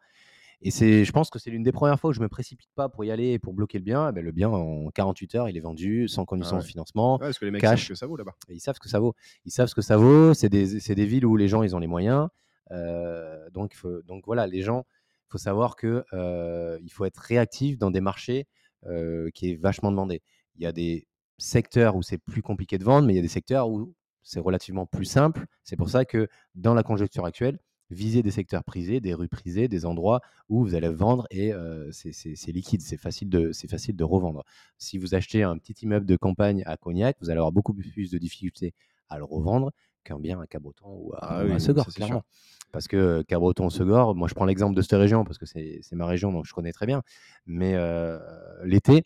Et 0.62 0.70
c'est, 0.70 1.04
je 1.04 1.12
pense 1.12 1.30
que 1.30 1.38
c'est 1.38 1.50
l'une 1.50 1.62
des 1.62 1.72
premières 1.72 1.98
fois 1.98 2.10
où 2.10 2.12
je 2.12 2.20
me 2.20 2.28
précipite 2.28 2.68
pas 2.74 2.88
pour 2.90 3.02
y 3.04 3.10
aller 3.10 3.30
et 3.32 3.38
pour 3.38 3.54
bloquer 3.54 3.78
le 3.78 3.84
bien. 3.84 4.10
Eh 4.10 4.12
ben, 4.12 4.22
le 4.22 4.30
bien 4.30 4.50
en 4.50 4.90
48 4.90 5.34
heures, 5.36 5.48
il 5.48 5.56
est 5.56 5.60
vendu 5.60 6.06
sans 6.06 6.26
condition 6.26 6.56
ouais. 6.56 6.62
de 6.62 6.66
financement. 6.66 7.14
Ouais, 7.14 7.20
parce 7.20 7.38
que 7.38 7.46
les 7.46 7.50
mecs 7.50 7.62
cash. 7.62 7.80
savent 7.86 7.88
que 7.88 7.94
ça 7.94 8.06
vaut 8.06 8.16
là-bas. 8.16 8.34
Ils 8.48 8.60
savent 8.60 8.74
ce 8.74 8.80
que 8.80 8.88
ça 8.88 8.98
vaut. 9.00 9.14
Ils 9.46 9.52
savent 9.52 9.68
ce 9.68 9.74
que 9.74 9.80
ça 9.80 9.96
vaut. 9.96 10.34
C'est 10.34 10.50
des, 10.50 10.80
c'est 10.80 10.94
des 10.94 11.06
villes 11.06 11.24
où 11.24 11.36
les 11.36 11.48
gens, 11.48 11.62
ils 11.62 11.74
ont 11.74 11.78
les 11.78 11.86
moyens. 11.86 12.28
Euh, 12.72 13.48
donc, 13.50 13.74
faut- 13.74 14.02
donc 14.02 14.24
voilà, 14.26 14.46
les 14.46 14.60
gens, 14.60 14.84
il 15.28 15.32
faut 15.32 15.38
savoir 15.38 15.76
que 15.76 16.04
euh, 16.12 16.78
il 16.82 16.90
faut 16.90 17.06
être 17.06 17.18
réactif 17.18 17.78
dans 17.78 17.90
des 17.90 18.00
marchés 18.02 18.46
euh, 18.86 19.30
qui 19.32 19.52
est 19.52 19.56
vachement 19.56 19.90
demandé. 19.90 20.22
Il 20.56 20.62
y 20.62 20.66
a 20.66 20.72
des 20.72 21.06
secteurs 21.38 21.96
où 21.96 22.02
c'est 22.02 22.18
plus 22.18 22.42
compliqué 22.42 22.76
de 22.76 22.84
vendre, 22.84 23.06
mais 23.06 23.14
il 23.14 23.16
y 23.16 23.20
a 23.20 23.22
des 23.22 23.28
secteurs 23.28 23.70
où 23.70 23.94
c'est 24.22 24.40
relativement 24.40 24.84
plus 24.84 25.06
simple. 25.06 25.46
C'est 25.64 25.76
pour 25.76 25.88
ça 25.88 26.04
que 26.04 26.28
dans 26.54 26.74
la 26.74 26.82
conjoncture 26.82 27.24
actuelle, 27.24 27.58
viser 27.90 28.22
des 28.22 28.30
secteurs 28.30 28.64
prisés, 28.64 29.00
des 29.00 29.14
rues 29.14 29.28
prisées, 29.28 29.68
des 29.68 29.84
endroits 29.86 30.20
où 30.48 30.62
vous 30.62 30.74
allez 30.74 30.88
vendre 30.88 31.26
et 31.30 31.52
euh, 31.52 31.90
c'est- 31.92 32.46
liquide, 32.52 32.80
c'est 32.82 32.96
facile, 32.96 33.28
de, 33.28 33.52
facile 33.68 33.96
de 33.96 34.04
revendre. 34.04 34.44
Si 34.78 34.96
vous 34.98 35.14
achetez 35.14 35.42
un 35.42 35.58
petit 35.58 35.74
immeuble 35.82 36.06
de 36.06 36.16
campagne 36.16 36.62
à 36.66 36.76
Cognac, 36.76 37.16
vous 37.20 37.30
allez 37.30 37.38
avoir 37.38 37.52
beaucoup 37.52 37.74
plus 37.74 38.10
de 38.10 38.18
difficultés 38.18 38.74
à 39.08 39.18
le 39.18 39.24
revendre 39.24 39.72
qu'un 40.04 40.18
bien 40.18 40.40
à 40.40 40.46
Cabreton 40.46 40.86
ou 40.88 41.12
à, 41.14 41.18
Ah 41.20 41.38
à 41.40 41.58
Segor, 41.58 41.84
sûr. 41.84 41.94
clairement. 41.94 42.24
Parce 42.72 42.86
que 42.86 43.22
Cabreton, 43.22 43.68
Segor, 43.70 44.14
moi 44.14 44.28
je 44.28 44.34
prends 44.34 44.44
l'exemple 44.46 44.76
de 44.76 44.82
cette 44.82 44.92
région 44.98 45.24
parce 45.24 45.36
que 45.38 45.44
c'est 45.46 45.80
c'est 45.82 45.96
ma 45.96 46.06
région, 46.06 46.32
donc 46.32 46.46
je 46.46 46.54
connais 46.54 46.72
très 46.72 46.86
bien. 46.86 47.02
Mais 47.46 47.74
euh, 47.74 48.18
l'été, 48.64 49.02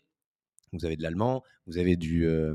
vous 0.73 0.85
avez 0.85 0.95
de 0.95 1.01
l'allemand, 1.01 1.41
vous 1.65 1.77
avez 1.79 1.95
du, 1.95 2.25
euh, 2.27 2.53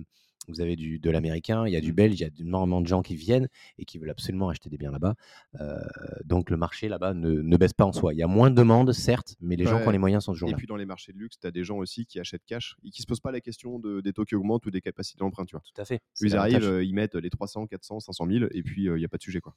vous 0.50 0.61
avez 0.61 0.76
du, 0.76 0.99
de 0.99 1.11
l'américain, 1.11 1.66
il 1.66 1.73
y 1.73 1.76
a 1.76 1.80
Mmh. 1.80 1.85
du 1.85 1.92
belge, 1.92 2.21
il 2.21 2.23
y 2.23 2.25
a 2.25 2.30
énormément 2.38 2.80
de 2.80 2.87
gens 2.87 3.02
qui 3.02 3.16
viennent 3.16 3.49
et 3.78 3.85
qui 3.85 3.99
veulent 3.99 4.11
absolument 4.11 4.49
acheter 4.49 4.69
des 4.69 4.76
biens 4.76 4.90
là-bas. 4.90 5.14
Euh, 5.61 5.78
donc 6.25 6.50
le 6.50 6.57
marché 6.57 6.88
là-bas 6.88 7.14
ne, 7.14 7.30
ne 7.30 7.57
baisse 7.57 7.73
pas 7.73 7.85
en 7.85 7.92
soi. 7.92 8.12
Il 8.14 8.19
y 8.19 8.23
a 8.23 8.26
moins 8.26 8.50
de 8.50 8.54
demandes, 8.54 8.92
certes, 8.92 9.37
mais 9.40 9.57
les 9.57 9.64
gens 9.64 9.80
qui 9.80 9.88
ont 9.88 9.90
les 9.90 9.99
moyens 9.99 10.25
sont 10.25 10.33
toujours 10.33 10.49
Et 10.49 10.52
là. 10.52 10.59
puis 10.59 10.66
dans 10.66 10.76
les 10.76 10.87
marchés 10.87 11.12
de 11.12 11.19
luxe, 11.19 11.38
tu 11.38 11.47
as 11.47 11.50
des 11.50 11.64
gens 11.64 11.78
aussi 11.78 12.07
qui 12.07 12.21
achètent 12.21 12.45
cash 12.47 12.76
et 12.85 12.90
qui 12.90 13.02
se 13.02 13.07
posent 13.07 13.21
pas 13.21 13.33
la 13.33 13.40
question 13.40 13.78
de, 13.78 14.00
des 14.00 14.12
taux 14.12 14.25
qui 14.25 14.35
augmentent 14.35 14.66
ou 14.66 14.71
des 14.71 14.80
capacités 14.80 15.19
d'emprunt. 15.19 15.45
Tu 15.45 15.57
vois. 15.57 15.62
Tout 15.62 15.80
à 15.80 15.85
fait. 15.85 16.00
Ils 16.21 16.37
arrivent, 16.37 16.64
euh, 16.64 16.85
ils 16.85 16.95
mettent 16.95 17.14
les 17.14 17.30
300, 17.30 17.66
400, 17.66 18.00
500 18.00 18.26
000 18.30 18.45
et 18.52 18.62
puis 18.62 18.85
il 18.85 18.95
n'y 18.95 19.04
a 19.04 19.09
pas 19.09 19.16
de 19.16 19.23
sujet. 19.23 19.40
Quoi. 19.40 19.54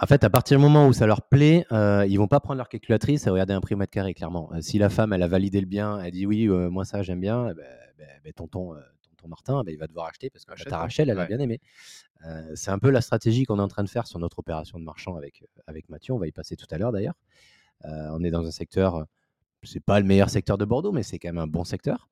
En 0.00 0.06
fait, 0.06 0.24
à 0.24 0.30
partir 0.30 0.56
du 0.58 0.62
moment 0.62 0.88
où 0.88 0.92
ça 0.92 1.06
leur 1.06 1.22
plaît, 1.22 1.66
euh, 1.70 2.06
ils 2.08 2.16
vont 2.16 2.26
pas 2.26 2.40
prendre 2.40 2.56
leur 2.58 2.68
calculatrice 2.68 3.26
et 3.26 3.30
regarder 3.30 3.52
un 3.52 3.60
prix 3.60 3.74
au 3.74 3.78
mètre 3.78 3.92
carré, 3.92 4.14
clairement. 4.14 4.50
Euh, 4.52 4.60
si 4.60 4.78
la 4.78 4.88
femme, 4.88 5.12
elle 5.12 5.22
a 5.22 5.28
validé 5.28 5.60
le 5.60 5.66
bien, 5.66 6.00
elle 6.00 6.12
dit 6.12 6.26
oui, 6.26 6.48
euh, 6.48 6.70
moi 6.70 6.84
ça, 6.84 7.02
j'aime 7.02 7.20
bien, 7.20 7.48
eh 7.50 7.54
ben, 7.54 7.66
ben, 7.98 8.08
ben, 8.24 8.32
tonton, 8.32 8.74
Martin, 9.28 9.62
ben, 9.64 9.72
il 9.72 9.78
va 9.78 9.86
devoir 9.86 10.06
acheter 10.06 10.30
parce 10.30 10.44
que 10.44 10.52
Achète, 10.52 10.66
tata 10.66 10.78
hein. 10.78 10.80
Rachel, 10.82 11.10
elle 11.10 11.18
a 11.18 11.22
Ouais. 11.22 11.28
bien 11.28 11.38
aimé. 11.40 11.60
Euh, 12.26 12.52
c'est 12.54 12.70
un 12.70 12.78
peu 12.78 12.90
la 12.90 13.00
stratégie 13.00 13.44
qu'on 13.44 13.58
est 13.58 13.62
en 13.62 13.68
train 13.68 13.82
de 13.84 13.88
faire 13.88 14.06
sur 14.06 14.18
notre 14.18 14.38
opération 14.38 14.78
de 14.78 14.84
marchand 14.84 15.16
avec, 15.16 15.42
euh, 15.42 15.62
avec 15.66 15.88
Mathieu. 15.88 16.14
On 16.14 16.18
va 16.18 16.26
y 16.26 16.32
passer 16.32 16.56
tout 16.56 16.66
à 16.70 16.78
l'heure 16.78 16.92
d'ailleurs. 16.92 17.14
Euh, 17.84 18.08
on 18.12 18.22
est 18.22 18.30
dans 18.30 18.46
un 18.46 18.50
secteur, 18.50 19.06
c'est 19.64 19.80
pas 19.84 19.98
le 19.98 20.06
meilleur 20.06 20.30
secteur 20.30 20.56
de 20.58 20.64
Bordeaux, 20.64 20.92
mais 20.92 21.02
c'est 21.02 21.18
quand 21.18 21.28
même 21.28 21.38
un 21.38 21.46
bon 21.48 21.64
secteur. 21.64 22.08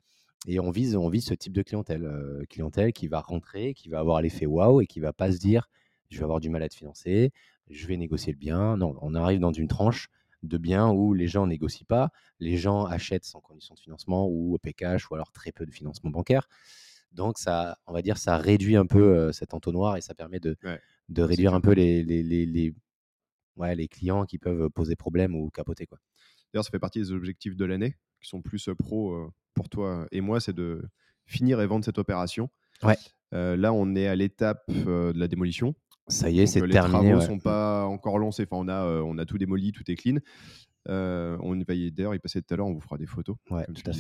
Et 0.46 0.58
on 0.58 0.70
vise, 0.70 0.96
on 0.96 1.08
vise 1.08 1.26
ce 1.26 1.34
type 1.34 1.52
de 1.52 1.62
clientèle, 1.62 2.04
euh, 2.04 2.44
clientèle 2.48 2.92
qui 2.92 3.08
va 3.08 3.20
rentrer, 3.20 3.74
qui 3.74 3.88
va 3.88 4.00
avoir 4.00 4.20
l'effet 4.22 4.46
waouh 4.46 4.80
et 4.80 4.86
qui 4.86 4.98
va 5.00 5.12
pas 5.12 5.30
se 5.32 5.38
dire 5.38 5.68
je 6.08 6.18
vais 6.18 6.24
avoir 6.24 6.40
du 6.40 6.48
mal 6.50 6.60
à 6.62 6.64
être 6.64 6.74
financé, 6.74 7.30
je 7.68 7.86
vais 7.86 7.96
négocier 7.96 8.32
le 8.32 8.38
bien. 8.38 8.76
Non, 8.78 8.96
on 9.00 9.14
arrive 9.14 9.38
dans 9.38 9.52
une 9.52 9.68
tranche 9.68 10.08
de 10.42 10.58
biens 10.58 10.88
où 10.90 11.12
les 11.14 11.28
gens 11.28 11.46
négocient 11.46 11.84
pas, 11.86 12.10
les 12.40 12.56
gens 12.56 12.84
achètent 12.86 13.26
sans 13.26 13.40
condition 13.40 13.74
de 13.76 13.80
financement 13.80 14.26
ou 14.26 14.54
au 14.54 14.58
PKH 14.58 15.08
ou 15.10 15.14
alors 15.14 15.30
très 15.30 15.52
peu 15.52 15.66
de 15.66 15.70
financement 15.70 16.10
bancaire. 16.10 16.48
Donc 17.12 17.38
ça, 17.38 17.78
on 17.86 17.92
va 17.92 18.02
dire, 18.02 18.18
ça 18.18 18.36
réduit 18.36 18.76
un 18.76 18.86
peu 18.86 19.02
euh, 19.02 19.32
cet 19.32 19.52
entonnoir 19.54 19.96
et 19.96 20.00
ça 20.00 20.14
permet 20.14 20.40
de, 20.40 20.56
Ouais, 20.64 20.80
de 21.08 21.22
réduire 21.22 21.54
un 21.54 21.60
peu 21.60 21.72
les, 21.72 22.02
les, 22.04 22.22
les, 22.22 22.46
les- 22.46 22.74
ouais, 23.56 23.74
les 23.74 23.88
clients 23.88 24.24
qui 24.24 24.38
peuvent 24.38 24.70
poser 24.70 24.96
problème 24.96 25.34
ou 25.34 25.50
capoter. 25.50 25.86
Quoi. 25.86 25.98
D'ailleurs, 26.52 26.64
ça 26.64 26.70
fait 26.70 26.78
partie 26.78 27.00
des 27.00 27.12
objectifs 27.12 27.56
de 27.56 27.64
l'année 27.64 27.96
qui 28.20 28.28
sont 28.28 28.42
plus 28.42 28.68
pro 28.78 29.12
euh, 29.14 29.28
pour 29.54 29.68
toi 29.68 30.06
et 30.12 30.20
moi, 30.20 30.40
c'est 30.40 30.52
de 30.52 30.82
finir 31.26 31.60
et 31.60 31.66
vendre 31.66 31.84
cette 31.84 31.98
opération. 31.98 32.48
Ouais. 32.82 32.96
Euh, 33.34 33.56
là, 33.56 33.72
on 33.72 33.94
est 33.94 34.06
à 34.08 34.14
l'étape 34.16 34.62
de 34.68 35.12
la 35.16 35.28
démolition. 35.28 35.74
Ça 36.08 36.28
y 36.30 36.40
est, 36.40 36.46
c'est 36.46 36.60
euh, 36.62 36.66
les 36.66 36.72
terminé. 36.72 36.98
travaux 37.10 37.20
ouais. 37.20 37.26
sont 37.26 37.38
pas 37.38 37.84
encore 37.86 38.18
lancés. 38.18 38.44
Enfin, 38.50 38.56
on 38.64 38.68
a, 38.68 38.84
on 39.02 39.16
a 39.18 39.24
tout 39.26 39.38
démoli, 39.38 39.70
tout 39.72 39.88
est 39.90 39.94
clean. 39.94 40.16
Euh, 40.88 41.36
on 41.40 41.56
va 41.62 41.74
y- 41.74 41.92
d'ailleurs, 41.92 42.14
il 42.14 42.20
passait 42.20 42.40
tout 42.42 42.52
à 42.54 42.56
l'heure, 42.56 42.66
on 42.66 42.72
vous 42.72 42.80
fera 42.80 42.96
des 42.98 43.06
photos. 43.06 43.36
Ouais, 43.50 43.64
tout 43.66 43.82
à. 43.90 43.92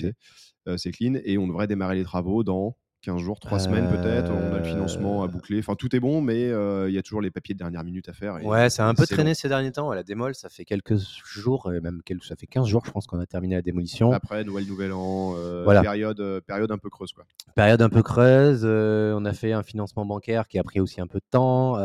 Euh, 0.68 0.76
c'est 0.76 0.90
clean 0.92 1.14
et 1.24 1.38
on 1.38 1.46
devrait 1.46 1.66
démarrer 1.68 1.94
les 1.94 2.04
travaux 2.04 2.42
dans 2.42 2.76
15 3.02 3.18
jours, 3.22 3.40
3 3.40 3.58
semaines 3.58 3.88
peut-être. 3.88 4.30
On 4.30 4.54
a 4.54 4.58
le 4.58 4.64
financement 4.64 5.22
à 5.22 5.24
Euh, 5.24 5.28
boucler. 5.28 5.58
Enfin, 5.60 5.74
tout 5.74 5.94
est 5.96 6.00
bon, 6.00 6.20
mais 6.20 6.50
euh, 6.50 6.88
il 6.90 6.94
y 6.94 6.98
a 6.98 7.02
toujours 7.02 7.22
les 7.22 7.30
papiers 7.30 7.54
de 7.54 7.58
dernière 7.58 7.82
minute 7.82 8.08
à 8.10 8.12
faire. 8.12 8.38
et- 8.38 8.44
Ouais, 8.44 8.68
ça 8.68 8.84
a 8.86 8.88
un 8.88 8.94
peu 8.94 9.06
traîné 9.06 9.34
ces 9.34 9.48
derniers 9.48 9.72
temps. 9.72 9.90
La 9.92 10.02
démol, 10.02 10.34
ça 10.34 10.48
fait 10.50 10.64
quelques 10.66 10.96
jours, 11.24 11.70
même 11.82 12.02
quelques, 12.04 12.24
ça 12.24 12.36
fait 12.36 12.46
15 12.46 12.66
jours, 12.66 12.84
je 12.84 12.90
pense 12.90 13.06
qu'on 13.06 13.18
a 13.18 13.24
terminé 13.26 13.54
la 13.54 13.62
démolition. 13.62 14.12
Après, 14.12 14.44
Noël, 14.44 14.66
Nouvel 14.66 14.92
An, 14.92 15.34
euh, 15.36 15.62
Voilà. 15.64 15.80
période, 15.80 16.40
période 16.46 16.70
un 16.70 16.78
peu 16.78 16.90
creuse. 16.90 17.12
Quoi. 17.12 17.24
Période 17.54 17.80
un 17.80 17.88
peu 17.88 18.02
creuse. 18.02 18.64
on 18.66 19.24
a 19.24 19.32
fait 19.32 19.52
un 19.52 19.62
financement 19.62 20.04
bancaire 20.04 20.46
qui 20.48 20.58
a 20.58 20.62
pris 20.62 20.80
aussi 20.80 21.00
un 21.00 21.06
peu 21.06 21.18
de 21.20 21.24
temps. 21.30 21.76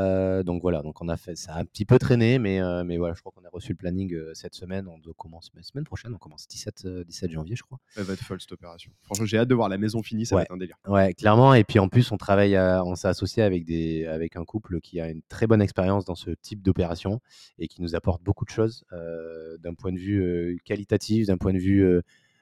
donc 0.43 0.61
voilà, 0.61 0.81
donc 0.81 1.01
on 1.01 1.07
a 1.07 1.17
fait, 1.17 1.35
ça 1.37 1.53
a 1.53 1.59
un 1.59 1.65
petit 1.65 1.85
peu 1.85 1.97
traîné, 1.97 2.39
mais, 2.39 2.59
mais 2.83 2.97
voilà, 2.97 3.13
je 3.15 3.21
crois 3.21 3.31
qu'on 3.35 3.45
a 3.45 3.49
reçu 3.51 3.71
le 3.71 3.77
planning 3.77 4.13
cette 4.33 4.53
semaine. 4.55 4.87
On 4.87 4.97
doit 4.99 5.13
commencer, 5.17 5.51
la 5.55 5.63
semaine 5.63 5.85
prochaine, 5.85 6.13
on 6.13 6.17
commence 6.17 6.47
17, 6.47 6.83
euh, 6.85 7.03
17 7.05 7.31
janvier, 7.31 7.55
je 7.55 7.63
crois. 7.63 7.79
Elle 7.95 8.03
va 8.03 8.13
être 8.13 8.23
folle 8.23 8.41
cette 8.41 8.51
opération. 8.51 8.91
Franchement, 9.03 9.25
j'ai 9.25 9.37
hâte 9.37 9.47
de 9.47 9.55
voir 9.55 9.69
la 9.69 9.77
maison 9.77 10.01
finie, 10.03 10.25
ça 10.25 10.35
va 10.35 10.41
être 10.43 10.51
un 10.51 10.57
délire. 10.57 10.75
Ouais, 10.87 11.04
clairement. 11.13 11.53
Et 11.53 11.63
puis 11.63 11.79
en 11.79 11.87
plus, 11.89 12.11
on 12.11 12.17
travaille, 12.17 12.55
à- 12.55 12.83
on 12.83 12.95
s'est 12.95 13.07
associé 13.07 13.43
avec, 13.43 13.65
des, 13.65 14.05
avec 14.05 14.35
un 14.35 14.43
couple 14.45 14.79
qui 14.81 14.99
a 14.99 15.09
une 15.09 15.21
très 15.29 15.47
bonne 15.47 15.61
expérience 15.61 16.05
dans 16.05 16.15
ce 16.15 16.31
type 16.31 16.61
d'opération 16.61 17.19
et 17.59 17.67
qui 17.67 17.81
nous 17.81 17.95
apporte 17.95 18.23
beaucoup 18.23 18.45
de 18.45 18.49
choses 18.49 18.83
euh, 18.93 19.57
d'un 19.59 19.73
point 19.73 19.91
de 19.91 19.99
vue 19.99 20.21
euh, 20.23 20.57
qualitatif, 20.65 21.27
d'un 21.27 21.37
point 21.37 21.53
de 21.53 21.59
vue 21.59 21.83
euh, 21.85 22.01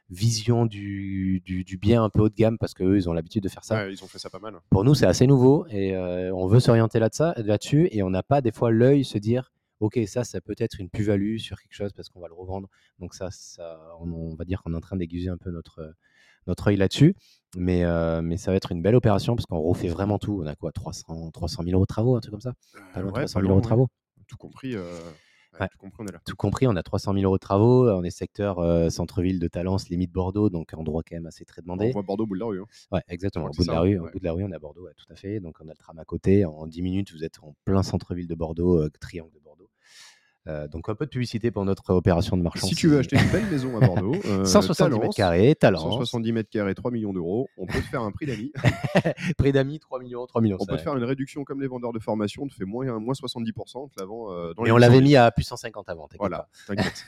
vision 0.09 0.65
du, 0.65 1.41
du, 1.45 1.63
du 1.63 1.77
bien 1.77 2.03
un 2.03 2.09
peu 2.09 2.21
haut 2.21 2.29
de 2.29 2.35
gamme 2.35 2.57
parce 2.57 2.73
qu'eux, 2.73 2.97
ils 2.97 3.09
ont 3.09 3.13
l'habitude 3.13 3.43
de 3.43 3.49
faire 3.49 3.63
ça. 3.63 3.85
Ouais, 3.85 3.93
ils 3.93 4.03
ont 4.03 4.07
fait 4.07 4.19
ça 4.19 4.29
pas 4.29 4.39
mal. 4.39 4.53
Pour 4.69 4.83
nous, 4.83 4.93
c'est 4.95 5.07
assez 5.07 5.25
nouveau 5.27 5.65
et 5.69 5.95
euh, 5.95 6.31
on 6.35 6.47
veut 6.47 6.59
s'orienter 6.59 6.99
là-dessus 6.99 7.23
là-dessus 7.37 7.87
et 7.91 8.03
on 8.03 8.09
n'a 8.09 8.23
pas 8.23 8.41
des 8.41 8.51
fois 8.51 8.71
l'œil 8.71 9.03
se 9.05 9.17
dire. 9.17 9.51
Ok, 9.79 9.99
ça, 10.07 10.23
ça 10.23 10.39
peut 10.39 10.55
être 10.59 10.79
une 10.79 10.89
plus-value 10.89 11.37
sur 11.37 11.59
quelque 11.59 11.73
chose 11.73 11.91
parce 11.93 12.07
qu'on 12.07 12.21
va 12.21 12.27
le 12.29 12.33
revendre. 12.35 12.69
Donc 12.99 13.13
ça, 13.15 13.29
ça 13.31 13.79
on, 13.99 14.09
on 14.11 14.35
va 14.35 14.45
dire 14.45 14.61
qu'on 14.61 14.71
est 14.73 14.77
en 14.77 14.81
train 14.81 14.95
d'aiguiser 14.95 15.29
un 15.29 15.37
peu 15.37 15.51
notre, 15.51 15.93
notre 16.47 16.67
œil 16.67 16.75
là-dessus. 16.77 17.15
Mais, 17.55 17.83
euh, 17.83 18.21
mais 18.23 18.37
ça 18.37 18.49
va 18.51 18.57
être 18.57 18.71
une 18.71 18.81
belle 18.81 18.95
opération 18.95 19.35
parce 19.35 19.45
qu'on 19.45 19.59
refait 19.61 19.87
vraiment 19.87 20.17
tout. 20.17 20.41
On 20.43 20.47
a 20.47 20.55
quoi 20.55 20.71
300, 20.71 21.29
300 21.31 21.63
000 21.63 21.75
euros 21.75 21.83
de 21.83 21.87
travaux, 21.87 22.15
un 22.15 22.19
truc 22.19 22.31
comme 22.31 22.41
ça? 22.41 22.53
Pas 22.93 23.01
loin 23.01 23.11
de 23.11 23.15
Ouais, 23.17 23.21
300 23.25 23.39
000 23.41 23.45
pas 23.47 23.51
euros 23.51 23.59
de 23.61 23.65
travaux. 23.65 23.87
Tout 24.27 24.37
compris, 24.37 24.75
euh, 24.75 24.81
ouais, 24.81 25.59
Ouais. 25.61 25.67
tout 25.71 25.77
compris, 25.77 25.97
on 26.03 26.07
est 26.07 26.11
là. 26.13 26.19
Tout 26.25 26.35
compris, 26.35 26.65
on 26.67 26.75
a 26.75 26.81
300 26.81 27.13
000 27.13 27.25
euros 27.25 27.35
de 27.35 27.39
travaux. 27.39 27.87
On 27.91 28.03
est 28.03 28.09
secteur 28.09 28.57
euh, 28.57 28.89
centre-ville 28.89 29.37
de 29.39 29.47
Talence, 29.47 29.87
limite 29.89 30.11
Bordeaux, 30.11 30.49
donc 30.49 30.73
endroit 30.73 31.03
quand 31.07 31.15
même 31.15 31.27
assez 31.27 31.45
très 31.45 31.61
On 31.61 31.63
demandé. 31.65 31.91
voit 31.91 32.01
Bordeaux, 32.01 32.25
bout 32.25 32.33
de 32.33 32.39
la 32.39 32.45
rue. 32.47 32.61
hein. 32.61 32.65
Ouais, 32.91 33.01
exactement. 33.07 33.45
Au 33.45 33.49
bout, 33.51 33.63
de 33.63 33.67
la 33.71 33.81
rue, 33.81 33.99
au 33.99 34.09
bout 34.09 34.17
de 34.19 34.23
la 34.25 34.31
rue, 34.33 34.43
on 34.43 34.51
est 34.51 34.55
à 34.55 34.59
Bordeaux, 34.59 34.87
tout 34.97 35.13
à 35.13 35.15
fait. 35.15 35.39
Donc 35.39 35.57
on 35.63 35.67
a 35.67 35.71
le 35.73 35.77
tram 35.77 35.99
à 35.99 36.05
côté. 36.05 36.45
En 36.45 36.65
10 36.65 36.81
minutes, 36.81 37.11
vous 37.13 37.23
êtes 37.23 37.37
en 37.43 37.53
plein 37.65 37.83
centre-ville 37.83 38.27
de 38.27 38.33
Bordeaux, 38.35 38.79
euh, 38.81 38.89
triangle 38.99 39.31
de. 39.31 39.39
Euh, 40.45 40.67
donc 40.67 40.89
un 40.89 40.95
peu 40.95 41.05
de 41.05 41.09
publicité 41.09 41.51
pour 41.51 41.63
notre 41.63 41.93
opération 41.93 42.35
de 42.35 42.41
marchand. 42.41 42.67
Si 42.67 42.75
tu 42.75 42.89
veux 42.89 42.97
acheter 42.99 43.15
une 43.17 43.31
belle 43.31 43.45
maison 43.51 43.77
à 43.77 43.85
Bordeaux, 43.85 44.15
euh, 44.25 44.43
170 44.45 44.99
mètres 44.99 45.15
carrés, 45.15 45.55
Talence, 45.55 45.83
170 45.83 46.31
mètres 46.33 46.49
carrés, 46.49 46.75
3 46.75 46.91
millions 46.91 47.13
d'euros, 47.13 47.47
on 47.57 47.65
peut 47.65 47.79
te 47.79 47.85
faire 47.85 48.01
un 48.01 48.11
prix 48.11 48.25
d'amis. 48.25 48.51
prix 49.37 49.53
d'amis 49.53 49.79
3 49.79 49.99
millions, 49.99 50.25
3 50.27 50.41
millions. 50.41 50.57
On 50.59 50.65
peut 50.65 50.75
te 50.75 50.81
faire 50.81 50.97
une 50.97 51.03
réduction 51.05 51.45
comme 51.45 51.61
les 51.61 51.67
vendeurs 51.67 51.93
de 51.93 51.99
formation, 51.99 52.43
on 52.43 52.47
te 52.47 52.53
fait 52.53 52.65
moins, 52.65 52.99
moins 52.99 53.13
70%, 53.13 53.51
on 53.75 53.87
te 53.87 53.97
la 53.97 54.05
vend 54.05 54.33
euh, 54.33 54.53
dans 54.53 54.63
les 54.63 54.71
on 54.73 54.77
l'avait 54.77 54.97
800 54.97 55.07
000. 55.07 55.09
mis 55.09 55.15
à 55.15 55.31
plus 55.31 55.43
150 55.43 55.87
avant. 55.87 56.09
Voilà, 56.19 56.49
t'inquiète. 56.67 57.05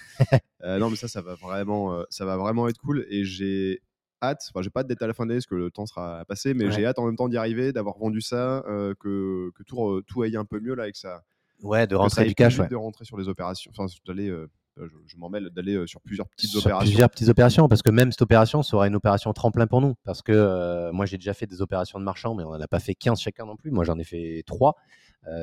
Euh, 0.64 0.80
non, 0.80 0.90
mais 0.90 0.96
ça, 0.96 1.10
ça 1.10 1.22
va 1.22 1.36
vraiment, 1.36 1.94
euh, 1.94 2.04
ça 2.10 2.24
va 2.24 2.38
vraiment 2.38 2.70
être 2.70 2.78
cool. 2.78 3.06
Et 3.10 3.26
j'ai 3.26 3.82
hâte, 4.24 4.46
enfin, 4.50 4.62
j'ai 4.62 4.70
pas 4.70 4.80
hâte 4.80 4.88
d'être 4.88 5.02
à 5.04 5.08
la 5.08 5.14
fin 5.14 5.26
d'année 5.26 5.40
parce 5.40 5.46
que 5.46 5.56
le 5.56 5.72
temps 5.72 5.86
sera 5.86 6.24
passé, 6.26 6.54
mais 6.54 6.68
Ouais. 6.68 6.72
j'ai 6.72 6.86
hâte 6.86 7.00
en 7.00 7.06
même 7.06 7.18
temps 7.18 7.28
d'y 7.28 7.36
arriver, 7.38 7.74
d'avoir 7.74 7.98
vendu 7.98 8.22
ça, 8.22 8.64
que, 8.66 9.52
que 9.54 9.64
tout, 9.64 10.02
tout 10.08 10.22
aille 10.22 10.38
un 10.38 10.46
peu 10.46 10.62
mieux 10.62 10.74
là, 10.74 10.84
avec 10.84 10.96
ça. 10.96 11.22
Ouais, 11.64 11.88
de 11.88 11.96
rentrer 11.96 12.26
du 12.26 12.36
cash, 12.36 12.60
ouais. 12.60 12.68
De 12.68 12.76
rentrer 12.76 13.06
sur 13.06 13.18
les 13.18 13.28
opérations, 13.28 13.72
enfin, 13.76 13.86
d'aller, 14.06 14.30
euh, 14.30 14.50
euh, 14.78 14.88
je, 14.90 14.96
je 15.08 15.18
m'en 15.18 15.30
mêle, 15.30 15.50
d'aller 15.52 15.76
euh, 15.76 15.88
sur 15.88 16.02
plusieurs 16.02 16.28
petites 16.28 16.50
Sur 16.50 16.60
opérations. 16.60 16.86
plusieurs 16.90 17.10
petites 17.10 17.30
opérations, 17.30 17.68
parce 17.70 17.82
que 17.82 17.92
même 17.92 18.12
cette 18.12 18.22
opération 18.22 18.62
sera 18.62 18.88
une 18.88 18.96
opération 18.96 19.32
tremplin 19.34 19.68
pour 19.68 19.82
nous. 19.82 19.96
Parce 20.04 20.22
que 20.22 20.34
euh, 20.34 20.92
moi, 20.92 21.06
j'ai 21.06 21.18
déjà 21.18 21.34
fait 21.34 21.48
des 21.48 21.62
opérations 21.62 21.98
de 22.00 22.04
marchand, 22.04 22.36
mais 22.36 22.44
on 22.44 22.52
n'en 22.52 22.60
a 22.62 22.68
pas 22.68 22.80
fait 22.80 22.94
15 22.94 23.20
chacun 23.20 23.46
non 23.46 23.56
plus. 23.56 23.72
Moi, 23.72 23.84
j'en 23.86 23.98
ai 23.98 24.04
fait 24.04 24.44
3. 24.46 24.76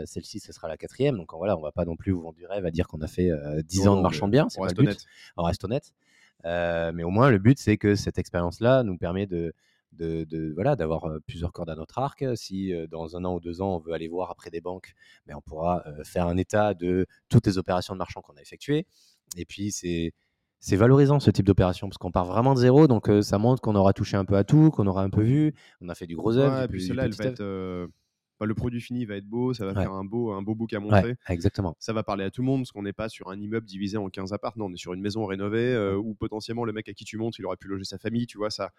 Celle-ci, 0.04 0.38
ce 0.38 0.52
sera 0.52 0.68
la 0.68 0.76
quatrième. 0.76 1.16
Donc 1.16 1.32
voilà, 1.34 1.56
on 1.56 1.60
va 1.60 1.72
pas 1.72 1.84
non 1.84 1.96
plus 1.96 2.12
vous 2.12 2.20
vendre 2.22 2.36
du 2.36 2.46
rêve 2.46 2.64
à 2.64 2.70
dire 2.70 2.86
qu'on 2.86 3.00
a 3.00 3.08
fait 3.08 3.30
euh, 3.30 3.62
10 3.62 3.86
Non, 3.86 3.92
ans 3.92 3.96
de 3.96 4.02
marchand 4.02 4.26
de 4.28 4.32
biens. 4.32 4.46
On 4.56 4.60
on 5.36 5.42
reste 5.42 5.64
honnête. 5.64 5.92
Mais 6.44 7.02
au 7.02 7.10
moins, 7.10 7.30
le 7.30 7.38
but, 7.38 7.58
c'est 7.58 7.78
que 7.78 7.96
cette 7.96 8.16
expérience-là 8.18 8.84
nous 8.84 8.96
permet 8.96 9.26
de, 9.26 9.52
de, 9.92 10.24
de- 10.24 10.52
voilà, 10.54 10.76
d'avoir 10.76 11.06
plusieurs 11.26 11.52
cordes 11.52 11.70
à 11.70 11.74
notre 11.74 11.98
arc. 11.98 12.24
Si 12.34 12.72
dans 12.90 13.16
un 13.16 13.24
an 13.24 13.34
ou 13.34 13.40
deux 13.40 13.60
ans, 13.60 13.76
on 13.76 13.78
veut 13.78 13.92
aller 13.92 14.08
voir 14.08 14.30
après 14.30 14.50
des 14.50 14.60
banques, 14.60 14.92
ben, 15.26 15.34
on 15.36 15.40
pourra 15.40 15.84
faire 16.04 16.26
un 16.26 16.36
état 16.36 16.74
de 16.74 17.06
toutes 17.28 17.46
les 17.46 17.58
opérations 17.58 17.94
de 17.94 17.98
marchand 17.98 18.20
qu'on 18.20 18.34
a 18.36 18.40
effectuées. 18.40 18.86
Et 19.36 19.44
puis, 19.44 19.72
c'est. 19.72 20.12
C'est 20.64 20.76
valorisant 20.76 21.18
ce 21.18 21.28
type 21.32 21.44
d'opération 21.44 21.88
parce 21.88 21.98
qu'on 21.98 22.12
part 22.12 22.24
vraiment 22.24 22.54
de 22.54 22.60
zéro, 22.60 22.86
donc 22.86 23.10
ça 23.22 23.36
montre 23.36 23.60
qu'on 23.60 23.74
aura 23.74 23.92
touché 23.92 24.16
un 24.16 24.24
peu 24.24 24.36
à 24.36 24.44
tout, 24.44 24.70
qu'on 24.70 24.86
aura 24.86 25.02
un 25.02 25.10
peu 25.10 25.22
vu, 25.22 25.54
on 25.80 25.88
a 25.88 25.96
fait 25.96 26.06
du 26.06 26.14
gros 26.14 26.36
œuvre. 26.36 26.54
Ouais, 26.56 26.64
et 26.66 26.68
puis 26.68 26.86
celle-là, 26.86 27.06
elle 27.06 27.14
va 27.14 27.24
être. 27.24 27.40
euh, 27.40 27.88
bah, 28.42 28.46
le 28.46 28.54
produit 28.54 28.80
fini 28.80 29.04
va 29.04 29.14
être 29.16 29.26
beau, 29.26 29.54
ça 29.54 29.64
va 29.64 29.72
Ouais. 29.72 29.82
faire 29.82 29.92
un 29.92 30.04
beau, 30.04 30.32
un 30.32 30.42
beau 30.42 30.54
book 30.56 30.72
à 30.72 30.80
montrer. 30.80 31.10
Ouais, 31.10 31.16
exactement. 31.28 31.76
Ça 31.78 31.92
va 31.92 32.02
parler 32.02 32.24
à 32.24 32.30
tout 32.30 32.40
le 32.42 32.46
monde 32.46 32.62
parce 32.62 32.72
qu'on 32.72 32.82
n'est 32.82 32.92
pas 32.92 33.08
sur 33.08 33.30
un 33.30 33.38
immeuble 33.40 33.66
divisé 33.66 33.96
en 33.96 34.08
15 34.08 34.32
apparts, 34.32 34.54
non, 34.56 34.64
on 34.66 34.72
est 34.72 34.76
sur 34.76 34.92
une 34.94 35.00
maison 35.00 35.24
rénovée 35.26 35.74
euh, 35.74 35.96
où 35.96 36.14
potentiellement 36.14 36.64
le 36.64 36.72
mec 36.72 36.88
à 36.88 36.92
qui 36.92 37.04
tu 37.04 37.16
montes, 37.18 37.38
il 37.38 37.46
aurait 37.46 37.56
pu 37.56 37.68
loger 37.68 37.84
sa 37.84 37.98
famille, 37.98 38.26
tu 38.26 38.38
vois. 38.38 38.50
ça. 38.50 38.70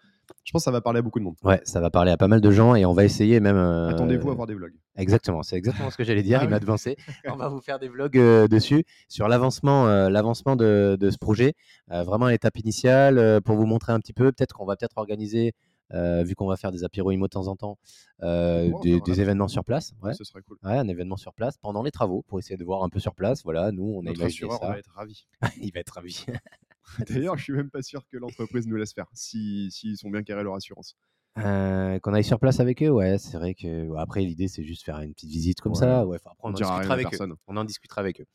Je 0.44 0.52
pense 0.52 0.60
que 0.62 0.64
ça 0.64 0.70
va 0.70 0.80
parler 0.82 0.98
à 0.98 1.02
beaucoup 1.02 1.18
de 1.18 1.24
monde. 1.24 1.36
Ouais, 1.42 1.60
ça 1.64 1.80
va 1.80 1.88
parler 1.90 2.10
à 2.10 2.16
pas 2.18 2.28
mal 2.28 2.40
de 2.42 2.50
gens 2.50 2.74
et 2.74 2.84
on 2.84 2.92
va 2.92 3.04
essayer 3.04 3.40
même. 3.40 3.56
euh, 3.56 3.88
Attendez-vous 3.88 4.30
à 4.30 4.34
voir 4.34 4.46
des 4.46 4.54
vlogs. 4.54 4.74
Exactement, 4.96 5.42
c'est 5.42 5.56
exactement 5.56 5.90
ce 5.90 5.96
que 5.96 6.04
j'allais 6.04 6.22
dire. 6.22 6.38
Ah 6.40 6.44
il 6.44 6.50
m'a 6.50 6.60
devancé. 6.60 6.96
On 7.26 7.36
va 7.36 7.48
vous 7.48 7.60
faire 7.60 7.78
des 7.78 7.88
vlogs 7.88 8.18
euh, 8.18 8.46
dessus 8.46 8.84
sur 9.08 9.26
l'avancement, 9.28 9.88
euh, 9.88 10.08
l'avancement 10.10 10.56
de, 10.56 10.96
de 11.00 11.10
ce 11.10 11.18
projet. 11.18 11.54
Vraiment 11.88 12.28
l'étape 12.28 12.58
initiale 12.58 13.40
pour 13.42 13.56
vous 13.56 13.66
montrer 13.66 13.92
un 13.92 14.00
petit 14.00 14.12
peu. 14.12 14.32
Peut-être 14.32 14.52
qu'on 14.54 14.64
va 14.66 14.76
peut-être 14.76 14.98
organiser, 14.98 15.52
vu 15.92 16.34
qu'on 16.34 16.46
va 16.46 16.56
faire 16.56 16.72
des 16.72 16.84
apéros 16.84 17.10
IMO 17.12 17.26
de 17.26 17.30
temps 17.30 17.48
en 17.48 17.56
temps, 17.56 17.78
euh, 18.22 18.70
en 18.72 18.80
des, 18.80 19.20
événements 19.20 19.48
sur 19.48 19.64
place. 19.64 19.92
Ouais. 20.02 20.14
Ce 20.14 20.24
serait 20.24 20.42
cool. 20.42 20.58
Ouais, 20.62 20.78
un 20.78 20.88
événement 20.88 21.16
sur 21.16 21.32
place 21.34 21.56
pendant 21.58 21.82
les 21.82 21.90
travaux 21.90 22.22
pour 22.22 22.38
essayer 22.38 22.56
de 22.56 22.64
voir 22.64 22.82
un 22.82 22.88
peu 22.88 23.00
sur 23.00 23.14
place. 23.14 23.42
Voilà, 23.44 23.72
nous 23.72 23.84
on 23.84 24.02
Notre 24.02 24.18
imaginé 24.20 24.46
assureur 24.46 24.60
ça. 24.60 24.68
va 24.68 24.78
être 24.78 24.90
ravi. 24.92 25.26
il 25.62 25.72
va 25.72 25.80
être 25.80 25.90
ravi. 25.94 26.24
D'ailleurs, 27.08 27.36
je 27.38 27.44
suis 27.44 27.52
même 27.52 27.70
pas 27.70 27.82
sûr 27.82 28.06
que 28.08 28.16
l'entreprise 28.16 28.66
nous 28.66 28.76
laisse 28.76 28.92
faire, 28.92 29.06
si- 29.12 29.70
s'ils 29.70 29.96
sont 29.96 30.10
bien 30.10 30.22
carrés 30.22 30.42
leur 30.42 30.54
assurance. 30.54 30.96
Euh, 31.36 31.98
qu'on 31.98 32.14
aille 32.14 32.22
sur 32.22 32.38
place 32.38 32.60
avec 32.60 32.80
eux, 32.80 32.90
ouais, 32.90 33.18
c'est 33.18 33.36
vrai 33.36 33.54
que 33.54 33.88
ouais, 33.88 34.00
après 34.00 34.20
l'idée 34.20 34.46
c'est 34.46 34.62
juste 34.62 34.84
faire 34.84 35.00
une 35.00 35.12
petite 35.14 35.30
visite 35.30 35.60
comme 35.60 35.72
Ouais. 35.72 35.78
ça. 35.78 36.06
Ouais, 36.06 36.16
après 36.24 36.30
on, 36.44 36.48
On 36.48 36.50
en 36.50 36.52
discutera 36.52 36.94
avec 36.94 37.12
eux. 37.12 37.18
On 37.48 37.56
en 37.56 37.64
discutera 37.64 38.00
avec 38.02 38.20
eux. 38.20 38.26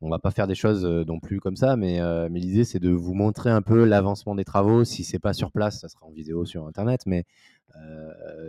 On 0.00 0.08
va 0.08 0.20
pas 0.20 0.30
faire 0.30 0.46
des 0.46 0.54
choses 0.54 0.84
euh, 0.84 1.04
non 1.04 1.18
plus 1.18 1.40
comme 1.40 1.56
ça, 1.56 1.74
mais, 1.76 2.00
euh, 2.00 2.28
mais 2.30 2.38
l'idée 2.38 2.64
c'est 2.64 2.78
de 2.78 2.90
vous 2.90 3.12
montrer 3.14 3.50
un 3.50 3.60
peu 3.60 3.84
l'avancement 3.84 4.36
des 4.36 4.44
travaux. 4.44 4.84
Si 4.84 5.02
c'est 5.02 5.18
pas 5.18 5.32
sur 5.34 5.50
place, 5.50 5.80
ça 5.80 5.88
sera 5.88 6.06
en 6.06 6.12
vidéo 6.12 6.44
sur 6.44 6.64
internet, 6.66 7.00
mais 7.06 7.24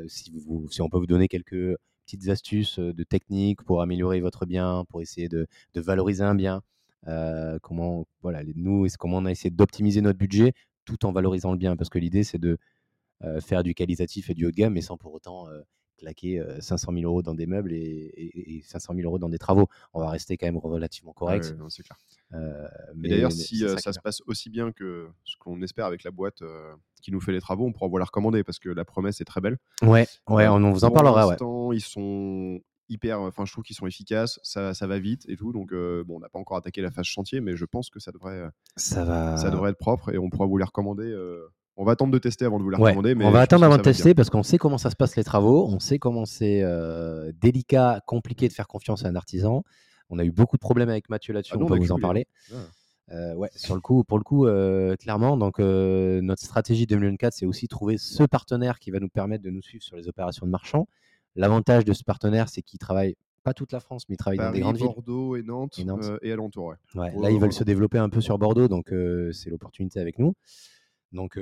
si, 0.08 0.32
vous, 0.46 0.70
si 0.70 0.84
on 0.84 0.90
peut 0.90 1.00
vous 1.00 1.08
donner 1.08 1.28
quelques 1.28 1.76
petites 2.06 2.30
astuces 2.30 2.78
de 2.78 3.04
technique 3.04 3.64
pour 3.64 3.82
améliorer 3.82 4.20
votre 4.20 4.46
bien, 4.46 4.86
pour 4.88 5.02
essayer 5.02 5.30
de, 5.30 5.48
de 5.74 5.82
valoriser 5.82 6.24
un 6.24 6.36
bien, 6.36 6.62
comment 7.64 8.06
voilà, 8.22 8.44
les- 8.44 8.54
nous, 8.56 8.86
comment 9.00 9.18
on 9.18 9.26
a 9.26 9.32
essayé 9.32 9.50
d'optimiser 9.50 10.02
notre 10.02 10.20
budget 10.20 10.54
tout 10.86 11.08
en 11.08 11.12
valorisant 11.12 11.52
le 11.52 11.58
bien, 11.58 11.76
parce 11.76 11.90
que 11.90 11.98
l'idée 11.98 12.24
c'est 12.24 12.38
de 12.38 12.60
faire 13.42 13.64
du 13.64 13.74
qualitatif 13.74 14.30
et 14.30 14.34
du 14.34 14.46
haut 14.46 14.52
de 14.52 14.56
gamme, 14.56 14.74
mais 14.74 14.82
sans 14.82 14.98
pour 14.98 15.14
autant 15.14 15.48
euh, 15.50 15.62
claquer 15.98 16.40
euh, 16.40 16.60
500 16.60 16.92
000 16.92 17.06
euros 17.06 17.22
dans 17.22 17.34
des 17.34 17.46
meubles 17.46 17.72
et, 17.72 17.78
et- 17.80 18.58
et 18.58 18.62
500 18.64 18.94
000 18.96 19.08
euros 19.08 19.18
dans 19.18 19.30
des 19.30 19.38
travaux. 19.38 19.68
On 19.94 20.02
va 20.02 20.10
rester 20.10 20.36
quand 20.38 20.46
même 20.46 20.58
relativement 20.58 21.14
correct. 21.14 21.46
Ouais, 21.46 21.54
non, 21.56 21.70
c'est 21.70 21.84
clair. 21.84 21.98
Euh, 22.34 22.68
mais- 22.96 23.08
d'ailleurs, 23.10 23.32
si 23.32 23.64
euh, 23.64 23.78
ça 23.78 23.94
se 23.94 24.00
passe 24.02 24.22
aussi 24.28 24.50
bien 24.50 24.72
que 24.74 25.08
ce 25.24 25.38
qu'on 25.38 25.62
espère 25.62 25.86
avec 25.86 26.04
la 26.04 26.12
boîte 26.12 26.42
euh, 26.42 26.74
qui 27.02 27.12
nous 27.14 27.22
fait 27.22 27.32
les 27.32 27.40
travaux, 27.40 27.66
on 27.66 27.72
pourra 27.72 27.88
vous 27.88 27.98
la 27.98 28.04
recommander 28.06 28.44
parce 28.44 28.60
que 28.60 28.68
la 28.70 28.84
promesse 28.84 29.22
est 29.22 29.26
très 29.26 29.40
belle. 29.40 29.58
Ouais, 29.82 30.06
ouais, 30.30 30.46
Euh, 30.46 30.52
on, 30.52 30.64
on 30.66 30.72
vous 30.74 30.84
en 30.84 30.92
parlera. 30.92 31.28
Ouais. 31.28 31.38
Ils 31.78 31.82
sont 31.82 32.60
hyper, 32.90 33.22
enfin, 33.22 33.46
je 33.46 33.52
trouve 33.54 33.64
qu'ils 33.64 33.76
sont 33.78 33.88
efficaces, 33.88 34.40
ça, 34.44 34.74
ça 34.74 34.86
va 34.88 35.00
vite 35.00 35.24
et 35.30 35.38
tout. 35.38 35.54
Donc, 35.54 35.72
euh, 35.72 36.04
bon, 36.04 36.18
on 36.18 36.20
n'a 36.20 36.30
pas 36.30 36.40
encore 36.40 36.58
attaqué 36.58 36.82
la 36.82 36.92
phase 36.92 37.06
chantier, 37.06 37.40
mais 37.40 37.56
je 37.56 37.66
pense 37.66 37.90
que 37.90 38.00
ça 38.02 38.12
devrait, 38.12 38.34
euh, 38.40 38.50
Ça 38.76 39.06
va. 39.06 39.38
ça 39.38 39.50
devrait 39.50 39.72
être 39.72 39.78
propre 39.80 40.14
et 40.14 40.18
on 40.18 40.30
pourra 40.30 40.46
vous 40.46 40.58
les 40.58 40.66
recommander. 40.66 41.10
On 41.78 41.84
va 41.84 41.92
attendre 41.94 42.14
de 42.14 42.18
tester 42.20 42.46
avant 42.46 42.58
de 42.58 42.64
vous 42.64 42.70
Ouais, 42.70 42.78
recommander. 42.78 43.16
Mais 43.16 43.26
on 43.26 43.32
va 43.32 43.42
attendre 43.42 43.66
avant 43.66 43.78
de 43.78 43.82
tester 43.82 44.14
parce 44.14 44.30
qu'on 44.30 44.44
sait 44.44 44.58
comment 44.58 44.78
ça 44.78 44.90
se 44.90 44.96
passe 44.96 45.16
les 45.18 45.24
travaux, 45.26 45.68
on 45.68 45.80
sait 45.80 46.00
comment 46.00 46.26
c'est 46.26 46.62
euh, 46.64 47.32
délicat, 47.42 48.02
compliqué 48.08 48.48
de 48.48 48.54
faire 48.54 48.68
confiance 48.68 49.04
à 49.04 49.10
un 49.10 49.16
artisan. 49.16 49.64
On 50.10 50.18
a 50.20 50.24
eu 50.24 50.32
beaucoup 50.32 50.56
de 50.56 50.62
problèmes 50.62 50.90
avec 50.90 51.10
Mathieu 51.10 51.34
là-dessus, 51.34 51.54
Ah, 51.56 51.62
on 51.62 51.66
peut 51.66 51.78
vous 51.78 51.92
en 51.92 52.00
parler. 52.00 52.28
Ah. 52.54 52.56
Euh, 53.12 53.36
ouais, 53.36 53.50
sur 53.56 53.76
le 53.76 53.82
coup, 53.82 54.04
pour 54.04 54.18
le 54.18 54.24
coup, 54.24 54.48
euh, 54.48 54.96
clairement, 54.96 55.38
donc 55.38 55.60
notre 55.60 56.42
stratégie 56.44 56.86
2024, 56.88 57.34
c'est 57.34 57.46
aussi 57.46 57.68
trouver 57.68 57.98
ce 57.98 58.24
partenaire 58.24 58.80
qui 58.80 58.90
va 58.92 59.00
nous 59.00 59.10
permettre 59.10 59.44
de 59.44 59.50
nous 59.50 59.62
suivre 59.62 59.84
sur 59.84 59.98
les 59.98 60.08
opérations 60.08 60.46
de 60.46 60.52
marchand. 60.52 60.88
L'avantage 61.36 61.84
de 61.84 61.92
ce 61.94 62.04
partenaire, 62.04 62.48
c'est 62.48 62.62
qu'il 62.62 62.80
travaille 62.80 63.16
pas 63.44 63.54
toute 63.54 63.74
la 63.74 63.80
France, 63.82 64.04
mais 64.10 64.16
il 64.16 64.18
travaille 64.18 64.38
dans 64.40 64.52
des 64.52 64.62
grandes 64.62 64.78
villes. 64.78 64.86
Bordeaux 64.86 65.36
et 65.36 65.44
Nantes, 65.44 65.78
Et 65.78 65.84
Nantes. 65.84 66.10
et 66.24 66.32
alentours. 66.32 66.68
ouais. 66.68 66.76
Ouais, 66.96 67.14
Ouais, 67.14 67.22
là, 67.22 67.30
ils 67.32 67.40
veulent 67.40 67.54
se 67.54 67.64
développer 67.66 67.98
un 67.98 68.10
peu 68.10 68.22
sur 68.22 68.40
Bordeaux, 68.40 68.68
donc 68.70 68.94
c'est 69.34 69.50
l'opportunité 69.50 70.00
avec 70.00 70.18
nous. 70.18 70.34
Donc, 71.12 71.40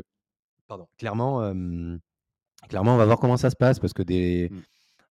pardon, 0.78 0.88
clairement, 0.98 1.42
euh, 1.44 1.98
clairement, 2.70 2.96
on 2.96 2.98
va 2.98 3.06
voir 3.06 3.20
comment 3.20 3.38
ça 3.38 3.50
se 3.50 3.56
passe 3.56 3.80
parce 3.80 3.94
que 3.94 4.04
des, 4.04 4.50
Mm. 4.52 4.62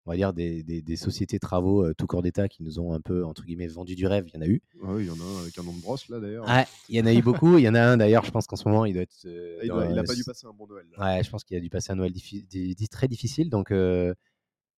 on 0.08 0.12
va 0.12 0.16
dire, 0.18 0.34
des, 0.34 0.64
des- 0.64 0.82
des 0.82 0.96
sociétés 0.96 1.38
travaux 1.40 1.86
euh, 1.86 1.94
tout 1.96 2.08
corps 2.08 2.22
d'État 2.24 2.48
qui 2.48 2.64
nous 2.64 2.80
ont 2.80 2.94
un 2.94 3.02
peu, 3.02 3.24
entre 3.26 3.44
guillemets, 3.44 3.68
vendu 3.68 3.96
du 3.96 4.08
rêve. 4.08 4.26
Il 4.30 4.34
y 4.36 4.38
en 4.38 4.42
a 4.42 4.48
eu. 4.48 4.62
Ah 4.84 4.88
oui, 4.94 5.04
il 5.04 5.08
y 5.08 5.12
en 5.12 5.20
a 5.20 5.24
un 5.24 5.42
avec 5.44 5.58
un 5.60 5.64
nom 5.64 5.74
de 5.74 5.82
brosse 5.82 6.10
là 6.10 6.20
d'ailleurs. 6.20 6.46
Il 6.90 6.96
y 6.96 7.02
en 7.02 7.06
a 7.06 7.14
eu 7.14 7.22
beaucoup. 7.22 7.58
Il 7.58 7.64
y 7.64 7.70
en 7.70 7.76
a 7.76 7.82
un 7.82 7.98
d'ailleurs, 7.98 8.26
je 8.26 8.32
pense 8.32 8.48
qu'en 8.48 8.56
ce 8.56 8.68
moment, 8.68 8.86
il 8.86 8.94
doit 8.94 9.04
être. 9.04 9.26
euh, 9.26 9.58
Ah, 9.60 9.64
il, 9.64 9.68
dans- 9.70 9.76
doit- 9.76 9.86
il 9.92 10.00
a 10.00 10.04
pas 10.04 10.16
dû 10.16 10.24
passer 10.24 10.48
un 10.48 10.54
bon 10.54 10.66
Noël. 10.68 10.86
là. 10.98 11.16
Ouais, 11.18 11.24
je 11.24 11.30
pense 11.30 11.44
qu'il 11.44 11.56
a 11.58 11.60
dû 11.60 11.70
passer 11.70 11.92
un 11.92 11.96
Noël 11.96 12.12
diffi- 12.12 12.44
di- 12.48 12.74
di- 12.74 12.88
très 12.90 13.08
difficile. 13.08 13.50
Donc 13.50 13.72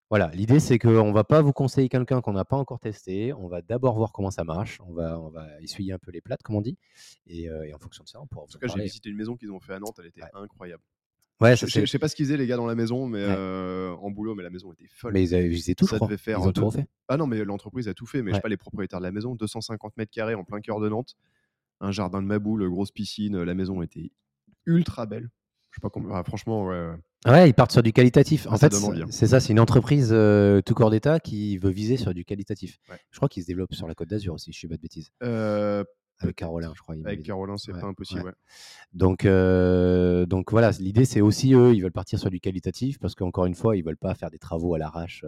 voilà, 0.10 0.30
l'idée 0.34 0.60
c'est 0.60 0.78
qu'on 0.80 1.08
ne 1.10 1.14
va 1.14 1.24
pas 1.24 1.42
vous 1.42 1.54
conseiller 1.54 1.90
quelqu'un 1.90 2.22
qu'on 2.22 2.34
n'a 2.34 2.46
pas 2.46 2.58
encore 2.58 2.80
testé. 2.80 3.34
On 3.34 3.48
va 3.48 3.62
d'abord 3.62 3.96
voir 3.98 4.12
comment 4.12 4.30
ça 4.32 4.44
marche. 4.44 4.80
On 4.88 4.94
va, 4.94 5.20
on 5.20 5.30
va 5.30 5.48
essuyer 5.62 5.92
un 5.94 5.98
peu 6.00 6.12
les 6.12 6.22
plates, 6.22 6.44
comme 6.44 6.56
on 6.56 6.62
dit. 6.62 6.78
Et, 7.26 7.50
euh, 7.50 7.64
et 7.68 7.74
en 7.74 7.80
fonction 7.80 8.04
de 8.04 8.10
ça, 8.10 8.22
on 8.22 8.28
pourra 8.28 8.44
En 8.44 8.48
tout 8.48 8.60
cas, 8.60 8.68
j'ai 8.68 8.82
visité 8.82 9.10
une 9.10 9.18
maison 9.18 9.36
qu'ils 9.36 9.52
ont 9.52 9.60
fait 9.60 9.74
à 9.74 9.80
Nantes, 9.80 9.96
elle 10.00 10.06
était 10.08 10.22
Ouais. 10.22 10.30
incroyable. 10.36 10.84
Ouais, 11.42 11.56
Je, 11.56 11.66
je- 11.66 11.80
je 11.82 11.86
sais 11.88 11.98
pas 12.00 12.08
ce 12.08 12.16
qu'ils 12.16 12.26
faisaient 12.26 12.38
les 12.38 12.46
gars 12.46 12.58
dans 12.58 12.68
la 12.68 12.76
maison, 12.76 13.08
mais 13.08 13.26
Ouais. 13.26 13.34
euh, 13.36 13.92
en 13.96 14.12
boulot, 14.12 14.36
mais 14.36 14.44
la 14.44 14.52
maison 14.52 14.72
était 14.72 14.88
folle. 14.88 15.14
Mais 15.14 15.24
ils 15.24 15.34
avaient 15.34 15.48
visité 15.48 15.74
tout, 15.74 15.88
Ça 15.88 15.98
je 15.98 16.04
devait 16.06 16.18
faire 16.18 16.38
Ils 16.40 16.44
ont 16.44 16.46
deux- 16.46 16.54
tout 16.54 16.66
refait. 16.68 16.86
Ah 17.08 17.18
non, 17.18 17.26
mais 17.26 17.44
l'entreprise 17.44 17.88
a 17.88 17.94
tout 17.96 18.06
fait, 18.06 18.22
mais 18.22 18.30
je 18.30 18.36
Ouais. 18.36 18.38
sais 18.38 18.42
pas 18.44 18.50
les 18.50 18.56
propriétaires 18.58 19.00
de 19.00 19.06
la 19.06 19.12
maison, 19.12 19.34
250 19.36 19.98
mètres 19.98 20.12
carrés 20.12 20.36
en 20.36 20.44
plein 20.44 20.62
cœur 20.62 20.80
de 20.80 20.88
Nantes, 20.90 21.16
un 21.82 21.92
jardin 21.92 22.22
de 22.22 22.28
Maboule, 22.28 22.70
grosse 22.70 22.92
piscine, 22.92 23.42
la 23.42 23.54
maison 23.56 23.82
était 23.82 24.12
ultra 24.68 25.06
belle. 25.08 25.32
Je 25.72 25.78
sais 25.78 25.82
pas 25.82 25.90
comment. 25.90 26.14
ah, 26.16 26.24
franchement, 26.24 26.66
ouais, 26.68 26.92
ouais. 27.28 27.50
Ils 27.50 27.54
partent 27.54 27.72
sur 27.72 27.84
du 27.84 27.94
qualitatif. 27.94 28.48
En 28.48 28.52
Ah, 28.54 28.58
ça 28.58 28.70
fait, 28.70 28.76
hein. 28.76 29.06
c'est 29.10 29.28
ça, 29.28 29.40
c'est 29.40 29.52
une 29.54 29.60
entreprise 29.60 30.10
euh, 30.12 30.62
tout 30.62 30.74
corps 30.74 30.90
d'État 30.90 31.20
qui 31.20 31.58
veut 31.58 31.72
viser 31.72 31.98
sur 31.98 32.14
du 32.14 32.26
qualitatif. 32.26 32.80
Ouais. 32.90 32.98
Je 33.12 33.18
crois 33.18 33.30
qu'ils 33.30 33.44
se 33.44 33.48
développent 33.48 33.74
sur 33.74 33.88
la 33.88 33.96
Côte 33.96 34.10
d'Azur 34.10 34.34
aussi, 34.34 34.52
je 34.52 34.58
suis 34.58 34.68
pas 34.68 34.76
de 34.78 34.82
bêtises. 34.82 35.10
Euh, 35.24 35.84
Avec. 36.20 36.36
Carolin, 36.36 36.72
je 36.76 36.82
crois. 36.82 36.96
Avec. 37.06 37.24
Carolin, 37.24 37.58
c'est 37.58 37.74
Ouais, 37.74 37.80
pas 37.82 37.88
impossible. 37.88 38.24
ouais. 38.24 38.32
Donc, 38.94 39.26
euh, 39.26 40.26
donc 40.26 40.52
voilà, 40.52 40.72
l'idée 40.80 41.06
c'est 41.06 41.22
aussi 41.22 41.54
eux, 41.54 41.74
ils 41.74 41.82
veulent 41.82 41.92
partir 41.92 42.20
sur 42.20 42.30
du 42.30 42.40
qualitatif 42.40 43.00
parce 43.00 43.16
qu'encore 43.16 43.46
une 43.46 43.56
fois, 43.56 43.76
ils 43.78 43.84
veulent 43.84 43.98
pas 43.98 44.14
faire 44.16 44.30
des 44.30 44.40
travaux 44.40 44.74
à 44.76 44.78
l'arrache. 44.78 45.26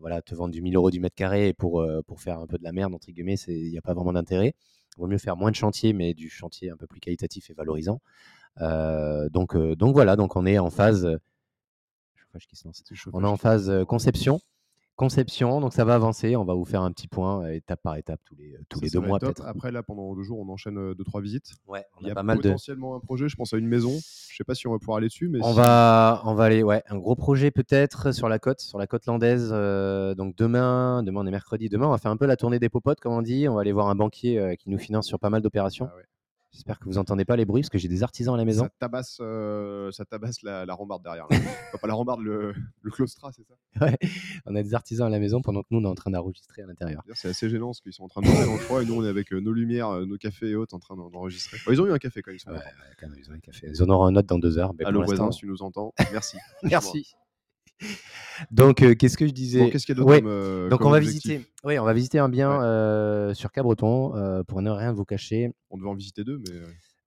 voilà, 0.00 0.20
te 0.22 0.34
vendre 0.34 0.52
du 0.52 0.62
1000 0.62 0.74
euros 0.76 0.90
du 0.90 0.98
mètre 1.00 1.14
carré 1.14 1.48
et 1.48 1.52
pour, 1.54 1.84
pour 2.06 2.20
faire 2.20 2.40
un 2.40 2.46
peu 2.46 2.58
de 2.58 2.64
la 2.64 2.72
merde, 2.72 2.92
entre 2.94 3.10
guillemets, 3.12 3.36
il 3.46 3.70
n'y 3.70 3.78
a 3.78 3.82
pas 3.82 3.94
vraiment 3.94 4.12
d'intérêt. 4.12 4.54
Il 4.96 5.00
vaut 5.00 5.06
mieux 5.06 5.18
faire 5.18 5.36
moins 5.36 5.50
de 5.52 5.56
chantier, 5.56 5.92
mais 5.92 6.14
du 6.14 6.28
chantier 6.28 6.70
un 6.70 6.76
peu 6.76 6.88
plus 6.88 6.98
qualitatif 7.00 7.48
et 7.50 7.54
valorisant. 7.54 8.00
Euh, 8.60 9.28
donc, 9.30 9.54
euh, 9.56 9.74
donc 9.76 9.94
voilà, 9.94 10.16
donc 10.16 10.36
on 10.36 10.44
est 10.46 10.58
en 10.58 10.70
phase. 10.70 11.18
qui 12.48 12.56
se 12.56 12.64
lance. 12.66 12.82
On 13.12 13.22
est 13.24 13.26
en 13.26 13.36
phase 13.36 13.68
euh, 13.70 13.84
conception. 13.84 14.40
Conception, 14.96 15.62
donc 15.62 15.72
ça 15.72 15.86
va 15.86 15.94
avancer. 15.94 16.36
On 16.36 16.44
va 16.44 16.52
vous 16.52 16.66
faire 16.66 16.82
un 16.82 16.92
petit 16.92 17.08
point 17.08 17.48
étape 17.48 17.80
par 17.82 17.96
étape 17.96 18.20
tous 18.26 18.34
les, 18.36 18.54
tous 18.68 18.80
ça, 18.80 18.84
les 18.84 18.90
deux 18.90 19.00
mois 19.00 19.18
top. 19.18 19.34
peut-être. 19.34 19.48
Après, 19.48 19.72
là, 19.72 19.82
pendant 19.82 20.14
deux 20.14 20.22
jours, 20.24 20.38
on 20.40 20.48
enchaîne 20.52 20.92
deux, 20.92 21.04
trois 21.04 21.22
visites. 21.22 21.52
Ouais, 21.66 21.86
on 21.96 22.02
Il 22.02 22.08
y 22.08 22.10
a 22.10 22.14
pas 22.14 22.22
mal 22.22 22.36
de. 22.36 22.42
potentiellement 22.42 22.94
un 22.96 23.00
projet, 23.00 23.26
je 23.30 23.34
pense 23.34 23.54
à 23.54 23.56
une 23.56 23.66
maison. 23.66 23.92
Je 23.92 24.36
sais 24.36 24.44
pas 24.44 24.54
si 24.54 24.66
on 24.66 24.72
va 24.72 24.78
pouvoir 24.78 24.98
aller 24.98 25.06
dessus, 25.08 25.30
mais 25.30 25.38
On 25.42 25.52
si- 25.52 25.56
va, 25.56 26.20
on 26.26 26.34
va 26.34 26.44
aller, 26.44 26.62
ouais, 26.62 26.82
un 26.90 26.98
gros 26.98 27.16
projet 27.16 27.50
peut-être 27.50 28.12
sur 28.12 28.28
la 28.28 28.38
côte, 28.38 28.60
sur 28.60 28.76
la 28.78 28.86
côte 28.86 29.06
landaise. 29.06 29.48
euh, 29.54 30.14
donc 30.14 30.36
demain, 30.36 31.02
demain 31.02 31.22
on 31.22 31.26
est 31.26 31.30
mercredi. 31.30 31.70
Demain, 31.70 31.86
on 31.86 31.90
va 31.92 31.98
faire 31.98 32.10
un 32.10 32.18
peu 32.18 32.26
la 32.26 32.36
tournée 32.36 32.58
des 32.58 32.68
popotes, 32.68 33.00
comme 33.00 33.14
on 33.14 33.22
dit. 33.22 33.48
On 33.48 33.54
va 33.54 33.62
aller 33.62 33.72
voir 33.72 33.88
un 33.88 33.94
banquier 33.94 34.38
euh, 34.38 34.54
qui 34.54 34.68
nous 34.68 34.78
finance 34.78 35.06
sur 35.06 35.18
pas 35.18 35.30
mal 35.30 35.40
d'opérations. 35.40 35.88
Ah 35.90 35.96
ouais. 35.96 36.04
J'espère 36.52 36.78
que 36.80 36.84
vous 36.86 36.98
entendez 36.98 37.24
pas 37.24 37.36
les 37.36 37.44
bruits 37.44 37.62
parce 37.62 37.70
que 37.70 37.78
j'ai 37.78 37.86
des 37.88 38.02
artisans 38.02 38.34
à 38.34 38.36
la 38.36 38.44
maison. 38.44 38.64
ça 38.64 38.70
tabasse, 38.80 39.18
euh, 39.20 39.92
ça 39.92 40.04
tabasse 40.04 40.42
la, 40.42 40.66
la 40.66 40.74
rambarde 40.74 41.02
derrière. 41.04 41.26
Enfin, 41.70 41.78
pas 41.80 41.86
la 41.86 41.94
rambarde, 41.94 42.20
le, 42.20 42.52
le 42.82 42.90
claustra, 42.90 43.30
c'est 43.32 43.44
ça 43.46 43.54
Ouais, 43.80 43.96
on 44.46 44.56
a 44.56 44.62
des 44.62 44.74
artisans 44.74 45.06
à 45.06 45.10
la 45.10 45.20
maison 45.20 45.40
pendant 45.42 45.62
que 45.62 45.68
nous 45.70 45.78
on 45.78 45.84
est 45.84 45.88
en 45.88 45.94
train 45.94 46.10
d'enregistrer 46.10 46.62
à 46.62 46.66
l'intérieur. 46.66 47.02
C'est 47.14 47.28
assez 47.28 47.48
gênant 47.48 47.68
parce 47.68 47.80
qu'ils 47.80 47.92
sont 47.92 48.02
en 48.02 48.08
train 48.08 48.20
de 48.22 48.26
monter 48.26 48.44
dans 48.44 48.52
le 48.54 48.58
froid 48.58 48.82
et 48.82 48.84
nous 48.86 48.94
on 48.94 49.04
est 49.04 49.08
avec 49.08 49.32
euh, 49.32 49.38
nos 49.40 49.52
lumières, 49.52 49.88
euh, 49.90 50.06
nos 50.06 50.16
cafés 50.18 50.50
et 50.50 50.54
autres 50.56 50.74
en 50.74 50.80
train 50.80 50.96
d'en- 50.96 51.08
d'enregistrer. 51.08 51.56
Bon, 51.64 51.72
ils 51.72 51.80
ont 51.80 51.86
eu 51.86 51.92
un 51.92 51.98
café 51.98 52.20
quand 52.22 52.32
ils 52.32 52.40
sont 52.40 52.50
Ouais, 52.50 52.56
ouais, 52.56 52.62
quand 52.98 53.08
même, 53.08 53.16
ils 53.18 53.30
ont 53.30 53.34
un 53.34 53.38
café. 53.38 53.68
Ils 53.70 53.82
en 53.84 53.88
auront 53.88 54.06
un 54.06 54.16
autre 54.16 54.26
dans 54.26 54.38
deux 54.40 54.58
heures. 54.58 54.74
mais 54.76 54.84
Allô 54.84 55.04
voisin, 55.04 55.30
si 55.30 55.38
tu 55.40 55.46
nous 55.46 55.62
entends, 55.62 55.94
merci. 56.10 56.36
Merci. 56.64 57.14
Donc, 58.50 58.82
euh, 58.82 58.94
qu'est-ce 58.94 59.16
que 59.18 59.26
je 59.26 59.32
disais 59.32 59.58
Bon, 59.60 59.70
Qu'est-ce 59.70 59.84
qu'il 59.86 59.94
y 59.94 59.98
a 59.98 60.02
d'autre 60.02 60.08
Ouais, 60.10 60.22
euh, 60.24 60.68
Donc 60.68 60.80
on 60.84 60.90
va 60.90 60.96
objectif 60.98 61.30
visiter. 61.30 61.50
Oui, 61.64 61.78
on 61.78 61.84
va 61.84 61.92
visiter 61.92 62.18
un 62.18 62.28
bien 62.28 62.50
Ouais. 62.58 62.64
euh, 62.64 63.34
sur 63.34 63.52
Cabreton 63.52 64.42
pour 64.48 64.62
ne 64.62 64.70
rien 64.70 64.92
vous 64.92 65.04
cacher. 65.04 65.52
On 65.70 65.76
devait 65.76 65.88
en 65.88 65.94
visiter 65.94 66.24
deux, 66.24 66.38
mais 66.38 66.54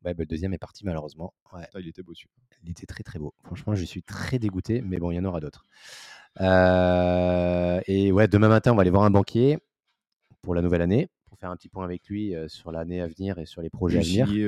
Ouais, 0.05 0.13
bah, 0.13 0.19
le 0.19 0.25
deuxième 0.25 0.53
est 0.53 0.57
parti 0.57 0.86
malheureusement. 0.86 1.33
Ouais, 1.53 1.65
il 1.79 1.88
était 1.88 2.03
beau 2.03 2.12
dessus. 2.12 2.27
il 2.63 2.71
était 2.71 2.86
très 2.86 3.03
très 3.03 3.19
beau. 3.19 3.33
Franchement, 3.45 3.73
je 3.73 3.86
suis 3.86 4.03
très 4.03 4.38
dégoûté, 4.38 4.81
mais 4.81 4.97
bon, 4.97 5.12
il 5.12 5.15
y 5.15 5.19
en 5.19 5.25
aura 5.25 5.39
d'autres. 5.39 5.65
Et 7.88 8.12
ouais, 8.12 8.27
demain 8.27 8.49
matin, 8.49 8.71
on 8.71 8.75
va 8.75 8.81
aller 8.81 8.89
voir 8.89 9.03
un 9.03 9.12
banquier 9.12 9.59
pour 10.41 10.55
la 10.55 10.62
nouvelle 10.62 10.81
année, 10.81 11.09
pour 11.25 11.38
faire 11.39 11.49
un 11.51 11.55
petit 11.55 11.69
point 11.69 11.86
avec 11.86 12.05
lui 12.07 12.33
sur 12.47 12.71
l'année 12.71 13.01
à 13.01 13.07
venir 13.07 13.39
et 13.39 13.45
sur 13.45 13.62
les 13.62 13.69
projets 13.69 13.99
à 13.99 14.01
venir. 14.01 14.27
signer, 14.27 14.43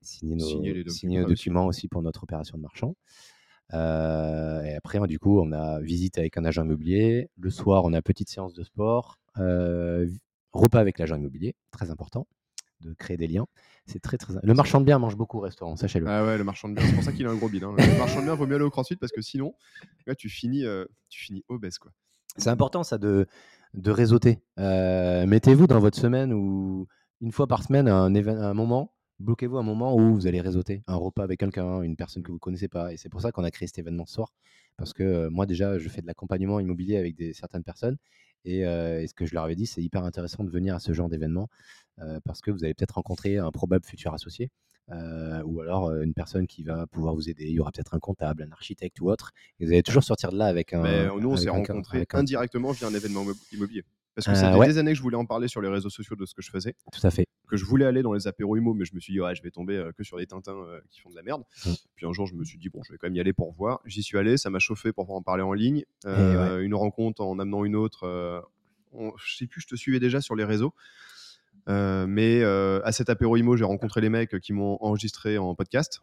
signer 0.00 0.36
nos, 0.36 0.46
signer 0.46 0.72
les 0.74 0.90
signer 0.90 1.18
nos 1.20 1.26
documents 1.26 1.26
aussi. 1.26 1.28
documents 1.28 1.66
aussi 1.66 1.88
pour 1.88 2.02
notre 2.02 2.22
opération 2.22 2.56
de 2.56 2.62
marchand. 2.62 2.94
Euh, 3.74 4.62
et 4.62 4.74
après, 4.74 4.98
du 5.06 5.18
coup, 5.18 5.40
on 5.40 5.52
a 5.52 5.80
visite 5.80 6.18
avec 6.18 6.36
un 6.36 6.44
agent 6.44 6.64
immobilier. 6.64 7.30
Le 7.38 7.50
soir, 7.50 7.84
on 7.84 7.92
a 7.92 8.02
petite 8.02 8.28
séance 8.28 8.52
de 8.54 8.62
sport. 8.62 9.18
Euh, 9.38 10.06
repas 10.52 10.80
avec 10.80 10.98
l'agent 10.98 11.16
immobilier, 11.16 11.54
très 11.70 11.90
important 11.90 12.26
de 12.80 12.92
créer 12.94 13.16
des 13.16 13.28
liens. 13.28 13.46
C'est 13.86 14.00
très 14.00 14.18
très. 14.18 14.34
Le 14.42 14.54
marchand 14.54 14.80
de 14.80 14.84
biens 14.84 14.98
mange 14.98 15.16
beaucoup 15.16 15.38
au 15.38 15.40
restaurant, 15.40 15.76
sachez-le. 15.76 16.06
Ah 16.08 16.24
ouais, 16.24 16.36
le 16.36 16.44
marchand 16.44 16.68
de 16.68 16.74
biens, 16.74 16.84
c'est 16.84 16.94
pour 16.94 17.04
ça 17.04 17.12
qu'il 17.12 17.26
a 17.26 17.30
un 17.30 17.36
gros 17.36 17.48
bide. 17.48 17.64
hein. 17.64 17.74
Le 17.78 17.98
marchand 17.98 18.18
de 18.20 18.24
biens, 18.24 18.34
vaut 18.34 18.46
mieux 18.46 18.56
aller 18.56 18.64
au 18.64 18.70
crossfit 18.70 18.96
parce 18.96 19.12
que 19.12 19.22
sinon, 19.22 19.54
là, 20.06 20.14
tu 20.14 20.28
finis, 20.28 20.64
euh, 20.64 20.84
tu 21.08 21.20
finis 21.20 21.44
obèse. 21.48 21.78
Quoi. 21.78 21.92
C'est 22.36 22.50
important 22.50 22.82
ça 22.82 22.98
de, 22.98 23.26
de 23.74 23.90
réseauter. 23.90 24.40
Euh, 24.58 25.26
Mettez-vous 25.26 25.66
dans 25.68 25.78
votre 25.78 25.96
semaine 25.98 26.32
ou 26.32 26.86
une 27.20 27.30
fois 27.32 27.46
par 27.46 27.62
semaine 27.62 27.88
un, 27.88 28.12
un 28.14 28.54
moment, 28.54 28.92
bloquez-vous 29.22 29.56
un 29.58 29.62
moment 29.62 29.94
où 29.96 30.14
vous 30.14 30.26
allez 30.26 30.40
réseauter. 30.40 30.82
Un 30.86 30.96
repas 30.96 31.22
avec 31.24 31.40
quelqu'un, 31.40 31.82
une 31.82 31.96
personne 31.96 32.22
que 32.22 32.30
vous 32.32 32.38
connaissez 32.38 32.68
pas. 32.68 32.92
Et 32.92 32.96
c'est 32.96 33.08
pour 33.08 33.20
ça 33.20 33.32
qu'on 33.32 33.44
a 33.44 33.50
créé 33.50 33.66
cet 33.66 33.78
événement 33.78 34.06
ce 34.06 34.14
soir. 34.14 34.32
Parce 34.76 34.92
que 34.92 35.02
euh, 35.02 35.30
moi 35.30 35.46
déjà, 35.46 35.78
je 35.78 35.88
fais 35.88 36.02
de 36.02 36.06
l'accompagnement 36.06 36.60
immobilier 36.60 36.96
avec 36.96 37.14
des, 37.14 37.32
certaines 37.32 37.62
personnes. 37.62 37.96
Et, 38.44 38.66
euh, 38.66 39.00
et 39.02 39.06
ce 39.06 39.14
que 39.14 39.24
je 39.24 39.34
leur 39.34 39.44
avais 39.44 39.54
dit, 39.54 39.66
c'est 39.66 39.82
hyper 39.82 40.04
intéressant 40.04 40.42
de 40.44 40.50
venir 40.50 40.74
à 40.74 40.80
ce 40.80 40.92
genre 40.92 41.08
d'événement 41.08 41.48
euh, 42.00 42.18
parce 42.24 42.40
que 42.40 42.50
vous 42.50 42.64
allez 42.64 42.74
peut-être 42.74 42.96
rencontrer 42.96 43.38
un 43.38 43.50
probable 43.52 43.84
futur 43.84 44.12
associé. 44.14 44.50
ou 45.44 45.60
alors 45.60 45.92
une 45.94 46.12
personne 46.12 46.46
qui 46.46 46.64
va 46.64 46.86
pouvoir 46.88 47.14
vous 47.14 47.30
aider. 47.30 47.44
Il 47.44 47.52
y 47.52 47.60
aura 47.60 47.70
peut-être 47.70 47.94
un 47.94 48.00
comptable, 48.00 48.42
un 48.48 48.52
architecte 48.52 49.00
ou 49.00 49.10
autre. 49.10 49.30
Et 49.60 49.64
vous 49.66 49.72
allez 49.72 49.82
toujours 49.82 50.02
sortir 50.04 50.32
de 50.32 50.38
là 50.38 50.46
avec 50.46 50.72
un. 50.72 50.82
Mais 50.82 51.06
nous, 51.20 51.30
on 51.30 51.36
s'est 51.36 51.48
rencontrés 51.50 52.04
un- 52.12 52.18
indirectement 52.18 52.72
via 52.72 52.88
un 52.88 52.94
événement 52.94 53.22
immo- 53.22 53.34
immobilier. 53.52 53.84
Parce 54.14 54.26
que 54.26 54.34
ça 54.34 54.52
fait 54.52 54.58
ouais. 54.58 54.66
des 54.66 54.76
années 54.76 54.90
que 54.92 54.98
je 54.98 55.02
voulais 55.02 55.16
en 55.16 55.24
parler 55.24 55.48
sur 55.48 55.62
les 55.62 55.68
réseaux 55.68 55.88
sociaux 55.88 56.16
de 56.16 56.26
ce 56.26 56.34
que 56.34 56.42
je 56.42 56.50
faisais, 56.50 56.74
Tout 56.92 57.06
à 57.06 57.10
fait. 57.10 57.24
Que 57.52 57.58
je 57.58 57.66
voulais 57.66 57.84
aller 57.84 58.00
dans 58.02 58.14
les 58.14 58.26
apéros 58.26 58.56
immo, 58.56 58.72
mais 58.72 58.86
je 58.86 58.94
me 58.94 59.00
suis 59.00 59.12
dit, 59.12 59.20
ouais, 59.20 59.34
je 59.34 59.42
vais 59.42 59.50
tomber 59.50 59.76
euh, 59.76 59.92
que 59.92 60.02
sur 60.02 60.16
des 60.16 60.26
tintins 60.26 60.56
euh, 60.56 60.80
qui 60.90 61.00
font 61.02 61.10
de 61.10 61.14
la 61.16 61.22
merde. 61.22 61.42
Puis 61.96 62.06
un 62.06 62.12
jour, 62.14 62.26
je 62.26 62.34
me 62.34 62.44
suis 62.44 62.56
dit, 62.58 62.70
bon, 62.70 62.82
je 62.82 62.90
vais 62.92 62.96
quand 62.98 63.06
même 63.08 63.14
y 63.16 63.20
aller 63.20 63.34
pour 63.34 63.52
voir. 63.52 63.80
J'y 63.84 64.02
suis 64.02 64.16
allé, 64.16 64.38
ça 64.38 64.48
m'a 64.48 64.58
chauffé 64.58 64.90
pour 64.92 65.04
pouvoir 65.04 65.18
en 65.18 65.22
parler 65.22 65.42
en 65.42 65.52
ligne. 65.52 65.84
Eh 66.06 66.08
Euh, 66.08 66.60
Une 66.60 66.74
rencontre 66.74 67.20
en 67.20 67.38
amenant 67.38 67.64
une 67.66 67.76
autre. 67.76 68.06
on- 68.92 69.12
je 69.18 69.36
sais 69.36 69.46
plus, 69.46 69.60
je 69.60 69.66
te 69.68 69.76
suivais 69.76 70.00
déjà 70.00 70.20
sur 70.22 70.34
les 70.34 70.44
réseaux. 70.44 70.72
Euh, 71.68 72.06
mais 72.08 72.40
euh, 72.42 72.80
à 72.84 72.92
cet 72.92 73.10
apéro 73.10 73.36
IMO, 73.36 73.56
j'ai 73.56 73.64
rencontré 73.64 74.00
les 74.00 74.08
mecs 74.08 74.40
qui 74.40 74.52
m'ont 74.54 74.78
enregistré 74.80 75.36
en 75.38 75.54
podcast. 75.54 76.00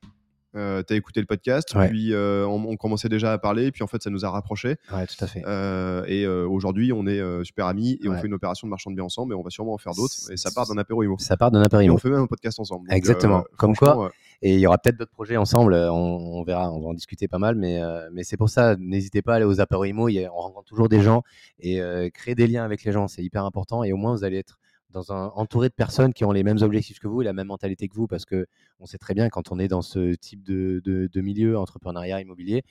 Euh, 0.56 0.82
T'as 0.82 0.96
écouté 0.96 1.20
le 1.20 1.28
podcast, 1.28 1.76
Ouais. 1.76 1.90
puis 1.90 2.14
euh, 2.14 2.46
on, 2.48 2.64
on 2.68 2.76
commençait 2.76 3.08
déjà 3.10 3.32
à 3.34 3.38
parler, 3.38 3.72
puis 3.72 3.84
en 3.84 3.88
fait 3.88 4.02
ça 4.02 4.10
nous 4.10 4.26
a 4.26 4.30
rapprochés. 4.32 4.78
Ouais, 4.92 5.06
tout 5.06 5.24
à 5.24 5.28
fait. 5.28 5.44
Euh, 5.46 6.04
et 6.08 6.26
euh, 6.26 6.48
aujourd'hui, 6.48 6.92
on 6.92 7.06
est 7.06 7.22
super 7.44 7.68
amis 7.68 8.00
et 8.04 8.10
on 8.10 8.16
fait 8.18 8.28
une 8.28 8.34
opération 8.34 8.68
de 8.68 8.70
marchand 8.70 8.90
de 8.90 8.96
biens 8.96 9.06
ensemble, 9.06 9.34
et 9.34 9.36
on 9.36 9.44
va 9.44 9.50
sûrement 9.50 9.74
en 9.74 9.78
faire 9.78 9.94
d'autres. 9.94 10.16
Et 10.32 10.38
ça 10.38 10.50
part 10.52 10.68
d'un 10.68 10.78
apéro 10.78 11.04
IMO. 11.04 11.18
Ça 11.20 11.38
part 11.38 11.52
d'un 11.52 11.62
apéro. 11.62 11.84
on 11.94 11.98
fait 11.98 12.10
même 12.10 12.22
un 12.22 12.28
podcast 12.28 12.60
ensemble. 12.60 12.88
Donc, 12.88 12.98
Exactement. 12.98 13.44
Comme 13.58 13.76
quoi, 13.76 14.12
Et 14.42 14.56
il 14.56 14.60
y 14.60 14.68
aura 14.68 14.78
peut-être 14.78 14.98
d'autres 14.98 15.12
projets 15.12 15.38
ensemble. 15.38 15.74
On, 15.74 15.94
on 16.40 16.44
verra. 16.44 16.72
On 16.72 16.82
va 16.82 16.88
en 16.90 16.94
discuter 16.94 17.28
pas 17.28 17.38
mal. 17.40 17.56
Mais, 17.56 17.80
mais 18.12 18.24
c'est 18.24 18.38
pour 18.38 18.50
ça, 18.50 18.76
n'hésitez 18.78 19.22
pas 19.22 19.34
à 19.34 19.36
aller 19.38 19.46
aux 19.46 19.60
apéros 19.62 19.86
IMO. 19.86 20.10
On 20.10 20.40
rencontre 20.42 20.66
toujours 20.68 20.90
des 20.90 21.02
gens 21.02 21.24
et 21.60 21.80
créer 22.14 22.36
des 22.36 22.48
liens 22.48 22.64
avec 22.64 22.84
les 22.84 22.92
gens, 22.92 23.08
c'est 23.08 23.24
hyper 23.24 23.46
important. 23.46 23.84
Et 23.84 23.92
au 23.94 23.98
moins, 23.98 24.14
vous 24.16 24.24
allez 24.24 24.38
être 24.38 24.59
dans 24.92 25.12
un, 25.14 25.28
entouré 25.36 25.70
de 25.70 25.74
personnes 25.74 26.14
qui 26.14 26.26
ont 26.26 26.32
les 26.32 26.44
mêmes 26.44 26.60
objectifs 26.62 27.00
que 27.00 27.08
vous 27.08 27.22
et 27.22 27.26
la 27.26 27.34
même 27.34 27.48
mentalité 27.48 27.88
que 27.88 27.96
vous. 27.96 28.08
Parce 28.08 28.26
que 28.26 28.48
on 28.80 28.86
sait 28.86 28.98
très 28.98 29.14
bien 29.14 29.30
quand 29.30 29.52
on 29.52 29.60
est 29.60 29.68
dans 29.68 29.82
ce 29.82 30.14
type 30.16 30.44
de, 30.44 30.82
de, 30.84 31.08
de 31.12 31.22
milieu, 31.22 31.58
entrepreneuriat 31.58 32.22
immobilier. 32.22 32.64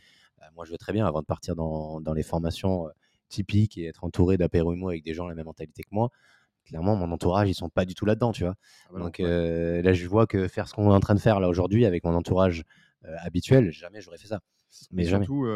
euh, 0.42 0.46
moi, 0.54 0.64
je 0.64 0.70
vais 0.72 0.78
très 0.78 0.92
bien 0.92 1.07
avant 1.07 1.20
de 1.20 1.26
partir 1.26 1.54
dans, 1.57 2.00
dans 2.00 2.12
les 2.14 2.22
formations 2.22 2.88
euh, 2.88 2.90
typiques 3.28 3.78
et 3.78 3.87
être 3.87 4.04
entouré 4.04 4.37
d'apéros 4.37 4.72
IMO 4.74 4.88
avec 4.88 5.04
des 5.04 5.14
gens 5.14 5.24
de 5.24 5.31
la 5.31 5.35
même 5.37 5.46
mentalité 5.46 5.83
que 5.83 5.88
moi. 5.92 6.11
Clairement, 6.64 6.96
mon 6.96 7.11
entourage, 7.12 7.48
ils 7.48 7.54
sont 7.54 7.70
pas 7.70 7.85
du 7.87 7.94
tout 7.94 8.04
là-dedans, 8.07 8.33
tu 8.33 8.44
vois. 8.44 8.54
ah 8.85 8.90
bah 8.92 8.98
Donc 9.00 9.20
ouais. 9.20 9.26
euh, 9.26 9.83
là, 9.83 9.92
je 9.94 10.07
vois 10.07 10.26
que 10.26 10.48
faire 10.48 10.68
ce 10.68 10.74
qu'on 10.74 10.90
est 10.90 10.94
en 10.94 11.00
train 11.00 11.14
de 11.14 11.20
faire 11.20 11.40
là 11.40 11.48
aujourd'hui 11.48 11.85
avec 11.87 12.04
mon 12.04 12.14
entourage 12.14 12.64
euh, 13.04 13.16
habituel, 13.22 13.70
jamais 13.70 14.00
j'aurais 14.00 14.18
fait 14.18 14.28
ça. 14.28 14.40
Mais 14.90 15.04
Et 15.04 15.07
jamais. 15.07 15.26
surtout, 15.26 15.46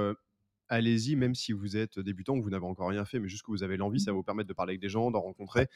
allez-y, 0.73 1.17
même 1.17 1.35
si 1.35 1.53
vous 1.53 1.77
êtes 1.77 1.99
débutant, 1.99 2.37
que 2.39 2.43
vous 2.43 2.51
n'avez 2.51 2.65
encore 2.65 2.89
rien 2.89 3.05
fait, 3.05 3.21
mais 3.21 3.29
juste 3.29 3.45
que 3.45 3.51
vous 3.51 3.63
avez 3.63 3.77
l'envie, 3.77 4.01
ça 4.01 4.11
va 4.11 4.17
vous 4.17 4.23
permettre 4.23 4.49
de 4.49 4.55
parler 4.55 4.73
avec 4.73 4.81
des 4.81 4.89
gens, 4.89 5.11
d'en 5.11 5.21
rencontrer, 5.21 5.67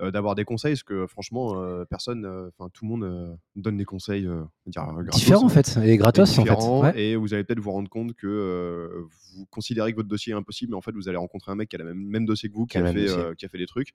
euh, 0.00 0.10
d'avoir 0.10 0.34
des 0.34 0.44
conseils, 0.44 0.72
parce 0.72 0.82
que 0.82 1.06
franchement, 1.06 1.60
euh, 1.62 1.84
personne, 1.84 2.26
enfin 2.56 2.68
tout 2.72 2.84
le 2.84 2.90
monde 2.90 3.38
donne 3.56 3.76
des 3.76 3.84
conseils 3.84 4.28
dire, 4.66 4.82
euh, 4.88 5.02
gratos, 5.02 5.14
Différent 5.20 5.42
en 5.42 5.46
hein, 5.46 5.48
fait, 5.48 5.76
et 5.84 5.92
et 5.92 5.96
gratos 5.96 6.30
en 6.30 6.32
fait. 6.34 6.42
différents, 6.42 6.82
Ouais. 6.82 7.00
Et 7.00 7.16
vous 7.16 7.32
allez 7.34 7.44
peut-être 7.44 7.60
vous 7.60 7.72
rendre 7.72 7.88
compte 7.88 8.14
que 8.14 9.06
vous 9.34 9.46
considérez 9.46 9.92
que 9.92 9.96
votre 9.96 10.08
dossier 10.08 10.32
est 10.32 10.36
impossible, 10.36 10.70
mais 10.72 10.76
en 10.76 10.82
fait, 10.82 10.92
vous 10.92 11.08
allez 11.08 11.18
rencontrer 11.18 11.50
un 11.52 11.54
mec 11.56 11.68
qui 11.68 11.76
a 11.76 11.78
le 11.78 11.86
même, 11.86 12.02
même 12.04 12.26
dossier 12.26 12.48
que 12.48 12.54
vous, 12.54 12.66
qui 12.66 12.76
a 12.78 12.84
fait, 12.92 13.06
dossier. 13.06 13.22
qui 13.38 13.44
a 13.46 13.48
fait 13.48 13.58
des 13.58 13.66
trucs. 13.66 13.88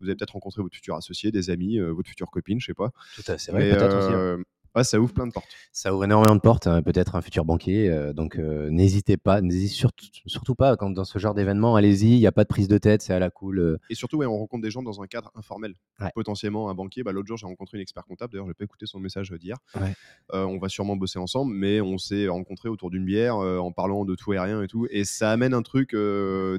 Vous 0.00 0.06
allez 0.06 0.14
peut-être 0.16 0.32
rencontrer 0.34 0.62
votre 0.62 0.74
futur 0.74 0.94
associé, 0.94 1.30
des 1.32 1.48
amis, 1.50 1.78
euh, 1.78 1.90
votre 1.90 2.08
future 2.08 2.30
copine, 2.30 2.60
je 2.60 2.66
sais 2.66 2.74
pas. 2.74 2.90
Tout 3.16 3.22
à- 3.32 3.38
C'est 3.38 3.50
vrai, 3.50 3.64
Mais, 3.70 3.76
peut-être 3.76 3.96
aussi. 3.96 4.14
hein. 4.14 4.38
Ouais, 4.76 4.84
ça 4.84 5.00
ouvre 5.00 5.14
plein 5.14 5.26
de 5.26 5.32
portes. 5.32 5.48
Ça 5.72 5.94
ouvre 5.94 6.04
énormément 6.04 6.34
de 6.36 6.40
portes, 6.40 6.66
hein, 6.66 6.82
peut-être 6.82 7.16
un 7.16 7.22
futur 7.22 7.46
banquier. 7.46 7.88
euh, 7.88 8.12
donc 8.12 8.36
euh, 8.36 8.68
n'hésitez 8.68 9.16
pas, 9.16 9.40
n'hésitez 9.40 9.72
surtout, 9.74 10.04
surtout 10.26 10.54
pas 10.54 10.76
quand 10.76 10.90
dans 10.90 11.04
ce 11.06 11.18
genre 11.18 11.32
d'événement, 11.32 11.76
allez-y, 11.76 12.10
il 12.12 12.18
n'y 12.18 12.26
a 12.26 12.32
pas 12.32 12.44
de 12.44 12.48
prise 12.48 12.68
de 12.68 12.76
tête, 12.76 13.00
c'est 13.00 13.14
à 13.14 13.18
la 13.18 13.30
cool. 13.30 13.58
euh. 13.58 13.78
Et 13.88 13.94
surtout, 13.94 14.18
ouais, 14.18 14.26
on 14.26 14.36
rencontre 14.36 14.62
des 14.62 14.70
gens 14.70 14.82
dans 14.82 15.00
un 15.00 15.06
cadre 15.06 15.30
informel. 15.34 15.72
Ouais. 15.98 16.10
Potentiellement 16.14 16.68
un 16.68 16.74
banquier. 16.74 17.02
Bah, 17.02 17.12
L'autre 17.12 17.26
jour, 17.26 17.38
j'ai 17.38 17.46
rencontré 17.46 17.78
une 17.78 17.82
expert 17.82 18.04
comptable. 18.04 18.32
D'ailleurs, 18.32 18.44
je 18.44 18.50
n'ai 18.50 18.54
pas 18.54 18.64
écouté 18.64 18.84
son 18.84 19.00
message 19.00 19.30
d'hier. 19.30 19.56
Ouais. 19.80 19.94
On 20.34 20.58
va 20.58 20.68
sûrement 20.68 20.96
bosser 20.96 21.18
ensemble, 21.18 21.54
mais 21.54 21.80
on 21.80 21.96
s'est 21.96 22.28
rencontrés 22.28 22.68
autour 22.68 22.90
d'une 22.90 23.04
bière 23.06 23.36
en 23.36 23.72
parlant 23.72 24.04
de 24.04 24.14
tout 24.14 24.34
et 24.34 24.38
rien 24.38 24.62
et 24.62 24.66
tout. 24.66 24.86
Et 24.90 25.04
ça 25.04 25.30
amène 25.30 25.54
un 25.54 25.62
truc 25.62 25.96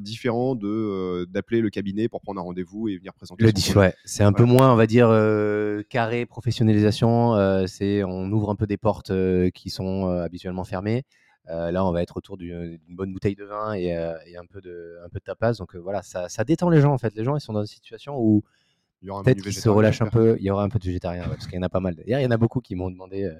différent 0.01 0.55
de 0.55 1.27
d'appeler 1.29 1.61
le 1.61 1.69
cabinet 1.69 2.07
pour 2.07 2.21
prendre 2.21 2.39
un 2.41 2.43
rendez-vous 2.43 2.87
et 2.87 2.97
venir 2.97 3.13
présenter. 3.13 3.43
Le 3.43 3.77
ouais, 3.77 3.93
c'est 4.05 4.23
un 4.23 4.33
peu 4.33 4.43
moins, 4.45 4.73
on 4.73 4.75
va 4.75 4.87
dire, 4.87 5.07
carré, 5.89 6.25
professionnalisation. 6.25 7.67
c'est 7.67 8.03
on 8.07 8.31
ouvre 8.31 8.49
un 8.49 8.55
peu 8.55 8.65
des 8.67 8.77
portes 8.77 9.11
euh, 9.11 9.49
qui 9.51 9.69
sont 9.69 10.07
euh, 10.09 10.23
habituellement 10.23 10.63
fermées. 10.63 11.03
Euh, 11.49 11.71
là, 11.71 11.85
on 11.85 11.91
va 11.91 12.01
être 12.01 12.17
autour 12.17 12.35
du- 12.37 12.49
d'une 12.85 12.95
bonne 12.95 13.13
bouteille 13.13 13.35
de 13.35 13.45
vin 13.45 13.73
et, 13.73 13.95
euh, 13.95 14.13
et 14.25 14.35
un 14.35 14.45
peu 14.45 14.59
de 14.59 14.97
un 15.05 15.09
peu 15.09 15.19
de 15.19 15.23
tapas. 15.23 15.53
Donc 15.53 15.75
euh, 15.75 15.79
voilà, 15.79 16.01
ça, 16.01 16.27
ça 16.27 16.43
détend 16.43 16.69
les 16.69 16.81
gens 16.81 16.93
en 16.93 16.97
fait. 16.97 17.13
Les 17.15 17.23
gens, 17.23 17.37
ils 17.37 17.41
sont 17.41 17.53
dans 17.53 17.61
une 17.61 17.67
situation 17.67 18.17
où 18.19 18.43
peut-être 19.23 19.37
qu'ils 19.43 19.53
se 19.53 19.69
relâchent 19.69 20.01
un 20.01 20.07
peu. 20.09 20.35
Il 20.39 20.45
y 20.45 20.49
aura 20.51 20.63
un 20.63 20.69
peu 20.69 20.79
de 20.79 20.83
végétarien 20.85 21.23
ouais, 21.23 21.29
parce 21.29 21.45
qu'il 21.47 21.55
y 21.55 21.59
en 21.59 21.63
a 21.63 21.69
pas 21.69 21.79
mal. 21.79 21.95
D'ailleurs, 21.95 22.19
il 22.19 22.23
y 22.23 22.27
en 22.27 22.31
a 22.31 22.37
beaucoup 22.37 22.59
qui 22.59 22.75
m'ont 22.75 22.89
demandé. 22.91 23.31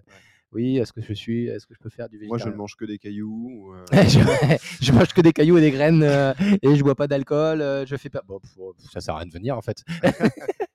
Oui, 0.53 0.77
est-ce 0.77 0.93
que 0.93 1.01
je 1.01 1.11
suis, 1.13 1.47
est-ce 1.47 1.67
que 1.67 1.73
je 1.73 1.79
peux 1.79 1.89
faire 1.89 2.07
du 2.07 2.15
Moi, 2.17 2.37
végétarien 2.37 2.45
je 2.45 2.49
ne 2.51 2.57
mange 2.57 2.75
que 2.77 2.85
des 2.85 2.97
cailloux. 2.97 3.49
ou, 3.51 3.73
je, 3.91 4.19
je 4.81 4.91
mange 4.93 5.13
que 5.13 5.19
des 5.19 5.33
cailloux 5.33 5.57
et 5.57 5.61
des 5.61 5.71
graines 5.71 6.03
et 6.61 6.75
je 6.75 6.83
bois 6.83 6.95
pas 6.95 7.07
d'alcool. 7.07 7.59
je 7.85 7.95
fais 7.97 8.09
pas. 8.09 8.21
Bon, 8.25 8.39
pff, 8.39 8.51
ça 8.89 9.01
sert 9.01 9.15
à 9.15 9.17
rien 9.17 9.27
de 9.27 9.33
venir 9.33 9.57
en 9.57 9.61
fait. 9.61 9.83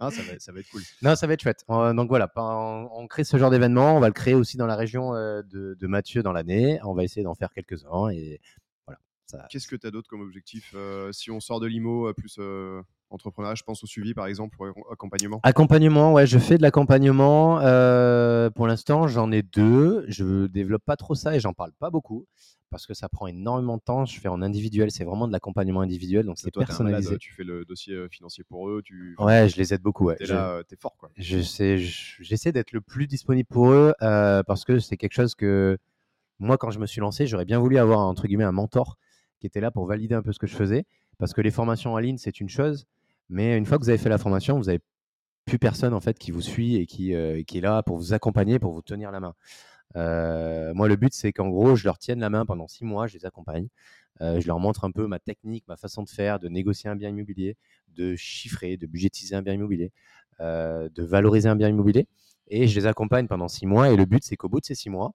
Ah, 0.00 0.10
ça, 0.10 0.22
va, 0.22 0.38
ça 0.38 0.50
va 0.52 0.60
être 0.60 0.70
cool. 0.70 0.82
Non, 1.02 1.14
ça 1.14 1.26
va 1.26 1.34
être 1.34 1.42
chouette. 1.42 1.64
Euh, 1.70 1.92
donc 1.92 2.08
voilà, 2.08 2.30
on, 2.36 2.88
on 2.92 3.06
crée 3.06 3.22
ce 3.24 3.36
genre 3.36 3.50
d'événement. 3.50 3.96
On 3.96 4.00
va 4.00 4.06
le 4.08 4.14
créer 4.14 4.34
aussi 4.34 4.56
dans 4.56 4.66
la 4.66 4.74
région 4.76 5.14
euh, 5.14 5.42
de, 5.42 5.76
de 5.78 5.86
Mathieu 5.86 6.22
dans 6.22 6.32
l'année. 6.32 6.80
On 6.84 6.94
va 6.94 7.04
essayer 7.04 7.22
d'en 7.22 7.34
faire 7.34 7.52
quelques-uns 7.52 8.08
et 8.08 8.40
voilà. 8.86 8.98
Ça, 9.26 9.46
Qu'est-ce 9.50 9.68
que 9.68 9.76
tu 9.76 9.86
as 9.86 9.90
d'autre 9.90 10.08
comme 10.08 10.22
objectif 10.22 10.72
Euh, 10.74 11.12
Si 11.12 11.30
on 11.30 11.38
sort 11.40 11.60
de 11.60 11.66
l'IMO, 11.66 12.12
plus 12.14 12.36
euh, 12.38 12.80
entrepreneuriat, 13.10 13.54
je 13.56 13.62
pense 13.62 13.84
au 13.84 13.86
suivi, 13.86 14.14
par 14.14 14.26
exemple, 14.26 14.56
pour 14.56 14.66
accompagnement? 14.90 15.38
Accompagnement, 15.42 16.12
ouais, 16.14 16.26
je 16.26 16.38
fais 16.38 16.56
de 16.56 16.62
l'accompagnement. 16.62 17.60
euh, 17.60 18.48
pour 18.50 18.66
l'instant, 18.66 19.06
j'en 19.06 19.30
ai 19.30 19.42
deux. 19.42 20.04
Je 20.08 20.46
développe 20.46 20.84
pas 20.84 20.96
trop 20.96 21.14
ça 21.14 21.36
et 21.36 21.40
j'en 21.40 21.52
parle 21.52 21.72
pas 21.78 21.90
beaucoup 21.90 22.26
parce 22.70 22.86
que 22.86 22.94
ça 22.94 23.08
prend 23.08 23.26
énormément 23.26 23.76
de 23.76 23.82
temps. 23.82 24.04
Je 24.04 24.18
fais 24.20 24.28
en 24.28 24.40
individuel, 24.42 24.90
c'est 24.90 25.04
vraiment 25.04 25.26
de 25.28 25.32
l'accompagnement 25.32 25.80
individuel, 25.80 26.24
donc 26.26 26.38
c'est 26.38 26.50
t'es 26.50 26.58
un 26.58 26.60
malade, 26.60 26.68
personnalisé. 26.68 27.18
tu 27.18 27.32
fais 27.32 27.44
le 27.44 27.64
dossier 27.64 27.94
euh, 27.94 28.08
financier 28.08 28.44
pour 28.44 28.68
eux, 28.68 28.80
tu 28.84 29.16
Ouais, 29.18 29.48
je 29.48 29.56
les 29.56 29.74
aide 29.74 29.82
beaucoup. 29.82 30.06
Ouais. 30.06 30.16
es 30.20 30.24
Je- 30.26 30.34
là, 30.34 30.50
euh, 30.52 30.62
t'es 30.62 30.76
fort, 30.76 30.96
quoi. 30.96 31.10
je- 31.16 31.40
j'essaie 32.20 32.52
d'être 32.52 32.72
le 32.72 32.80
plus 32.80 33.06
disponible 33.06 33.48
pour 33.48 33.70
eux 33.70 33.92
euh, 34.02 34.42
parce 34.44 34.64
que 34.64 34.78
c'est 34.78 34.96
quelque 34.96 35.12
chose 35.14 35.34
que 35.34 35.76
moi, 36.38 36.56
quand 36.56 36.70
je 36.70 36.78
me 36.78 36.86
suis 36.86 37.00
lancé, 37.00 37.26
j'aurais 37.26 37.44
bien 37.44 37.58
voulu 37.58 37.76
avoir 37.78 38.00
entre 38.00 38.26
guillemets 38.26 38.44
un 38.44 38.52
mentor 38.52 38.96
qui 39.40 39.46
était 39.46 39.60
là 39.60 39.70
pour 39.70 39.86
valider 39.86 40.14
un 40.14 40.22
peu 40.22 40.32
ce 40.32 40.38
que 40.38 40.46
je 40.46 40.56
faisais. 40.56 40.84
Parce 41.18 41.34
que 41.34 41.40
les 41.42 41.50
formations 41.50 41.92
en 41.92 41.98
ligne, 41.98 42.16
c'est 42.16 42.40
une 42.40 42.48
chose, 42.48 42.86
mais 43.28 43.58
une 43.58 43.66
fois 43.66 43.76
que 43.78 43.82
vous 43.82 43.90
avez 43.90 43.98
fait 43.98 44.08
la 44.08 44.16
formation, 44.18 44.56
vous 44.58 44.64
n'avez 44.64 44.80
plus 45.44 45.58
personne 45.58 45.92
en 45.92 46.00
fait 46.00 46.18
qui 46.18 46.30
vous 46.30 46.40
suit 46.40 46.76
et 46.76 46.86
qui, 46.86 47.14
euh, 47.14 47.42
qui 47.42 47.58
est 47.58 47.60
là 47.60 47.82
pour 47.82 47.96
vous 47.98 48.14
accompagner, 48.14 48.58
pour 48.58 48.72
vous 48.72 48.80
tenir 48.82 49.10
la 49.10 49.20
main. 49.20 49.34
Euh, 49.96 50.72
moi, 50.74 50.88
le 50.88 50.96
but, 50.96 51.12
c'est 51.12 51.32
qu'en 51.32 51.48
gros, 51.48 51.76
je 51.76 51.84
leur 51.84 51.98
tienne 51.98 52.20
la 52.20 52.30
main 52.30 52.46
pendant 52.46 52.68
six 52.68 52.84
mois, 52.84 53.06
je 53.06 53.14
les 53.14 53.26
accompagne. 53.26 53.68
Euh, 54.20 54.40
je 54.40 54.46
leur 54.46 54.58
montre 54.58 54.84
un 54.84 54.90
peu 54.90 55.06
ma 55.06 55.18
technique, 55.18 55.64
ma 55.68 55.76
façon 55.76 56.02
de 56.02 56.08
faire, 56.08 56.38
de 56.38 56.48
négocier 56.48 56.90
un 56.90 56.96
bien 56.96 57.08
immobilier, 57.08 57.56
de 57.88 58.16
chiffrer, 58.16 58.76
de 58.76 58.86
budgétiser 58.86 59.34
un 59.34 59.42
bien 59.42 59.54
immobilier, 59.54 59.92
euh, 60.40 60.88
de 60.94 61.02
valoriser 61.02 61.48
un 61.48 61.56
bien 61.56 61.68
immobilier. 61.68 62.06
Et 62.48 62.66
je 62.68 62.78
les 62.78 62.86
accompagne 62.86 63.26
pendant 63.28 63.48
six 63.48 63.66
mois. 63.66 63.90
Et 63.90 63.96
le 63.96 64.04
but, 64.04 64.22
c'est 64.24 64.36
qu'au 64.36 64.48
bout 64.48 64.60
de 64.60 64.66
ces 64.66 64.74
six 64.74 64.90
mois, 64.90 65.12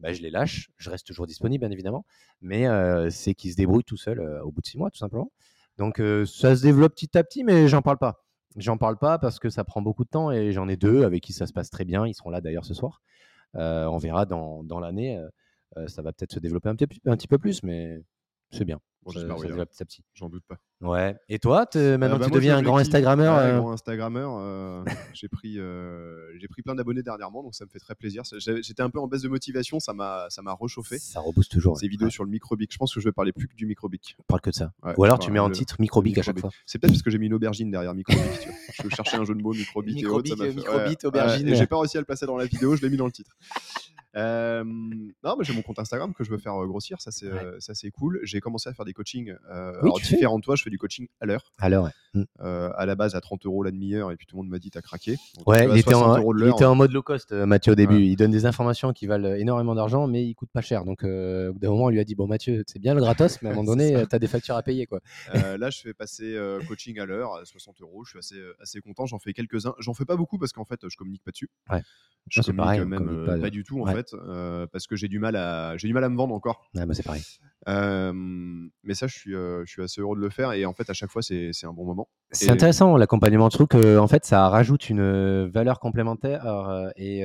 bah, 0.00 0.12
je 0.12 0.22
les 0.22 0.30
lâche. 0.30 0.70
Je 0.76 0.90
reste 0.90 1.06
toujours 1.06 1.26
disponible, 1.26 1.60
bien 1.60 1.70
évidemment. 1.70 2.04
Mais 2.40 2.66
c'est 3.10 3.34
qu'ils 3.34 3.52
se 3.52 3.56
débrouillent 3.56 3.84
tout 3.84 3.96
seuls 3.96 4.20
au 4.42 4.50
bout 4.50 4.62
de 4.62 4.66
six 4.66 4.78
mois, 4.78 4.90
tout 4.90 4.98
simplement. 4.98 5.30
Donc, 5.76 6.02
ça 6.26 6.56
se 6.56 6.62
développe 6.62 6.94
petit 6.94 7.16
à 7.18 7.24
petit, 7.24 7.44
mais 7.44 7.68
j'en 7.68 7.82
parle 7.82 7.98
pas. 7.98 8.24
J'en 8.56 8.78
parle 8.78 8.96
pas 8.96 9.18
parce 9.18 9.38
que 9.38 9.50
ça 9.50 9.64
prend 9.64 9.82
beaucoup 9.82 10.04
de 10.04 10.08
temps 10.08 10.32
et 10.32 10.52
j'en 10.52 10.68
ai 10.68 10.76
deux 10.76 11.04
avec 11.04 11.22
qui 11.22 11.32
ça 11.32 11.46
se 11.46 11.52
passe 11.52 11.70
très 11.70 11.84
bien. 11.84 12.06
Ils 12.06 12.14
seront 12.14 12.30
là 12.30 12.40
d'ailleurs 12.40 12.64
ce 12.64 12.74
soir. 12.74 13.02
Euh, 13.56 13.86
on 13.86 13.98
verra 13.98 14.26
dans, 14.26 14.62
dans 14.62 14.80
l'année. 14.80 15.16
euh, 15.16 15.28
euh, 15.76 15.86
ça 15.88 16.02
va 16.02 16.12
peut-être 16.12 16.32
se 16.32 16.40
développer 16.40 16.68
un 16.68 16.76
petit, 16.76 17.00
un 17.06 17.16
petit 17.16 17.28
peu 17.28 17.38
plus, 17.38 17.62
mais 17.62 18.02
c'est 18.50 18.64
bien. 18.64 18.80
Bon, 19.02 19.12
ça, 19.12 19.20
ça 19.20 19.34
oui, 19.34 19.46
développe 19.46 19.70
petit 19.70 19.82
à 19.82 19.86
petit. 19.86 20.04
J'en 20.14 20.28
doute 20.28 20.44
pas. 20.46 20.58
Ouais. 20.80 21.16
Et 21.28 21.40
toi, 21.40 21.66
te- 21.66 21.96
maintenant 21.96 22.14
Euh, 22.14 22.18
bah, 22.18 22.24
tu 22.26 22.30
moi, 22.30 22.38
deviens 22.38 22.56
un 22.56 22.62
grand 22.62 22.76
Instagrammeur. 22.78 23.34
Ouais, 23.36 23.50
euh, 23.50 23.58
grand 23.58 23.72
Instagrammeur. 23.72 24.36
euh, 24.38 24.84
j'ai 25.12 25.26
pris, 25.28 25.58
euh, 25.58 26.30
j'ai 26.38 26.46
pris 26.46 26.62
plein 26.62 26.76
d'abonnés 26.76 27.02
dernièrement, 27.02 27.42
donc 27.42 27.54
ça 27.56 27.64
me 27.64 27.70
fait 27.70 27.80
très 27.80 27.96
plaisir. 27.96 28.22
J'étais 28.38 28.82
un 28.82 28.88
peu 28.90 29.00
en 29.00 29.08
baisse 29.08 29.22
de 29.22 29.28
motivation, 29.28 29.80
ça 29.80 29.92
m'a, 29.92 30.26
ça 30.30 30.40
m'a 30.40 30.54
réchauffé. 30.60 30.98
Ça 30.98 31.18
rebooste 31.18 31.50
toujours. 31.50 31.76
Ces 31.78 31.86
ouais. 31.86 31.90
vidéos 31.90 32.10
sur 32.10 32.22
le 32.22 32.30
microbic, 32.30 32.72
je 32.72 32.78
pense 32.78 32.94
que 32.94 33.00
je 33.00 33.08
vais 33.08 33.12
parler 33.12 33.32
plus 33.32 33.48
que 33.48 33.54
du 33.56 33.66
microbic. 33.66 34.16
parle 34.28 34.40
que 34.40 34.50
de 34.50 34.54
ça. 34.54 34.72
Ouais, 34.84 34.94
Ou 34.96 35.02
alors 35.04 35.18
tu 35.18 35.32
mets 35.32 35.40
en 35.40 35.50
titre 35.50 35.76
microbic 35.80 36.16
à 36.18 36.22
chaque 36.22 36.36
microbic. 36.36 36.56
fois. 36.56 36.62
C'est 36.64 36.78
peut-être 36.78 36.92
parce 36.92 37.02
que 37.02 37.10
j'ai 37.10 37.18
mis 37.18 37.26
une 37.26 37.34
aubergine 37.34 37.70
derrière 37.72 37.92
microbic. 37.94 38.22
tu 38.40 38.48
vois. 38.48 38.56
Je 38.84 38.94
cherchais 38.94 39.16
un 39.16 39.24
jeu 39.24 39.34
de 39.34 39.42
mots 39.42 39.52
microbic 39.54 40.00
et 40.00 40.06
autres. 40.06 40.28
ça 40.28 40.34
Microbic, 40.34 40.52
fait- 40.52 40.56
microbit, 40.60 40.88
ouais, 40.90 41.06
aubergine. 41.06 41.54
j'ai 41.56 41.66
pas 41.66 41.78
réussi 41.80 41.96
à 41.96 42.00
le 42.00 42.06
placer 42.06 42.26
dans 42.26 42.36
la 42.36 42.46
vidéo, 42.46 42.76
je 42.76 42.82
l'ai 42.82 42.90
mis 42.90 42.96
dans 42.96 43.06
le 43.06 43.12
titre. 43.12 43.32
Euh, 44.16 44.64
non, 44.64 45.36
mais 45.38 45.44
j'ai 45.44 45.52
mon 45.52 45.62
compte 45.62 45.78
Instagram 45.78 46.14
que 46.14 46.24
je 46.24 46.30
veux 46.30 46.38
faire 46.38 46.54
euh, 46.60 46.66
grossir, 46.66 47.00
ça 47.00 47.10
c'est 47.10 47.26
Ouais. 47.30 47.44
euh, 47.44 47.56
ça 47.60 47.74
c'est 47.74 47.90
cool. 47.90 48.18
J'ai 48.22 48.40
commencé 48.40 48.68
à 48.68 48.72
faire 48.72 48.84
des 48.86 48.94
coachings. 48.94 49.34
euh, 49.50 49.72
Oui, 49.74 49.80
alors 49.82 49.98
tu 49.98 50.06
fais. 50.06 50.14
différent 50.16 50.38
de 50.38 50.44
toi, 50.44 50.56
je 50.56 50.62
fais 50.68 50.70
du 50.70 50.78
coaching 50.78 51.06
à 51.20 51.26
l'heure. 51.26 51.52
Alors, 51.58 51.84
ouais. 51.86 51.90
Mm. 52.14 52.22
Euh, 52.40 52.70
à 52.76 52.86
la 52.86 52.94
base 52.94 53.14
à 53.14 53.20
30 53.20 53.44
euros 53.44 53.62
la 53.62 53.70
demi-heure 53.70 54.10
et 54.10 54.16
puis 54.16 54.26
tout 54.26 54.36
le 54.36 54.42
monde 54.42 54.50
m'a 54.50 54.58
dit 54.58 54.70
t'as 54.70 54.80
craqué. 54.80 55.16
Donc, 55.36 55.46
Ouais, 55.46 55.66
il 55.68 55.78
était, 55.78 55.90
60 55.90 56.18
en, 56.24 56.32
il 56.32 56.36
l'heure. 56.38 56.54
était 56.56 56.74
mode 56.74 56.92
low 56.92 57.02
cost, 57.02 57.32
euh, 57.32 57.44
Mathieu, 57.46 57.72
au 57.72 57.74
début. 57.74 57.96
Ouais. 57.96 58.06
Il 58.06 58.16
donne 58.16 58.30
des 58.30 58.46
informations 58.46 58.92
qui 58.92 59.06
valent 59.06 59.34
énormément 59.34 59.74
d'argent, 59.74 60.06
mais 60.06 60.24
ils 60.24 60.34
coûtent 60.34 60.52
pas 60.52 60.62
cher. 60.62 60.84
Donc, 60.84 61.04
euh, 61.04 61.50
au 61.50 61.52
bout 61.54 61.58
d'un 61.58 61.70
moment, 61.70 61.84
on 61.84 61.88
lui 61.90 62.00
a 62.00 62.04
dit 62.04 62.14
Bon, 62.14 62.26
Mathieu, 62.26 62.64
c'est 62.66 62.78
bien 62.78 62.94
le 62.94 63.00
gratos, 63.00 63.42
mais 63.42 63.50
à 63.50 63.52
un 63.52 63.56
moment 63.56 63.70
donné, 63.72 63.94
ça. 63.94 64.06
tu 64.06 64.16
as 64.16 64.18
des 64.18 64.26
factures 64.26 64.56
à 64.56 64.62
payer. 64.62 64.86
Quoi. 64.86 65.00
Euh, 65.34 65.58
là, 65.58 65.70
je 65.70 65.80
fais 65.80 65.94
passer 65.94 66.34
euh, 66.34 66.60
coaching 66.66 66.98
à 66.98 67.06
l'heure 67.06 67.34
à 67.34 67.44
60 67.44 67.80
euros. 67.82 68.04
Je 68.04 68.10
suis 68.10 68.18
assez, 68.18 68.36
euh, 68.36 68.54
assez 68.60 68.80
content. 68.80 69.06
J'en 69.06 69.18
fais 69.18 69.32
quelques-uns. 69.32 69.74
J'en 69.78 69.94
fais 69.94 70.04
pas 70.04 70.16
beaucoup 70.16 70.38
parce 70.38 70.52
qu'en 70.52 70.64
fait, 70.64 70.80
je 70.88 70.96
communique 70.96 71.22
pas 71.24 71.30
dessus. 71.30 71.50
Ouais. 71.70 71.82
Je 72.30 72.40
Non, 72.40 72.42
c'est 72.42 72.50
communique 72.50 72.64
pareil, 72.64 72.80
même 72.80 72.98
communique 72.98 73.28
euh, 73.28 73.34
pas 73.36 73.40
pas, 73.40 73.50
du 73.50 73.64
tout 73.64 73.80
en 73.82 73.86
fait, 73.86 74.12
euh, 74.14 74.66
parce 74.66 74.86
que 74.86 74.96
j'ai 74.96 75.08
du 75.08 75.18
mal 75.18 75.36
à, 75.36 75.76
j'ai 75.76 75.88
du 75.88 75.94
mal 75.94 76.04
à 76.04 76.08
me 76.08 76.16
vendre 76.16 76.34
encore. 76.34 76.68
Bah, 76.74 76.84
c'est 76.92 77.02
pareil. 77.02 77.22
Euh, 77.66 78.12
mais 78.14 78.94
ça, 78.94 79.06
je 79.08 79.16
suis, 79.18 79.34
euh, 79.34 79.64
je 79.66 79.70
suis 79.72 79.82
assez 79.82 80.00
heureux 80.00 80.16
de 80.16 80.20
le 80.22 80.30
faire 80.30 80.52
et 80.52 80.64
en 80.64 80.72
fait, 80.72 80.88
à 80.88 80.92
chaque 80.92 81.10
fois, 81.10 81.22
c'est 81.22 81.50
un 81.64 81.72
bon 81.72 81.84
moment. 81.84 82.08
C'est 82.30 82.46
Et- 82.46 82.50
intéressant 82.50 82.96
l'accompagnement. 82.96 83.50
Je 83.50 83.56
trouve 83.56 83.66
que 83.66 83.98
en 83.98 84.06
fait, 84.06 84.24
ça 84.24 84.48
rajoute 84.48 84.88
une 84.90 85.46
valeur 85.46 85.80
complémentaire 85.80 86.46
euh, 86.46 86.90
et 86.96 87.22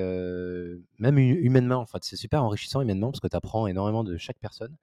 même 1.00 1.18
hu- 1.18 1.40
humainement. 1.44 1.78
En 1.78 1.86
fait, 1.86 2.00
c'est 2.04 2.16
super 2.16 2.44
enrichissant 2.44 2.82
humainement 2.82 3.12
parce 3.12 3.20
que 3.20 3.28
tu 3.28 3.36
apprends 3.38 3.68
énormément 3.68 4.04
de 4.04 4.18
chaque 4.18 4.40
personne. 4.40 4.76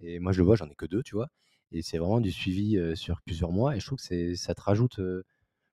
Et 0.00 0.18
moi, 0.20 0.32
je 0.32 0.38
le 0.38 0.44
vois, 0.44 0.56
j'en 0.56 0.66
ai 0.66 0.74
que 0.74 0.86
deux, 0.86 1.02
tu 1.02 1.14
vois. 1.16 1.28
Et 1.72 1.82
c'est 1.82 1.98
vraiment 1.98 2.20
du 2.20 2.30
suivi 2.30 2.78
sur 2.94 3.20
plusieurs 3.22 3.50
mois. 3.50 3.76
Et 3.76 3.80
je 3.80 3.86
trouve 3.86 3.98
que 3.98 4.34
ça 4.34 4.54
te 4.54 4.60
rajoute. 4.60 5.00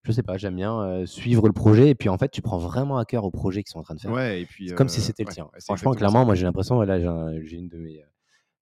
je 0.03 0.11
sais 0.11 0.23
pas, 0.23 0.37
j'aime 0.37 0.55
bien 0.55 0.79
euh, 0.81 1.05
suivre 1.05 1.47
le 1.47 1.53
projet. 1.53 1.89
Et 1.89 1.95
puis 1.95 2.09
en 2.09 2.17
fait, 2.17 2.29
tu 2.29 2.41
prends 2.41 2.57
vraiment 2.57 2.97
à 2.97 3.05
cœur 3.05 3.23
au 3.25 3.31
projet 3.31 3.63
qu'ils 3.63 3.71
sont 3.71 3.79
en 3.79 3.83
train 3.83 3.95
de 3.95 3.99
faire. 4.01 4.11
Ouais, 4.11 4.41
et 4.41 4.45
puis 4.45 4.71
comme 4.73 4.87
euh, 4.87 4.89
si 4.89 5.01
c'était 5.01 5.23
le 5.23 5.29
tien. 5.31 5.45
ouais, 5.53 5.59
Franchement, 5.61 5.91
clairement, 5.93 6.19
ça. 6.19 6.25
moi 6.25 6.35
j'ai 6.35 6.45
l'impression, 6.45 6.81
là 6.81 6.99
j'ai 6.99 7.05
un- 7.07 7.41
j'ai 7.43 7.57
une 7.57 7.69
de 7.69 7.77
mes 7.77 8.03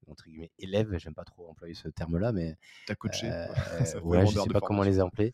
entre 0.08 0.26
guillemets, 0.26 0.52
élèves, 0.60 0.96
j'aime 0.98 1.13
pas 1.13 1.24
trop 1.26 1.50
employer 1.50 1.74
ce 1.74 1.88
terme-là, 1.89 2.32
mais 2.32 2.56
T'as 2.88 2.96
coaché. 2.96 3.30
euh, 3.32 3.48
fait 3.86 4.00
ouais, 4.02 4.26
je 4.28 4.39
sais 4.39 4.50
pas 4.50 4.60
comment 4.62 4.84
les 4.84 5.00
appeler, 5.00 5.34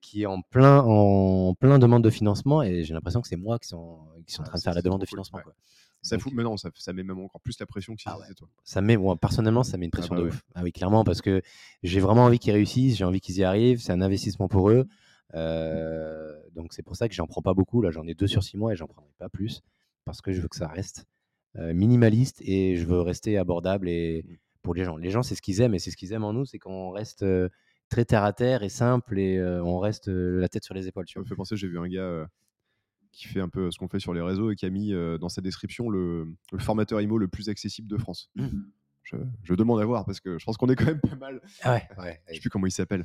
qui 0.00 0.22
est 0.22 0.26
en 0.26 0.42
plein, 0.42 0.80
en 0.84 1.54
plein 1.54 1.78
demande 1.78 2.04
de 2.04 2.10
financement, 2.10 2.62
et 2.62 2.84
j'ai 2.84 2.94
l'impression 2.94 3.20
que 3.20 3.28
c'est 3.28 3.36
moi 3.36 3.58
qui 3.58 3.68
sont, 3.68 3.98
qui 4.26 4.32
sont 4.34 4.42
en 4.42 4.44
Ah, 4.44 4.48
train 4.48 4.58
de 4.58 4.62
faire 4.62 4.74
la 4.74 4.82
demande 4.82 5.00
de 5.00 5.06
cool, 5.06 5.10
financement. 5.10 5.38
ouais. 5.38 5.44
quoi. 5.44 5.54
Ça 6.02 6.18
fout, 6.18 6.32
mais 6.34 6.42
non, 6.42 6.56
ça, 6.56 6.70
ça 6.76 6.94
met 6.94 7.02
même 7.02 7.18
encore 7.20 7.42
plus 7.42 7.58
la 7.60 7.66
pression 7.66 7.94
que 7.94 8.00
si 8.00 8.08
Ah 8.08 8.18
ouais. 8.18 8.24
toi. 8.34 8.48
ça 8.64 8.80
met, 8.80 8.96
moi, 8.96 9.16
personnellement, 9.16 9.62
ça 9.62 9.76
met 9.76 9.84
une 9.84 9.90
pression 9.90 10.14
bah 10.14 10.22
de 10.22 10.26
ouais. 10.28 10.32
ouf. 10.32 10.42
Ah 10.54 10.62
oui, 10.62 10.72
clairement, 10.72 11.04
parce 11.04 11.20
que 11.20 11.42
j'ai 11.82 12.00
vraiment 12.00 12.24
envie 12.24 12.38
qu'ils 12.38 12.54
réussissent, 12.54 12.96
j'ai 12.96 13.04
envie 13.04 13.20
qu'ils 13.20 13.36
y 13.36 13.44
arrivent, 13.44 13.80
c'est 13.82 13.92
un 13.92 14.00
investissement 14.00 14.48
pour 14.48 14.70
eux. 14.70 14.86
Euh, 15.34 16.32
donc 16.54 16.72
c'est 16.72 16.82
pour 16.82 16.96
ça 16.96 17.06
que 17.08 17.14
j'en 17.14 17.26
prends 17.26 17.42
pas 17.42 17.54
beaucoup. 17.54 17.82
Là, 17.82 17.90
j'en 17.90 18.06
ai 18.06 18.14
deux 18.14 18.26
sur 18.26 18.42
six 18.42 18.56
mois 18.56 18.72
et 18.72 18.76
j'en 18.76 18.86
prendrai 18.86 19.12
pas 19.18 19.28
plus 19.28 19.60
parce 20.04 20.20
que 20.22 20.32
je 20.32 20.40
veux 20.40 20.48
que 20.48 20.56
ça 20.56 20.68
reste 20.68 21.00
euh, 21.00 21.19
minimaliste 21.56 22.40
et 22.42 22.76
je 22.76 22.86
veux 22.86 23.00
rester 23.00 23.36
abordable 23.38 23.88
et 23.88 24.24
Mm. 24.26 24.36
pour 24.62 24.74
les 24.74 24.84
gens. 24.84 24.96
Les 24.96 25.10
gens, 25.10 25.22
c'est 25.22 25.34
ce 25.34 25.42
qu'ils 25.42 25.60
aiment 25.62 25.74
et 25.74 25.78
c'est 25.78 25.90
ce 25.90 25.96
qu'ils 25.96 26.12
aiment 26.12 26.24
en 26.24 26.32
nous, 26.34 26.44
c'est 26.44 26.58
qu'on 26.58 26.90
reste 26.90 27.22
euh, 27.22 27.48
très 27.88 28.04
terre 28.04 28.24
à 28.24 28.32
terre 28.32 28.62
et 28.62 28.68
simple 28.68 29.18
et 29.18 29.38
euh, 29.38 29.64
on 29.64 29.78
reste 29.78 30.08
euh, 30.08 30.38
la 30.38 30.48
tête 30.48 30.64
sur 30.64 30.74
les 30.74 30.86
épaules. 30.86 31.06
Tu 31.06 31.14
Ça 31.14 31.20
me 31.20 31.24
fait 31.24 31.34
penser, 31.34 31.56
j'ai 31.56 31.66
vu 31.66 31.78
un 31.78 31.88
gars 31.88 32.00
euh, 32.02 32.26
qui 33.10 33.26
fait 33.26 33.40
un 33.40 33.48
peu 33.48 33.70
ce 33.70 33.78
qu'on 33.78 33.88
fait 33.88 33.98
sur 34.00 34.12
les 34.14 34.20
réseaux 34.20 34.50
et 34.50 34.56
qui 34.56 34.66
a 34.66 34.70
mis 34.70 34.92
euh, 34.92 35.16
dans 35.18 35.28
sa 35.30 35.40
description 35.40 35.88
le, 35.90 36.28
le 36.52 36.58
formateur 36.58 37.00
IMO 37.00 37.16
le 37.18 37.26
plus 37.26 37.48
accessible 37.48 37.88
de 37.88 37.96
France. 37.96 38.30
Mm. 38.36 38.48
Je, 39.02 39.16
je 39.42 39.54
demande 39.54 39.80
à 39.80 39.84
voir 39.86 40.04
parce 40.04 40.20
que 40.20 40.38
je 40.38 40.44
pense 40.44 40.56
qu'on 40.58 40.68
est 40.68 40.76
quand 40.76 40.84
même 40.84 41.00
pas 41.00 41.16
mal. 41.16 41.40
Ah 41.62 41.72
ouais, 41.74 41.88
ouais, 41.98 42.20
Je 42.28 42.34
sais 42.34 42.40
plus 42.40 42.50
comment 42.50 42.66
il 42.66 42.70
s'appelle. 42.70 43.04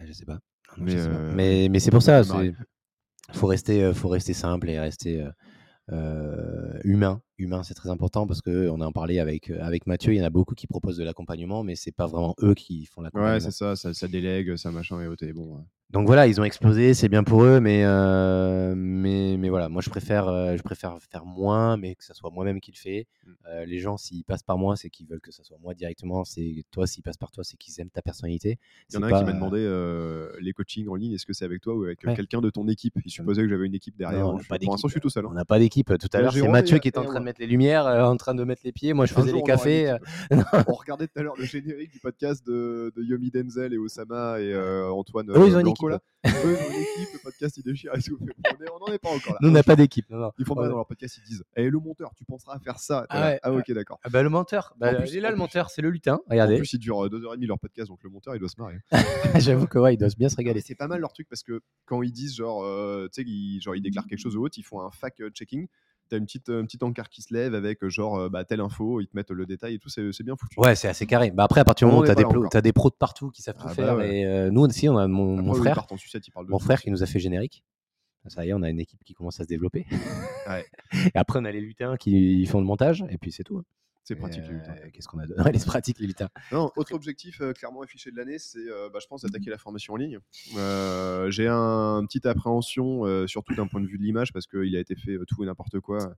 Euh, 0.00 0.04
Je 0.06 0.12
sais 0.12 0.24
pas. 0.24 0.40
Non, 0.78 0.84
Mais, 0.84 0.92
je 0.92 0.96
sais 0.98 1.08
pas. 1.08 1.14
euh, 1.14 1.32
mais, 1.36 1.68
mais 1.70 1.78
c'est 1.78 1.90
pour 1.90 2.02
ça. 2.02 2.22
Il 2.42 2.54
faut 3.34 3.46
rester, 3.46 3.84
euh, 3.84 3.92
faut 3.92 4.08
rester 4.08 4.32
simple 4.32 4.68
et 4.70 4.80
rester 4.80 5.24
euh, 5.92 6.78
humain. 6.84 7.22
humain, 7.38 7.62
c'est 7.62 7.74
très 7.74 7.90
important 7.90 8.26
parce 8.26 8.40
qu'on 8.42 8.80
a 8.80 8.86
en 8.86 8.92
parlé 8.92 9.18
avec, 9.18 9.50
euh, 9.50 9.58
avec 9.60 9.86
Mathieu. 9.86 10.12
Il 10.12 10.18
y 10.18 10.20
en 10.20 10.26
a 10.26 10.30
beaucoup 10.30 10.54
qui 10.54 10.66
proposent 10.66 10.96
de 10.96 11.04
l'accompagnement, 11.04 11.62
mais 11.62 11.74
c'est 11.74 11.92
pas 11.92 12.06
vraiment 12.06 12.34
eux 12.42 12.54
qui 12.54 12.86
font 12.86 13.02
l'accompagnement. 13.02 13.34
Ouais, 13.34 13.40
c'est 13.40 13.50
ça, 13.50 13.76
ça, 13.76 13.94
ça 13.94 14.08
délègue, 14.08 14.56
ça 14.56 14.70
machin 14.70 15.00
et 15.00 15.06
autres. 15.06 15.24
et 15.24 15.32
bon. 15.32 15.56
ouais. 15.56 15.62
Donc 15.92 16.06
voilà, 16.06 16.28
ils 16.28 16.40
ont 16.40 16.44
explosé, 16.44 16.94
c'est 16.94 17.08
bien 17.08 17.24
pour 17.24 17.42
eux, 17.42 17.58
mais, 17.58 17.82
euh, 17.84 18.74
mais, 18.76 19.36
mais 19.36 19.48
voilà, 19.48 19.68
moi 19.68 19.82
je 19.82 19.90
préfère, 19.90 20.28
euh, 20.28 20.56
je 20.56 20.62
préfère 20.62 20.96
faire 21.10 21.24
moins, 21.26 21.76
mais 21.76 21.96
que 21.96 22.04
ça 22.04 22.14
soit 22.14 22.30
moi-même 22.30 22.60
qui 22.60 22.70
le 22.70 22.76
fait. 22.76 23.08
Mm. 23.26 23.30
Euh, 23.48 23.64
les 23.64 23.78
gens, 23.80 23.96
s'ils 23.96 24.22
passent 24.24 24.44
par 24.44 24.56
moi, 24.56 24.76
c'est 24.76 24.88
qu'ils 24.88 25.08
veulent 25.08 25.20
que 25.20 25.32
ça 25.32 25.42
soit 25.42 25.56
moi 25.60 25.74
directement. 25.74 26.24
C'est 26.24 26.64
toi, 26.70 26.86
s'ils 26.86 27.02
passent 27.02 27.16
par 27.16 27.32
toi, 27.32 27.42
c'est 27.42 27.56
qu'ils 27.56 27.74
aiment 27.80 27.90
ta 27.90 28.02
personnalité. 28.02 28.58
Il 28.90 28.94
y 28.94 28.98
en 28.98 29.02
a 29.02 29.06
un 29.06 29.18
qui 29.18 29.24
m'a 29.24 29.32
demandé 29.32 29.58
les 30.40 30.52
coachings 30.52 30.88
en 30.88 30.94
ligne, 30.94 31.14
est-ce 31.14 31.26
que 31.26 31.32
c'est 31.32 31.44
avec 31.44 31.60
toi 31.60 31.74
ou 31.74 31.82
avec 31.82 32.04
Ouais. 32.04 32.14
quelqu'un 32.14 32.40
de 32.40 32.50
ton 32.50 32.68
équipe? 32.68 32.94
Il 33.04 33.10
supposait 33.10 33.42
que 33.42 33.48
j'avais 33.48 33.66
une 33.66 33.74
équipe 33.74 33.96
derrière. 33.96 34.24
Non, 34.26 34.34
on 34.34 34.38
pas 34.38 34.58
pour 34.58 34.72
l'instant, 34.72 34.86
je 34.88 34.92
suis 34.92 35.00
tout 35.00 35.10
seul. 35.10 35.24
hein. 35.24 35.28
On 35.32 35.34
n'a 35.34 35.44
pas 35.44 35.58
d'équipe. 35.58 35.92
Tout 35.98 36.08
à 36.12 36.20
l'heure, 36.20 36.32
c'est 36.32 36.46
Mathieu 36.46 36.78
qui 36.78 36.86
était 36.86 36.98
en 36.98 37.04
train 37.04 37.18
de 37.18 37.24
mettre 37.24 37.40
les 37.40 37.48
lumières, 37.48 37.86
en 37.86 38.16
train 38.16 38.36
de 38.36 38.44
mettre 38.44 38.62
les 38.64 38.70
pieds. 38.72 38.92
Moi, 38.92 39.06
je 39.06 39.14
faisais 39.14 39.32
les 39.32 39.42
cafés. 39.42 39.96
on 40.68 40.72
regardait 40.72 41.08
tout 41.08 41.18
à 41.18 41.22
l'heure 41.22 41.34
le 41.36 41.44
générique 41.44 41.90
du 41.90 41.98
podcast 41.98 42.46
de, 42.46 42.92
de 42.96 43.02
Yomi 43.02 43.30
Denzel 43.32 43.72
et 43.74 43.78
Osama 43.78 44.40
et 44.40 44.56
Antoine 44.56 45.26
là. 45.88 46.00
Eux, 46.26 46.30
ils 46.44 46.76
ont 46.76 46.80
équipe, 46.80 47.12
le 47.14 47.18
podcast 47.22 47.58
et 47.58 47.62
tout. 48.02 48.18
On 48.74 48.78
n'en 48.78 48.92
est 48.92 48.98
pas 48.98 49.08
encore 49.08 49.32
là. 49.32 49.38
Nous, 49.40 49.48
on 49.48 49.52
n'a 49.52 49.62
pas 49.62 49.76
d'équipe. 49.76 50.08
Non, 50.10 50.18
non. 50.18 50.32
Ils 50.38 50.44
font 50.44 50.54
mal 50.54 50.68
dans 50.68 50.76
leur 50.76 50.86
podcast, 50.86 51.18
ils 51.18 51.28
disent 51.28 51.44
Eh, 51.56 51.68
le 51.70 51.78
monteur, 51.78 52.12
tu 52.14 52.24
penseras 52.24 52.56
à 52.56 52.58
faire 52.58 52.78
ça. 52.78 53.06
Ah 53.08 53.30
ouais. 53.30 53.40
Ah, 53.42 53.52
ok, 53.52 53.70
d'accord. 53.72 53.98
Ah 54.04 54.10
bah, 54.10 54.22
le 54.22 54.28
menteur, 54.28 54.74
bah, 54.78 54.92
En 54.92 55.00
plus- 55.00 55.18
là 55.18 55.28
en 55.28 55.32
le 55.32 55.36
menteur, 55.38 55.70
c'est 55.70 55.82
le 55.82 55.90
lutin. 55.90 56.14
En 56.26 56.30
Regardez, 56.30 56.58
plus, 56.58 56.72
il 56.74 56.78
dure 56.78 57.08
2h30 57.08 57.46
leur 57.46 57.58
podcast, 57.58 57.88
donc 57.88 58.02
le 58.02 58.10
monteur 58.10 58.34
il 58.34 58.38
doit 58.38 58.48
se 58.48 58.60
marrer. 58.60 58.78
j'avoue 59.40 59.66
que 59.66 59.78
ouais, 59.78 59.94
il 59.94 59.96
doit 59.96 60.08
bien 60.18 60.28
se 60.28 60.36
régaler. 60.36 60.60
c'est 60.60 60.74
pas 60.74 60.88
mal 60.88 61.00
leur 61.00 61.12
truc 61.12 61.28
parce 61.28 61.42
que 61.42 61.60
quand 61.86 62.02
ils 62.02 62.12
disent 62.12 62.34
genre, 62.34 62.64
euh, 62.64 63.08
tu 63.12 63.22
sais, 63.22 63.28
ils, 63.28 63.60
genre 63.60 63.74
ils 63.74 63.82
déclarent 63.82 64.06
quelque 64.06 64.20
chose 64.20 64.36
ou 64.36 64.44
autre, 64.44 64.58
ils 64.58 64.62
font 64.64 64.80
un 64.80 64.90
fact-checking. 64.90 65.66
T'as 66.10 66.18
une 66.18 66.24
petite, 66.26 66.48
une 66.48 66.64
petite 66.66 66.82
encart 66.82 67.08
qui 67.08 67.22
se 67.22 67.32
lève 67.32 67.54
avec 67.54 67.82
euh, 67.84 67.88
genre 67.88 68.16
euh, 68.18 68.28
bah, 68.28 68.44
telle 68.44 68.60
info, 68.60 69.00
ils 69.00 69.06
te 69.06 69.16
mettent 69.16 69.30
le 69.30 69.46
détail 69.46 69.74
et 69.74 69.78
tout, 69.78 69.88
c'est 69.88 70.12
c'est 70.12 70.24
bien 70.24 70.34
foutu. 70.36 70.58
Ouais, 70.60 70.74
c'est 70.74 70.88
assez 70.88 71.06
carré. 71.06 71.30
Bah 71.30 71.44
après, 71.44 71.60
à 71.60 71.64
partir 71.64 71.86
du 71.86 71.92
moment 71.92 72.02
où 72.02 72.04
tu 72.04 72.08
est 72.10 72.12
as, 72.12 72.16
des 72.16 72.24
pros- 72.24 72.48
t'as 72.48 72.60
des 72.60 72.72
de 72.72 72.96
partout 72.98 73.30
qui 73.30 73.42
savent 73.42 73.54
tout 73.56 73.62
Ah 73.64 73.68
bah 73.68 73.74
faire. 73.74 73.96
ouais. 73.96 74.16
Et 74.18 74.26
euh, 74.26 74.50
nous 74.50 74.62
aussi, 74.62 74.88
on 74.88 74.98
a 74.98 75.06
mon, 75.06 75.38
Après, 75.38 75.60
frère, 75.60 75.86
sucette, 75.96 76.24
mon 76.48 76.58
tout. 76.58 76.64
frère 76.64 76.82
qui 76.82 76.90
nous 76.90 77.02
a 77.02 77.06
fait 77.06 77.18
générique. 77.20 77.62
Ça 78.26 78.44
y 78.44 78.50
est, 78.50 78.52
on 78.52 78.62
a 78.62 78.68
une 78.68 78.80
équipe 78.80 79.02
qui 79.04 79.14
commence 79.14 79.40
à 79.40 79.44
se 79.44 79.48
développer. 79.48 79.86
Ouais. 80.46 80.66
Et 81.14 81.18
après, 81.18 81.38
on 81.38 81.44
a 81.46 81.52
les 81.52 81.60
lutins 81.60 81.96
qui 81.96 82.44
font 82.46 82.58
le 82.60 82.66
montage, 82.66 83.04
et 83.08 83.16
puis 83.16 83.32
c'est 83.32 83.44
tout. 83.44 83.62
C'est 84.04 84.16
pratique. 84.16 84.42
Euh. 84.50 84.58
Qu'est-ce 84.92 85.06
qu'on 85.08 85.18
a 85.18 85.26
de... 85.26 85.34
Ouais, 85.34 85.52
les 85.52 85.58
pratiques, 85.60 86.00
lutins. 86.00 86.28
Non, 86.50 86.70
autre 86.76 86.94
objectif 86.94 87.40
euh, 87.40 87.52
clairement 87.52 87.82
affiché 87.82 88.10
de 88.10 88.16
l'année, 88.16 88.38
c'est, 88.38 88.58
euh, 88.58 88.88
bah, 88.92 88.98
je 89.00 89.06
pense, 89.06 89.22
d'attaquer 89.22 89.50
la 89.50 89.58
formation 89.58 89.94
en 89.94 89.96
ligne. 89.96 90.18
Euh, 90.56 91.30
J'ai 91.30 91.46
un, 91.46 92.00
une 92.00 92.06
petite 92.06 92.26
appréhension, 92.26 93.04
euh, 93.06 93.26
surtout 93.26 93.54
d'un 93.54 93.66
point 93.68 93.80
de 93.80 93.86
vue 93.86 93.98
de 93.98 94.02
l'image, 94.02 94.32
parce 94.32 94.46
qu'il 94.46 94.74
a 94.76 94.80
été 94.80 94.96
fait 94.96 95.12
euh, 95.12 95.24
tout 95.28 95.42
et 95.44 95.46
n'importe 95.46 95.78
quoi. 95.80 96.12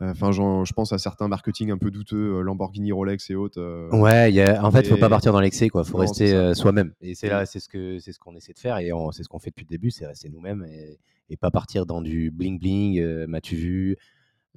Enfin, 0.00 0.30
je 0.30 0.72
pense 0.74 0.92
à 0.92 0.98
certains 0.98 1.26
marketing 1.26 1.70
un 1.70 1.78
peu 1.78 1.90
douteux, 1.90 2.36
euh, 2.36 2.40
Lamborghini, 2.42 2.92
Rolex 2.92 3.30
et 3.30 3.34
autres. 3.34 3.58
euh, 3.60 3.88
Ouais, 3.92 4.30
il 4.30 4.34
y 4.34 4.42
a- 4.42 4.62
en 4.62 4.70
fait, 4.70 4.80
il 4.82 4.88
faut 4.88 4.96
Et- 4.96 5.00
pas 5.00 5.08
partir 5.08 5.32
dans 5.32 5.40
l'excès, 5.40 5.70
quoi. 5.70 5.84
Faut 5.84 5.94
Non, 5.94 6.00
rester 6.00 6.34
euh, 6.34 6.52
soi-même. 6.52 6.92
Et 7.00 7.14
c'est 7.14 7.30
là, 7.30 7.46
c'est 7.46 7.60
ce 7.60 7.68
que 7.70 7.98
c'est 7.98 8.12
ce 8.12 8.18
qu'on 8.18 8.36
essaie 8.36 8.52
de 8.52 8.58
faire, 8.58 8.76
et 8.78 8.92
on- 8.92 9.10
c'est 9.10 9.22
ce 9.22 9.28
qu'on 9.28 9.38
fait 9.38 9.48
depuis 9.50 9.64
le 9.64 9.70
début, 9.70 9.90
c'est 9.90 10.06
rester 10.06 10.28
nous-mêmes 10.28 10.66
et, 10.68 10.98
et 11.30 11.36
pas 11.38 11.50
partir 11.50 11.86
dans 11.86 12.02
du 12.02 12.30
bling 12.30 12.58
bling. 12.58 13.00
euh, 13.00 13.26
M'as-tu 13.26 13.56
vu 13.56 13.96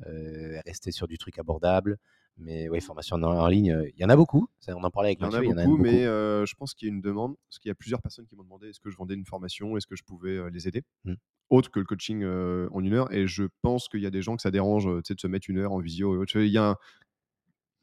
euh, 0.08 0.60
Rester 0.66 0.92
sur 0.92 1.08
du 1.08 1.18
truc 1.18 1.40
abordable. 1.40 1.98
Mais 2.40 2.70
oui, 2.70 2.80
formation 2.82 3.18
en, 3.18 3.24
en 3.24 3.48
ligne, 3.48 3.72
euh, 3.72 3.90
il 3.96 4.00
y 4.02 4.06
en 4.06 4.10
a 4.10 4.16
beaucoup. 4.16 4.48
Ça, 4.60 4.76
on 4.76 4.84
en 4.84 4.90
parlait 4.92 5.10
avec 5.10 5.20
Mathieu. 5.22 5.44
il 5.44 5.50
y 5.50 5.54
en 5.54 5.58
a 5.58 5.64
beaucoup, 5.66 5.78
beaucoup. 5.78 5.84
mais 5.84 6.06
euh, 6.06 6.46
je 6.46 6.56
pense 6.56 6.74
qu'il 6.74 6.88
y 6.88 6.92
a 6.92 6.94
une 6.94 7.02
demande, 7.02 7.36
parce 7.50 7.60
qu'il 7.60 7.70
y 7.70 7.72
a 7.72 7.76
plusieurs 7.76 8.02
personnes 8.02 8.26
qui 8.28 8.36
m'ont 8.36 8.44
demandé 8.44 8.70
est-ce 8.70 8.80
que 8.80 8.90
je 8.90 8.96
vendais 8.98 9.14
une 9.16 9.26
formation, 9.26 9.76
est-ce 9.78 9.88
que 9.88 9.96
je 9.96 10.04
pouvais 10.04 10.38
euh, 10.38 10.50
les 10.50 10.68
aider, 10.68 10.84
Mm. 11.06 11.14
autre 11.50 11.70
que 11.72 11.80
le 11.80 11.86
coaching 11.86 12.24
en 12.24 12.84
une 12.84 12.94
heure. 12.94 13.12
Et 13.12 13.26
je 13.28 13.44
pense 13.62 13.88
qu'il 13.90 14.02
y 14.02 14.06
a 14.06 14.12
des 14.12 14.22
gens 14.22 14.36
que 14.36 14.42
ça 14.42 14.52
dérange 14.52 14.86
de 14.86 15.02
se 15.18 15.28
mettre 15.28 15.50
une 15.50 15.58
heure 15.58 15.72
en 15.74 15.80
visio. 15.80 16.24
Il, 16.36 16.46
y 16.48 16.58
a 16.58 16.70
un- 16.72 16.76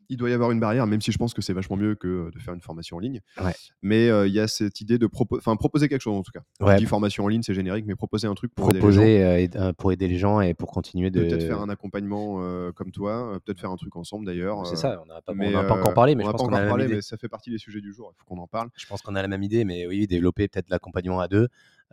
il 0.08 0.16
doit 0.16 0.30
y 0.30 0.32
avoir 0.32 0.50
une 0.50 0.60
barrière, 0.60 0.86
même 0.86 1.00
si 1.00 1.12
je 1.12 1.18
pense 1.18 1.34
que 1.34 1.42
c'est 1.42 1.52
vachement 1.52 1.76
mieux 1.76 1.94
que 1.94 2.06
euh, 2.08 2.30
de 2.32 2.38
faire 2.38 2.54
une 2.54 2.60
formation 2.60 2.96
en 2.96 3.00
ligne. 3.00 3.20
Ouais. 3.42 3.52
Mais 3.82 4.08
euh, 4.08 4.26
il 4.26 4.32
y 4.34 4.40
a 4.40 4.48
cette 4.48 4.80
idée 4.80 4.98
de 4.98 5.06
propo- 5.06 5.38
enfin, 5.38 5.56
proposer 5.56 5.88
quelque 5.88 6.02
chose 6.02 6.16
en 6.16 6.22
tout 6.22 6.32
cas. 6.32 6.40
Ouais. 6.60 6.74
Je 6.74 6.78
dis 6.78 6.86
formation 6.86 7.24
en 7.24 7.28
ligne, 7.28 7.42
c'est 7.42 7.54
générique, 7.54 7.84
mais 7.86 7.94
proposer 7.94 8.26
un 8.26 8.34
truc 8.34 8.54
pour 8.54 8.70
aider 8.70 8.80
les 8.80 8.92
gens. 8.92 9.02
euh, 9.02 9.46
euh, 9.56 9.72
pour 9.72 9.92
aider 9.92 10.08
les 10.08 10.18
gens 10.18 10.40
et 10.40 10.54
pour 10.54 10.70
continuer 10.70 11.10
de. 11.10 11.20
Peut-être 11.20 11.46
faire 11.46 11.60
un 11.60 11.68
accompagnement 11.68 12.38
euh, 12.40 12.72
comme 12.72 12.92
toi, 12.92 13.38
peut-être 13.44 13.60
faire 13.60 13.70
un 13.70 13.76
truc 13.76 13.94
ensemble 13.96 14.26
d'ailleurs. 14.26 14.66
C'est 14.66 14.76
ça, 14.76 15.00
on 15.02 15.06
n'a 15.06 15.20
pas, 15.22 15.34
pas 15.68 15.74
encore 15.74 15.94
parlé, 15.94 16.14
mais 16.14 16.24
on 16.24 16.26
je 16.28 16.32
pense 16.32 16.42
pas 16.42 16.48
qu'on 16.48 16.54
a 16.54 16.56
encore 16.58 16.68
parlé, 16.68 16.88
mais 16.88 17.02
ça 17.02 17.16
fait 17.16 17.28
partie 17.28 17.50
des 17.50 17.58
sujets 17.58 17.80
du 17.80 17.92
jour. 17.92 18.12
Il 18.14 18.18
faut 18.18 18.24
qu'on 18.24 18.40
en 18.40 18.46
parle. 18.46 18.68
Je 18.76 18.86
pense 18.86 19.02
qu'on 19.02 19.14
a 19.14 19.22
la 19.22 19.28
même 19.28 19.42
idée, 19.42 19.64
mais 19.64 19.86
oui, 19.86 20.06
développer 20.06 20.48
peut-être 20.48 20.70
l'accompagnement 20.70 21.20
à 21.20 21.28
deux. 21.28 21.48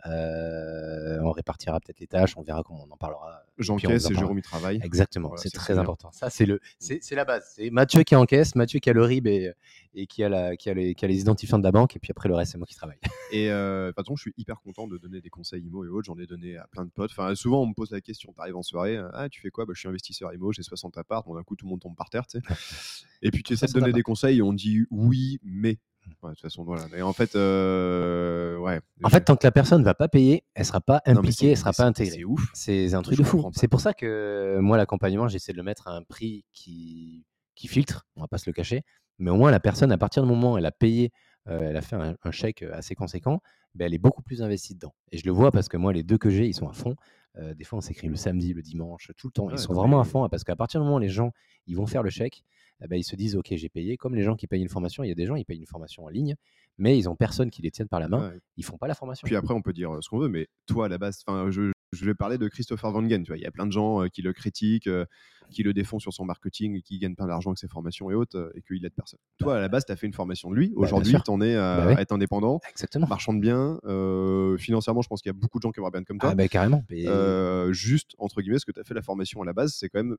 Euh, 0.06 1.18
on 1.22 1.30
répartira 1.30 1.80
peut-être 1.80 2.00
les 2.00 2.06
tâches, 2.06 2.36
on 2.36 2.42
verra 2.42 2.62
comment 2.62 2.84
on 2.88 2.92
en 2.92 2.96
parlera. 2.96 3.42
J'encaisse 3.58 4.10
et. 4.10 4.14
Jérôme 4.14 4.38
y 4.38 4.42
travaille. 4.42 4.80
Exactement, 4.82 5.28
Voilà, 5.28 5.42
c'est 5.42 5.50
très 5.50 5.78
important. 5.78 6.10
Ça, 6.12 6.28
c'est 6.28 6.44
le, 6.44 6.60
c'est 6.78 7.02
c'est 7.02 7.14
la 7.14 7.24
base. 7.24 7.52
C'est 7.56 7.70
Mathieu 7.70 8.02
qui 8.02 8.14
encaisse, 8.16 8.54
Mathieu 8.54 8.80
qui 8.80 8.90
a 8.90 8.92
le 8.92 9.02
RIB 9.02 9.26
et, 9.28 9.52
et 9.94 10.06
qui, 10.06 10.22
a 10.24 10.28
la, 10.28 10.56
qui, 10.56 10.68
a 10.68 10.74
les, 10.74 10.94
qui 10.94 11.04
a 11.04 11.08
les 11.08 11.20
identifiants 11.20 11.58
de 11.58 11.64
la 11.64 11.72
banque, 11.72 11.96
et 11.96 11.98
puis 11.98 12.10
après 12.10 12.28
le 12.28 12.34
reste, 12.34 12.52
c'est 12.52 12.58
moi 12.58 12.66
qui 12.66 12.74
travaille. 12.74 12.98
Et 13.32 13.50
euh, 13.50 13.92
patron, 13.92 14.14
je 14.16 14.22
suis 14.22 14.34
hyper 14.36 14.60
content 14.60 14.86
de 14.86 14.98
donner 14.98 15.20
des 15.20 15.30
conseils 15.30 15.62
IMO 15.62 15.84
et 15.84 15.88
autres. 15.88 16.06
J'en 16.06 16.18
ai 16.18 16.26
donné 16.26 16.56
à 16.56 16.66
plein 16.68 16.84
de 16.84 16.90
potes. 16.90 17.10
Enfin, 17.10 17.34
souvent, 17.34 17.62
on 17.62 17.66
me 17.66 17.74
pose 17.74 17.90
la 17.90 18.00
question 18.00 18.32
tu 18.32 18.40
arrives 18.40 18.56
en 18.56 18.62
soirée, 18.62 18.96
euh, 18.96 19.08
ah, 19.12 19.28
tu 19.28 19.40
fais 19.40 19.50
quoi? 19.50 19.64
Bah, 19.64 19.72
Je 19.74 19.80
suis 19.80 19.88
investisseur 19.88 20.32
IMO, 20.32 20.52
j'ai 20.52 20.62
60 20.62 20.98
apparts. 20.98 21.24
Bon, 21.24 21.34
d'un 21.34 21.42
coup, 21.42 21.56
tout 21.56 21.66
le 21.66 21.70
monde 21.70 21.80
tombe 21.80 21.96
par 21.96 22.10
terre. 22.10 22.26
tu 22.26 22.38
sais. 22.38 22.44
et 23.22 23.30
puis, 23.30 23.42
tu 23.42 23.54
essaies 23.54 23.66
de 23.66 23.70
60 23.72 23.82
donner 23.82 23.92
des 23.92 24.02
conseils 24.02 24.38
et 24.38 24.42
on 24.42 24.52
dit 24.52 24.86
oui, 24.90 25.38
mais. 25.42 25.78
Ouais, 26.22 26.30
de 26.30 26.34
toute 26.34 26.42
façon, 26.42 26.64
voilà. 26.64 26.84
Et 26.96 27.02
en 27.02 27.12
fait, 27.12 27.34
euh, 27.36 28.56
ouais. 28.58 28.80
En 29.02 29.08
fait, 29.08 29.22
tant 29.22 29.36
que 29.36 29.46
la 29.46 29.52
personne 29.52 29.80
ne 29.80 29.84
va 29.84 29.94
pas 29.94 30.08
payer, 30.08 30.44
elle 30.54 30.62
ne 30.62 30.66
sera 30.66 30.80
pas 30.80 31.02
impliquée, 31.06 31.46
elle 31.46 31.52
ne 31.52 31.56
sera 31.56 31.72
pas 31.72 31.84
intégrée. 31.84 32.18
C'est 32.18 32.24
ouf. 32.24 32.50
C'est 32.54 32.94
un 32.94 33.02
truc 33.02 33.16
Je 33.16 33.22
de 33.22 33.26
fou. 33.26 33.50
C'est 33.54 33.68
pour 33.68 33.80
ça 33.80 33.94
que 33.94 34.06
euh, 34.06 34.60
moi, 34.60 34.76
l'accompagnement, 34.76 35.28
j'essaie 35.28 35.52
de 35.52 35.56
le 35.58 35.62
mettre 35.62 35.88
à 35.88 35.92
un 35.96 36.02
prix 36.02 36.44
qui, 36.52 37.24
qui 37.54 37.68
filtre, 37.68 38.06
on 38.16 38.20
va 38.22 38.28
pas 38.28 38.38
se 38.38 38.48
le 38.48 38.52
cacher. 38.52 38.82
Mais 39.18 39.30
au 39.30 39.36
moins, 39.36 39.50
la 39.50 39.60
personne, 39.60 39.92
à 39.92 39.98
partir 39.98 40.22
du 40.22 40.28
moment 40.28 40.54
où 40.54 40.58
elle 40.58 40.66
a 40.66 40.72
payé, 40.72 41.12
euh, 41.48 41.70
elle 41.70 41.76
a 41.76 41.82
fait 41.82 41.96
un, 41.96 42.16
un 42.22 42.30
chèque 42.30 42.62
assez 42.62 42.94
conséquent, 42.94 43.40
ben, 43.74 43.86
elle 43.86 43.94
est 43.94 43.98
beaucoup 43.98 44.22
plus 44.22 44.42
investie 44.42 44.74
dedans. 44.74 44.94
Et 45.12 45.18
je 45.18 45.26
le 45.26 45.32
vois 45.32 45.52
parce 45.52 45.68
que 45.68 45.76
moi, 45.76 45.92
les 45.92 46.02
deux 46.02 46.18
que 46.18 46.30
j'ai, 46.30 46.46
ils 46.46 46.54
sont 46.54 46.68
à 46.68 46.72
fond. 46.72 46.96
Euh, 47.36 47.54
des 47.54 47.64
fois, 47.64 47.78
on 47.78 47.80
s'écrit 47.80 48.08
le 48.08 48.16
samedi, 48.16 48.52
le 48.52 48.62
dimanche, 48.62 49.10
tout 49.16 49.26
le 49.28 49.32
temps. 49.32 49.46
Ouais, 49.46 49.54
ils 49.54 49.58
sont 49.58 49.74
vraiment 49.74 50.00
à 50.00 50.04
fond 50.04 50.24
hein, 50.24 50.28
parce 50.28 50.44
qu'à 50.44 50.56
partir 50.56 50.80
du 50.80 50.84
moment 50.84 50.96
où 50.96 51.00
les 51.00 51.08
gens 51.08 51.32
ils 51.66 51.76
vont 51.76 51.86
faire 51.86 52.02
le 52.02 52.10
chèque, 52.10 52.44
eh 52.84 52.88
ben, 52.88 52.96
ils 52.96 53.04
se 53.04 53.16
disent 53.16 53.34
Ok, 53.36 53.46
j'ai 53.50 53.68
payé. 53.68 53.96
Comme 53.96 54.14
les 54.14 54.22
gens 54.22 54.36
qui 54.36 54.46
payent 54.46 54.62
une 54.62 54.68
formation, 54.68 55.02
il 55.04 55.08
y 55.08 55.12
a 55.12 55.14
des 55.14 55.26
gens 55.26 55.34
qui 55.36 55.44
payent 55.44 55.58
une 55.58 55.66
formation 55.66 56.04
en 56.04 56.08
ligne, 56.08 56.34
mais 56.78 56.96
ils 56.98 57.08
ont 57.08 57.16
personne 57.16 57.50
qui 57.50 57.62
les 57.62 57.70
tienne 57.70 57.88
par 57.88 58.00
la 58.00 58.08
main. 58.08 58.30
Ouais. 58.30 58.38
Ils 58.56 58.64
font 58.64 58.78
pas 58.78 58.86
la 58.88 58.94
formation. 58.94 59.24
Puis 59.26 59.36
après, 59.36 59.54
on 59.54 59.62
peut 59.62 59.72
dire 59.72 59.94
euh, 59.94 60.00
ce 60.00 60.08
qu'on 60.08 60.18
veut, 60.18 60.28
mais 60.28 60.46
toi, 60.66 60.86
à 60.86 60.88
la 60.88 60.98
base, 60.98 61.22
je, 61.50 61.72
je 61.92 62.04
vais 62.04 62.14
parler 62.14 62.38
de 62.38 62.46
Christopher 62.48 62.90
Van 62.92 63.06
Gen. 63.08 63.22
Tu 63.22 63.28
vois, 63.30 63.36
il 63.38 63.42
y 63.42 63.46
a 63.46 63.50
plein 63.50 63.66
de 63.66 63.72
gens 63.72 64.02
euh, 64.02 64.08
qui 64.08 64.22
le 64.22 64.32
critiquent, 64.32 64.86
euh, 64.88 65.04
qui 65.50 65.62
le 65.62 65.72
défendent 65.72 66.00
sur 66.00 66.12
son 66.12 66.24
marketing, 66.24 66.74
et 66.76 66.82
qui 66.82 66.98
gagnent 66.98 67.14
plein 67.14 67.26
d'argent 67.26 67.50
avec 67.50 67.58
ses 67.58 67.68
formations 67.68 68.10
et 68.10 68.14
autres, 68.14 68.50
et 68.54 68.62
qu'il 68.62 68.84
aide 68.84 68.94
personne. 68.94 69.20
Toi, 69.38 69.56
à 69.56 69.60
la 69.60 69.68
base, 69.68 69.84
tu 69.84 69.92
as 69.92 69.96
fait 69.96 70.06
une 70.06 70.12
formation 70.12 70.50
de 70.50 70.56
lui. 70.56 70.72
Aujourd'hui, 70.74 71.14
tu 71.24 71.30
en 71.30 71.40
es 71.40 71.54
à, 71.54 71.76
Bah 71.76 71.86
ouais. 71.86 71.96
à 71.96 72.00
être 72.00 72.12
indépendant, 72.12 72.60
Exactement. 72.70 73.06
marchand 73.06 73.32
de 73.34 73.40
biens. 73.40 73.78
euh, 73.84 74.56
financièrement, 74.56 75.02
je 75.02 75.08
pense 75.08 75.22
qu'il 75.22 75.28
y 75.30 75.34
a 75.34 75.38
beaucoup 75.38 75.58
de 75.58 75.62
gens 75.62 75.70
qui 75.70 75.80
aimeraient 75.80 75.90
bien 75.92 76.04
comme 76.04 76.18
toi. 76.18 76.34
Ah, 76.36 76.48
carrément. 76.48 76.82
Euh, 76.92 77.72
juste, 77.72 78.14
entre 78.18 78.40
guillemets, 78.42 78.58
ce 78.58 78.66
que 78.66 78.72
tu 78.72 78.80
as 78.80 78.84
fait 78.84 78.94
la 78.94 79.02
formation 79.02 79.42
à 79.42 79.44
la 79.44 79.52
base, 79.52 79.74
c'est 79.74 79.88
quand 79.88 80.02
même. 80.02 80.16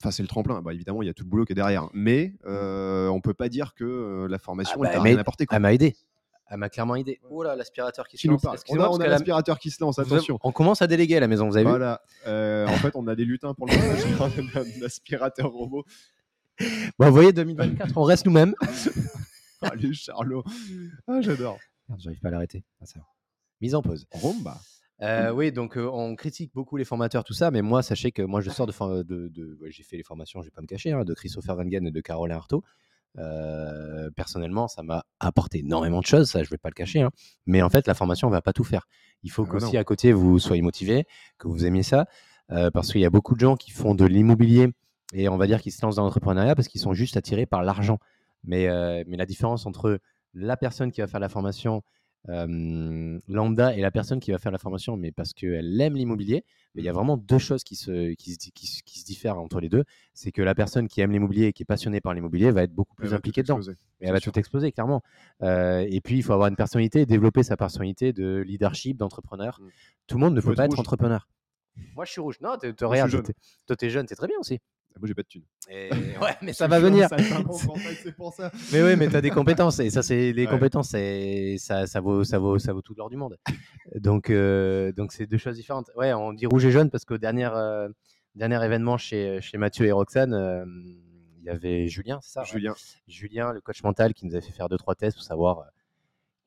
Enfin, 0.00 0.10
c'est 0.10 0.22
le 0.22 0.28
tremplin. 0.28 0.62
Bah, 0.62 0.72
évidemment, 0.72 1.02
il 1.02 1.06
y 1.06 1.08
a 1.08 1.14
tout 1.14 1.24
le 1.24 1.28
boulot 1.28 1.44
qui 1.44 1.52
est 1.52 1.56
derrière. 1.56 1.88
Mais 1.92 2.34
euh, 2.46 3.08
on 3.08 3.20
peut 3.20 3.34
pas 3.34 3.48
dire 3.48 3.74
que 3.74 3.84
euh, 3.84 4.28
la 4.28 4.38
formation, 4.38 4.78
Ah 4.82 4.92
bah, 4.92 5.00
rien 5.02 5.18
apporté. 5.18 5.46
quoi. 5.46 5.56
Elle 5.56 5.62
m'a 5.62 5.72
aidé. 5.74 5.96
Elle 6.50 6.58
m'a 6.58 6.70
clairement 6.70 6.96
aidé. 6.96 7.20
Oh 7.28 7.42
là, 7.42 7.54
l'aspirateur 7.56 8.08
qui 8.08 8.16
se 8.16 8.22
Qui 8.22 8.28
lance. 8.28 8.42
On 8.42 8.80
a, 8.80 8.88
on 8.88 8.96
a 9.00 9.06
la- 9.06 9.56
qui 9.56 9.70
se 9.70 9.82
lance, 9.82 9.98
attention. 9.98 10.38
On 10.42 10.50
commence 10.52 10.80
à 10.80 10.86
déléguer 10.86 11.16
à 11.16 11.20
la 11.20 11.28
maison, 11.28 11.46
vous 11.46 11.56
avez 11.56 11.64
vu 11.64 11.70
Voilà. 11.70 12.00
Euh, 12.26 12.66
en 12.66 12.76
fait, 12.76 12.92
on 12.94 13.06
a 13.06 13.14
des 13.14 13.26
lutins 13.26 13.52
pour 13.52 13.66
le 13.66 13.72
a 13.74 14.60
un 14.60 14.82
aspirateur 14.86 15.50
robot. 15.50 15.84
Bon, 16.98 17.06
vous 17.06 17.12
voyez, 17.12 17.32
2024, 17.32 17.96
on 17.96 18.02
reste 18.02 18.24
nous-mêmes. 18.24 18.54
Allez, 19.60 19.92
Charlot. 19.92 20.42
Ah, 21.06 21.20
j'adore. 21.20 21.58
Merde, 21.88 22.00
J'arrive 22.00 22.20
pas 22.20 22.28
à 22.28 22.30
l'arrêter. 22.32 22.64
Ah. 22.80 22.84
Mise 23.60 23.74
en 23.74 23.82
pause. 23.82 24.06
Romba. 24.10 24.58
Euh, 25.02 25.30
oui, 25.30 25.52
donc 25.52 25.76
euh, 25.76 25.88
on 25.92 26.16
critique 26.16 26.52
beaucoup 26.54 26.76
les 26.76 26.84
formateurs, 26.84 27.22
tout 27.22 27.32
ça, 27.32 27.50
mais 27.52 27.62
moi, 27.62 27.82
sachez 27.82 28.10
que 28.10 28.22
moi, 28.22 28.40
je 28.40 28.50
sors 28.50 28.66
de. 28.66 29.02
de, 29.02 29.28
de- 29.28 29.56
ouais, 29.60 29.70
J'ai 29.70 29.84
fait 29.84 29.96
les 29.96 30.02
formations, 30.02 30.40
je 30.42 30.46
vais 30.46 30.50
pas 30.50 30.60
me 30.62 30.66
cacher, 30.66 30.92
hein, 30.92 31.04
de 31.04 31.14
Christopher 31.14 31.54
Van 31.56 31.68
Gen 31.70 31.86
et 31.86 31.90
de 31.90 32.00
Caroline 32.00 32.34
Artaud. 32.36 32.64
Euh, 33.16 34.10
personnellement, 34.16 34.68
ça 34.68 34.82
m'a 34.82 35.04
apporté 35.18 35.60
énormément 35.60 36.00
de 36.00 36.06
choses, 36.06 36.30
ça, 36.30 36.42
je 36.42 36.50
vais 36.50 36.58
pas 36.58 36.68
le 36.68 36.74
cacher. 36.74 37.00
hein. 37.02 37.10
Mais 37.46 37.62
en 37.62 37.70
fait, 37.70 37.86
la 37.86 37.94
formation, 37.94 38.28
on 38.28 38.30
va 38.30 38.42
pas 38.42 38.52
tout 38.52 38.64
faire. 38.64 38.86
Il 39.22 39.30
faut 39.30 39.44
Ah 39.46 39.50
qu'aussi 39.52 39.74
non. 39.74 39.80
à 39.80 39.84
côté, 39.84 40.12
vous 40.12 40.38
soyez 40.38 40.62
motivé, 40.62 41.04
que 41.38 41.48
vous 41.48 41.64
aimiez 41.64 41.82
ça, 41.82 42.06
parce 42.72 42.92
qu'il 42.92 43.00
y 43.00 43.04
a 43.04 43.10
beaucoup 43.10 43.34
de 43.34 43.40
gens 43.40 43.56
qui 43.56 43.70
font 43.70 43.94
de 43.94 44.04
l'immobilier 44.04 44.68
et 45.14 45.28
on 45.28 45.36
va 45.36 45.46
dire 45.46 45.60
qu'ils 45.60 45.72
se 45.72 45.84
lancent 45.84 45.96
dans 45.96 46.04
l'entrepreneuriat 46.04 46.54
parce 46.54 46.68
qu'ils 46.68 46.80
sont 46.80 46.94
juste 46.94 47.16
attirés 47.16 47.46
par 47.46 47.62
l'argent. 47.62 47.98
Mais, 48.44 48.68
mais 49.06 49.16
la 49.16 49.26
différence 49.26 49.66
entre 49.66 49.98
la 50.34 50.56
personne 50.56 50.92
qui 50.92 51.00
va 51.00 51.06
faire 51.08 51.20
la 51.20 51.28
formation 51.28 51.82
euh, 52.28 53.18
lambda 53.28 53.74
et 53.76 53.80
la 53.80 53.90
personne 53.90 54.20
qui 54.20 54.30
va 54.32 54.38
faire 54.38 54.52
la 54.52 54.58
formation, 54.58 54.96
mais 54.96 55.12
parce 55.12 55.32
qu'elle 55.32 55.80
aime 55.80 55.94
l'immobilier, 55.94 56.44
mais 56.74 56.82
il 56.82 56.84
y 56.84 56.88
a 56.88 56.92
vraiment 56.92 57.16
deux 57.16 57.38
choses 57.38 57.64
qui 57.64 57.74
se, 57.76 58.12
qui, 58.14 58.32
se, 58.34 58.50
qui 58.50 58.66
se- 58.66 58.82
qui 58.82 58.98
se 59.00 59.04
diffèrent 59.04 59.38
entre 59.38 59.60
les 59.60 59.68
deux. 59.68 59.84
C'est 60.14 60.32
que 60.32 60.42
la 60.42 60.54
personne 60.54 60.88
qui 60.88 61.00
aime 61.00 61.10
l'immobilier 61.12 61.46
et 61.46 61.52
qui 61.52 61.62
est 61.62 61.66
passionnée 61.66 62.00
par 62.00 62.12
l'immobilier 62.14 62.50
va 62.50 62.62
être 62.64 62.72
beaucoup 62.74 62.94
plus 62.96 63.14
impliquée 63.14 63.42
dedans. 63.42 63.60
Et 64.00 64.06
elle 64.06 64.12
va 64.12 64.20
sûr. 64.20 64.32
tout 64.32 64.38
exploser, 64.38 64.72
clairement. 64.72 65.02
Euh, 65.42 65.86
et 65.88 66.00
puis, 66.00 66.16
il 66.18 66.22
faut 66.22 66.32
avoir 66.32 66.48
une 66.48 66.56
personnalité, 66.56 67.06
développer 67.06 67.42
sa 67.42 67.56
personnalité 67.56 68.12
de 68.12 68.38
leadership, 68.46 68.96
d'entrepreneur. 68.98 69.58
Mm. 69.60 69.68
Tout 70.06 70.16
le 70.18 70.24
monde 70.24 70.34
ne 70.34 70.40
Faut 70.40 70.50
peut 70.50 70.54
pas 70.56 70.64
être 70.64 70.72
être 70.72 70.76
rouge. 70.76 70.80
entrepreneur. 70.80 71.28
Moi, 71.94 72.04
je 72.04 72.12
suis 72.12 72.20
rouge. 72.20 72.36
Non, 72.40 72.56
t'es- 72.58 72.72
t'es- 72.72 72.84
regarde, 72.84 73.10
jaune. 73.10 73.22
t'es- 73.22 73.34
toi, 73.66 73.76
t'es 73.76 73.90
jeune, 73.90 74.06
c'est 74.08 74.14
très 74.16 74.26
bien 74.28 74.36
aussi. 74.38 74.58
Ah, 74.94 74.98
Moi, 75.00 75.08
j'ai 75.08 75.14
pas 75.14 75.22
de 75.22 75.28
thunes. 75.28 75.44
Et- 75.70 75.90
ouais, 76.22 76.36
mais 76.42 76.52
ça 76.52 76.66
va 76.66 76.80
venir. 76.80 77.08
c'est 78.02 78.16
pour 78.16 78.32
ça. 78.32 78.50
Mais 78.72 78.82
oui, 78.82 78.96
mais 78.96 79.08
tu 79.08 79.16
as 79.16 79.20
des 79.20 79.30
compétences 79.30 79.78
et 79.80 79.90
ça, 79.90 80.02
c'est 80.02 80.32
les 80.32 80.44
Ouais. 80.46 80.50
compétences, 80.50 80.90
c'est 80.90 81.56
ça, 81.58 81.86
ça 81.86 82.00
vaut, 82.00 82.24
ça 82.24 82.38
vaut, 82.38 82.58
ça 82.58 82.72
vaut 82.72 82.82
tout 82.82 82.94
l'or 82.96 83.10
du 83.10 83.16
monde. 83.16 83.36
Donc, 83.96 84.30
euh, 84.30 84.92
donc 84.92 85.12
c'est 85.12 85.26
deux 85.26 85.38
choses 85.38 85.56
différentes. 85.56 85.90
Ouais, 85.96 86.12
on 86.12 86.32
dit 86.32 86.46
rouge 86.46 86.64
et 86.64 86.70
jaune 86.70 86.90
parce 86.90 87.04
qu'au 87.04 87.18
dernier, 87.18 87.48
euh, 87.52 87.88
dernier 88.34 88.64
événement 88.64 88.96
chez, 88.98 89.40
chez 89.40 89.58
Mathieu 89.58 89.86
et 89.86 89.92
Roxane, 89.92 90.32
euh, 90.34 90.64
il 91.40 91.44
y 91.44 91.50
avait 91.50 91.86
Julien, 91.88 92.18
c'est 92.22 92.32
ça 92.32 92.40
ouais 92.42 92.46
Julien. 92.46 92.74
Julien, 93.06 93.52
le 93.52 93.60
coach 93.60 93.82
mental, 93.82 94.12
qui 94.14 94.26
nous 94.26 94.36
a 94.36 94.40
fait 94.40 94.52
faire 94.52 94.68
deux 94.68 94.76
trois 94.76 94.94
tests 94.94 95.16
pour 95.16 95.24
savoir 95.24 95.60
euh, 95.60 95.64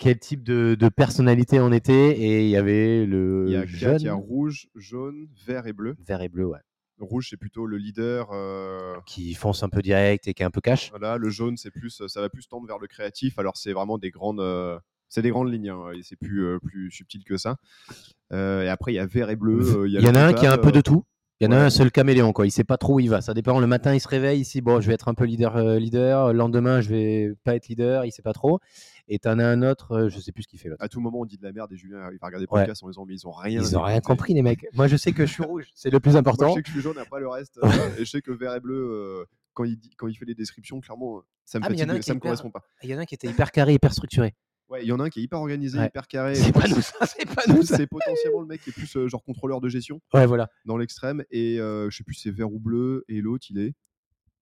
quel 0.01 0.17
type 0.17 0.41
de, 0.41 0.75
de 0.77 0.89
personnalité 0.89 1.59
on 1.59 1.71
était 1.71 2.19
et 2.19 2.43
il 2.43 2.49
y 2.49 2.57
avait 2.57 3.05
le 3.05 3.45
Il 3.47 3.53
y 3.53 3.55
a 3.55 3.67
jaune, 3.67 3.97
il 3.99 4.05
y 4.05 4.09
a 4.09 4.15
rouge, 4.15 4.67
jaune, 4.75 5.27
vert 5.45 5.67
et 5.67 5.73
bleu. 5.73 5.95
vert 5.99 6.23
et 6.23 6.27
bleu, 6.27 6.45
ouais, 6.47 6.57
Rouge, 6.99 7.27
c'est 7.29 7.37
plutôt 7.37 7.67
le 7.67 7.77
leader. 7.77 8.29
euh, 8.31 8.95
qui 9.05 9.35
fonce 9.35 9.61
un 9.61 9.69
peu 9.69 9.83
direct 9.83 10.27
et 10.27 10.33
qui 10.33 10.41
est 10.41 10.45
un 10.45 10.49
peu 10.51 10.59
cash. 10.59 10.89
Voilà, 10.89 11.17
le 11.17 11.29
jaune, 11.29 11.55
c'est 11.55 11.69
plus, 11.69 12.01
ça 12.07 12.19
va 12.19 12.29
plus 12.29 12.47
tendre 12.47 12.65
vers 12.65 12.79
le 12.79 12.87
créatif. 12.87 13.37
Alors, 13.37 13.57
c'est 13.57 13.73
vraiment 13.73 13.99
des 13.99 14.09
grandes, 14.09 14.39
euh, 14.39 14.79
c'est 15.07 15.21
des 15.21 15.29
grandes 15.29 15.51
lignes. 15.53 15.69
hein, 15.69 15.91
et 15.95 16.01
c'est 16.01 16.15
plus, 16.15 16.45
euh, 16.45 16.57
plus 16.59 16.89
subtil 16.89 17.23
que 17.23 17.37
ça. 17.37 17.57
Et 18.31 18.69
après, 18.69 18.93
il 18.93 18.95
y 18.95 18.99
a 18.99 19.05
vert 19.05 19.29
et 19.29 19.35
bleu. 19.35 19.85
Il 19.87 19.93
y, 19.93 20.07
en 20.07 20.15
a 20.15 20.21
un 20.25 20.33
qui 20.33 20.47
a 20.47 20.53
un 20.53 20.57
peu 20.57 20.71
de 20.71 20.81
tout. 20.81 21.03
Il 21.41 21.45
y 21.45 21.47
en 21.47 21.53
a 21.53 21.55
ouais. 21.57 21.65
un 21.65 21.69
seul 21.71 21.91
caméléon, 21.91 22.33
quoi. 22.33 22.45
Il 22.45 22.51
sait 22.51 22.63
pas 22.63 22.77
trop 22.77 22.97
où 22.97 22.99
il 22.99 23.09
va. 23.09 23.19
Ça 23.21 23.33
dépend. 23.33 23.59
Le 23.59 23.65
matin, 23.65 23.95
il 23.95 23.99
se 23.99 24.07
réveille. 24.07 24.41
Ici, 24.41 24.61
bon, 24.61 24.79
je 24.79 24.87
vais 24.87 24.93
être 24.93 25.07
un 25.07 25.15
peu 25.15 25.25
leader, 25.25 25.57
euh, 25.57 25.79
leader. 25.79 26.33
Le 26.33 26.37
lendemain, 26.37 26.81
je 26.81 26.89
vais 26.89 27.33
pas 27.43 27.55
être 27.55 27.67
leader. 27.67 28.05
Il 28.05 28.11
sait 28.11 28.21
pas 28.21 28.31
trop. 28.31 28.59
Et 29.13 29.19
t'en 29.19 29.39
as 29.39 29.45
un 29.45 29.61
autre, 29.61 29.91
euh, 29.91 30.09
je 30.09 30.19
sais 30.21 30.31
plus 30.31 30.43
ce 30.43 30.47
qu'il 30.47 30.57
fait 30.57 30.69
l'autre. 30.69 30.81
À 30.81 30.87
tout 30.87 31.01
moment, 31.01 31.19
on 31.19 31.25
dit 31.25 31.37
de 31.37 31.43
la 31.43 31.51
merde 31.51 31.69
et 31.73 31.75
Julien 31.75 32.09
il 32.13 32.17
va 32.17 32.27
regarder 32.27 32.45
le 32.45 32.53
Ouais. 32.53 32.61
podcast 32.61 32.81
en 32.83 32.87
disant 32.87 33.05
mais 33.05 33.13
ils 33.13 33.27
ont 33.27 33.31
rien. 33.31 33.61
Ils 33.61 33.77
ont 33.77 33.81
rien 33.81 33.97
écouté. 33.97 34.07
compris, 34.07 34.33
les 34.33 34.41
mecs. 34.41 34.65
Moi, 34.73 34.87
je 34.87 34.95
sais 34.95 35.11
que 35.11 35.25
je 35.25 35.33
suis 35.33 35.43
rouge. 35.43 35.67
C'est 35.75 35.89
le 35.89 35.99
plus 35.99 36.11
Moi, 36.11 36.19
important. 36.21 36.49
je 36.49 36.53
sais 36.55 36.61
que 36.61 36.67
je 36.69 36.73
suis 36.73 36.81
jaune, 36.81 36.97
après 36.97 37.19
le 37.19 37.27
reste. 37.27 37.59
euh, 37.63 37.95
et 37.97 38.05
je 38.05 38.09
sais 38.09 38.21
que 38.21 38.31
vert 38.31 38.55
et 38.55 38.61
bleu, 38.61 38.75
euh, 38.89 39.25
quand, 39.53 39.65
il 39.65 39.77
dit, 39.77 39.89
quand 39.97 40.07
il 40.07 40.15
fait 40.15 40.23
les 40.25 40.33
descriptions, 40.33 40.79
clairement, 40.79 41.21
ça 41.43 41.59
me 41.59 41.65
Ah, 41.65 41.67
fatigue, 41.67 41.79
ça 41.87 41.93
me 41.93 41.99
hyper- 41.99 42.19
correspond 42.21 42.51
pas. 42.51 42.61
Il 42.83 42.89
y 42.89 42.95
en 42.95 42.99
a 42.99 43.01
un 43.01 43.05
qui 43.05 43.15
était 43.15 43.27
hyper 43.27 43.51
carré, 43.51 43.73
hyper 43.73 43.91
structuré. 43.93 44.33
Ouais, 44.69 44.81
il 44.83 44.87
y 44.87 44.93
en 44.93 44.99
a 45.01 45.03
un 45.03 45.09
qui 45.09 45.19
est 45.19 45.23
hyper 45.23 45.39
organisé, 45.39 45.77
Ouais. 45.77 45.87
hyper 45.87 46.07
carré. 46.07 46.33
C'est 46.35 46.53
pas 46.53 46.69
nous, 46.69 46.79
ça. 46.79 47.05
C'est 47.05 47.25
pas 47.25 47.41
nous, 47.49 47.63
ça. 47.63 47.75
C'est 47.75 47.87
potentiellement 47.87 48.39
le 48.39 48.47
mec 48.47 48.61
qui 48.61 48.69
est 48.69 48.73
plus 48.73 48.95
euh, 48.95 49.09
genre 49.09 49.21
contrôleur 49.25 49.59
de 49.59 49.67
gestion 49.67 49.99
Ouais, 50.13 50.25
voilà. 50.25 50.47
dans 50.63 50.77
l'extrême. 50.77 51.25
Et 51.31 51.59
euh, 51.59 51.89
je 51.89 51.97
sais 51.97 52.05
plus 52.05 52.13
si 52.15 52.21
c'est 52.21 52.31
vert 52.31 52.49
ou 52.53 52.59
bleu. 52.61 53.03
Et 53.09 53.19
l'autre, 53.19 53.47
il 53.49 53.59
est. 53.59 53.73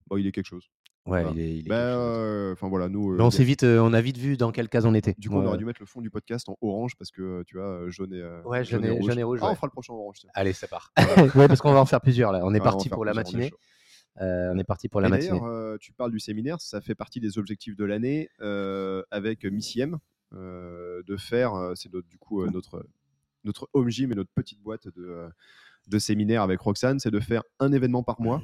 Bon, 0.06 0.18
il 0.18 0.28
est 0.28 0.32
quelque 0.32 0.46
chose. 0.46 0.70
Ouais, 1.10 1.24
Voilà. 1.24 1.32
il 1.32 1.39
est. 1.39 1.49
il 1.51 1.60
est 1.60 1.64
quelque 1.64 1.74
chose. 1.74 1.97
euh, 1.97 2.53
Enfin 2.53 2.70
voilà, 2.70 2.89
nous. 2.89 3.16
Mais 3.16 3.24
on 3.24 3.32
s'est 3.32 3.43
vite, 3.43 3.64
euh, 3.64 3.80
on 3.80 3.93
a 3.93 4.01
vite 4.01 4.18
vu 4.18 4.38
dans 4.38 4.51
quelle 4.51 4.70
case 4.70 4.86
on 4.86 4.93
était. 4.93 5.16
Du 5.18 5.30
coup, 5.30 5.36
on 5.38 5.45
aurait 5.45 5.57
dû 5.57 5.66
mettre 5.66 5.82
le 5.82 5.86
fond 5.86 6.01
du 6.01 6.10
podcast 6.10 6.47
en 6.49 6.57
orange 6.62 6.95
parce 6.97 7.12
que 7.12 7.22
euh, 7.22 7.43
tu 7.45 7.57
vois, 7.57 7.66
euh, 7.68 7.89
jaune 7.89 8.14
et, 8.14 8.24
Ouais, 8.47 8.64
jaune 8.64 8.86
et- 8.86 9.01
jaune 9.03 9.20
et 9.20 9.24
rouge, 9.24 9.39
Ah, 9.41 9.45
on 9.45 9.49
ouais. 9.49 9.55
fera 9.55 9.68
le 9.68 9.72
prochain 9.72 9.93
orange. 9.93 10.18
tiens. 10.20 10.30
Allez, 10.34 10.53
ça 10.53 10.68
part. 10.68 10.91
ouais, 11.36 11.47
parce 11.47 11.62
qu'on 11.62 11.74
va 11.74 11.80
en 11.80 11.86
faire 11.86 12.01
plusieurs 12.01 12.32
là. 12.32 12.39
On 12.43 12.53
est 12.53 12.60
on 12.60 12.64
va 12.64 12.72
parti 12.72 12.89
pour 12.89 13.05
la 13.05 13.12
on 13.12 13.16
matinée. 13.16 13.51
Euh, 14.22 14.51
on 14.53 14.57
est 14.57 14.64
parti 14.64 14.89
pour 14.89 14.99
la 15.01 15.07
Et 15.07 15.12
matinée. 15.12 15.39
euh, 15.43 15.78
tu 15.80 15.93
parles 15.93 16.12
du 16.12 16.20
séminaire, 16.20 16.60
ça 16.60 16.82
fait 16.82 16.95
partie 16.95 17.20
des 17.22 17.38
objectifs 17.38 17.76
de 17.78 17.86
l'année 17.86 18.30
euh, 18.41 19.01
avec 19.12 19.45
Missy 19.45 19.80
M 19.82 19.97
euh, 20.34 21.01
de 21.07 21.16
faire, 21.16 21.53
c'est 21.76 21.93
notre- 21.93 22.07
du 22.07 22.18
coup 22.18 22.45
notre, 22.47 22.86
notre 23.45 23.70
home 23.74 23.89
gym 23.89 24.12
et 24.12 24.16
notre 24.16 24.32
petite 24.36 24.62
boîte 24.62 24.88
de, 24.95 25.28
de 25.88 25.99
séminaire 25.99 26.41
avec 26.41 26.60
Roxane, 26.60 26.99
c'est 26.99 27.12
de 27.12 27.20
faire 27.20 27.43
un 27.60 27.72
événement 27.72 28.03
par 28.03 28.20
mois, 28.20 28.41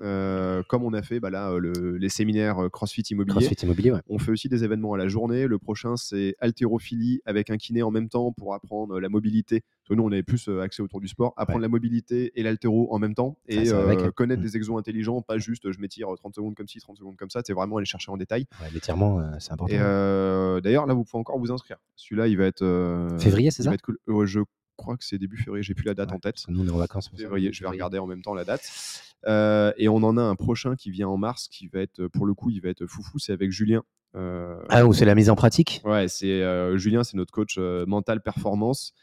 euh, 0.00 0.62
comme 0.68 0.84
on 0.84 0.92
a 0.92 1.02
fait 1.02 1.20
bah, 1.20 1.30
là, 1.30 1.50
euh, 1.50 1.58
le- 1.58 1.96
les 1.96 2.08
séminaires 2.08 2.58
euh, 2.64 2.68
CrossFit 2.68 3.02
Immobilier. 3.10 3.34
CrossFit 3.46 3.64
immobilier, 3.64 3.90
ouais. 3.92 4.00
On 4.08 4.18
fait 4.18 4.30
aussi 4.30 4.48
des 4.48 4.64
événements 4.64 4.92
à 4.94 4.98
la 4.98 5.08
journée. 5.08 5.46
Le 5.46 5.58
prochain, 5.58 5.96
c'est 5.96 6.36
haltérophilie 6.40 7.20
avec 7.24 7.50
un 7.50 7.56
kiné 7.56 7.82
en 7.82 7.90
même 7.90 8.08
temps 8.08 8.32
pour 8.32 8.54
apprendre 8.54 9.00
la 9.00 9.08
mobilité. 9.08 9.60
Parce 9.60 9.88
que 9.90 9.94
nous, 9.94 10.02
on 10.04 10.12
est 10.12 10.22
plus 10.22 10.48
axé 10.62 10.82
autour 10.82 11.00
du 11.00 11.08
sport. 11.08 11.32
Apprendre 11.36 11.58
Ouais. 11.58 11.62
la 11.62 11.68
mobilité 11.68 12.32
et 12.38 12.42
l'haltéro 12.42 12.88
en 12.92 12.98
même 12.98 13.14
temps. 13.14 13.38
Et 13.48 13.70
euh, 13.72 13.88
hein. 13.90 14.10
connaître 14.14 14.40
Mm. 14.40 14.44
des 14.44 14.56
exos 14.56 14.78
intelligents, 14.78 15.22
pas 15.22 15.38
juste 15.38 15.70
je 15.72 15.78
m'étire 15.80 16.08
30 16.16 16.34
secondes 16.34 16.54
comme 16.54 16.68
ci, 16.68 16.78
30 16.78 16.96
secondes 16.98 17.16
comme 17.16 17.30
ça. 17.30 17.40
C'est 17.44 17.52
vraiment 17.54 17.76
aller 17.78 17.86
chercher 17.86 18.10
en 18.10 18.16
détail. 18.16 18.46
Ouais, 18.62 18.68
L'étirement, 18.72 19.20
c'est 19.40 19.52
important. 19.52 19.74
Et 19.74 20.60
d'ailleurs, 20.62 20.86
là, 20.86 20.94
vous 20.94 21.04
pouvez 21.04 21.20
encore 21.20 21.38
vous 21.38 21.50
inscrire. 21.52 21.78
Celui-là, 21.96 22.28
il 22.28 22.36
va 22.36 22.44
être. 22.44 23.08
Février, 23.18 23.50
c'est 23.50 23.62
ça 23.62 23.70
va 23.70 23.74
être 23.74 23.82
cool. 23.82 23.98
Je 24.26 24.40
crois 24.78 24.96
que 24.96 25.04
c'est 25.04 25.18
début 25.18 25.36
février. 25.36 25.62
J'ai 25.62 25.74
plus 25.74 25.84
la 25.84 25.94
date 25.94 26.08
Ouais, 26.10 26.16
en 26.16 26.20
tête. 26.20 26.36
Nous, 26.48 26.60
on 26.62 26.66
est 26.66 26.70
en 26.70 26.78
vacances. 26.78 27.10
Février, 27.16 27.52
je 27.52 27.62
vais 27.62 27.68
regarder 27.68 27.98
en 27.98 28.06
même 28.06 28.22
temps 28.22 28.32
la 28.34 28.44
date. 28.44 28.62
Euh, 29.26 29.72
et 29.76 29.88
on 29.88 29.96
en 29.96 30.16
a 30.16 30.22
un 30.22 30.36
prochain 30.36 30.76
qui 30.76 30.90
vient 30.90 31.08
en 31.08 31.16
mars, 31.18 31.48
qui 31.48 31.68
va 31.68 31.80
être, 31.80 32.06
pour 32.06 32.24
le 32.24 32.34
coup, 32.34 32.50
il 32.50 32.60
va 32.60 32.70
être 32.70 32.86
foufou. 32.86 33.18
C'est 33.18 33.32
avec 33.32 33.50
Julien. 33.50 33.82
Euh, 34.16 34.56
Ah, 34.70 34.86
ou 34.86 34.94
c'est 34.94 35.04
la 35.04 35.14
mise 35.14 35.28
en 35.28 35.36
pratique? 35.36 35.82
Ouais, 35.84 36.08
c'est 36.08 36.42
euh, 36.42 36.78
Julien, 36.78 37.04
c'est 37.04 37.16
notre 37.16 37.32
coach 37.32 37.58
mental 37.58 38.22
performance. 38.22 38.94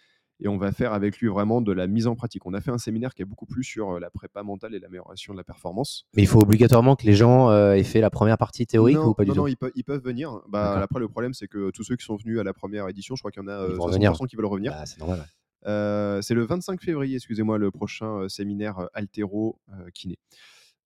Et 0.41 0.49
on 0.49 0.57
va 0.57 0.73
faire 0.73 0.91
avec 0.91 1.19
lui 1.19 1.29
vraiment 1.29 1.61
de 1.61 1.71
la 1.71 1.87
mise 1.87 2.07
en 2.07 2.15
pratique. 2.15 2.45
On 2.45 2.53
a 2.53 2.59
fait 2.59 2.71
un 2.71 2.77
séminaire 2.77 3.13
qui 3.13 3.21
est 3.21 3.25
beaucoup 3.25 3.45
plus 3.45 3.63
sur 3.63 4.01
la 4.01 4.09
prépa 4.09 4.43
mentale 4.43 4.75
et 4.75 4.79
l'amélioration 4.79 5.31
de 5.31 5.37
la 5.37 5.45
performance. 5.45 6.05
Mais 6.13 6.23
il 6.23 6.27
faut 6.27 6.41
obligatoirement 6.41 6.97
que 6.97 7.05
les 7.05 7.13
gens 7.13 7.53
aient 7.71 7.83
fait 7.83 8.01
la 8.01 8.09
première 8.09 8.37
partie 8.37 8.67
théorique 8.67 8.97
non, 8.97 9.07
ou 9.07 9.13
pas 9.13 9.23
du 9.23 9.29
tout 9.31 9.35
non, 9.37 9.47
ils, 9.47 9.55
peuvent, 9.55 9.71
ils 9.75 9.85
peuvent 9.85 10.03
venir. 10.03 10.41
Bah, 10.49 10.81
après, 10.81 10.99
le 10.99 11.07
problème, 11.07 11.33
c'est 11.33 11.47
que 11.47 11.69
tous 11.71 11.83
ceux 11.85 11.95
qui 11.95 12.03
sont 12.05 12.17
venus 12.17 12.37
à 12.37 12.43
la 12.43 12.51
première 12.53 12.89
édition, 12.89 13.15
je 13.15 13.21
crois 13.21 13.31
qu'il 13.31 13.43
y 13.43 13.45
en 13.45 13.47
a 13.47 13.65
Ils 13.65 13.71
euh, 13.71 13.75
vont 13.75 13.87
60% 13.87 13.91
revenir. 13.91 14.13
qui 14.27 14.35
veulent 14.35 14.45
revenir. 14.47 14.73
Bah, 14.73 14.85
C'est 14.85 14.99
normal. 14.99 15.19
ouais. 15.19 15.25
Euh, 15.65 16.21
c'est 16.21 16.33
le 16.33 16.43
25 16.45 16.81
février, 16.81 17.15
excusez-moi, 17.15 17.57
le 17.57 17.71
prochain 17.71 18.21
euh, 18.21 18.29
séminaire 18.29 18.79
euh, 18.79 18.87
altéro 18.93 19.57
kiné. 19.93 20.17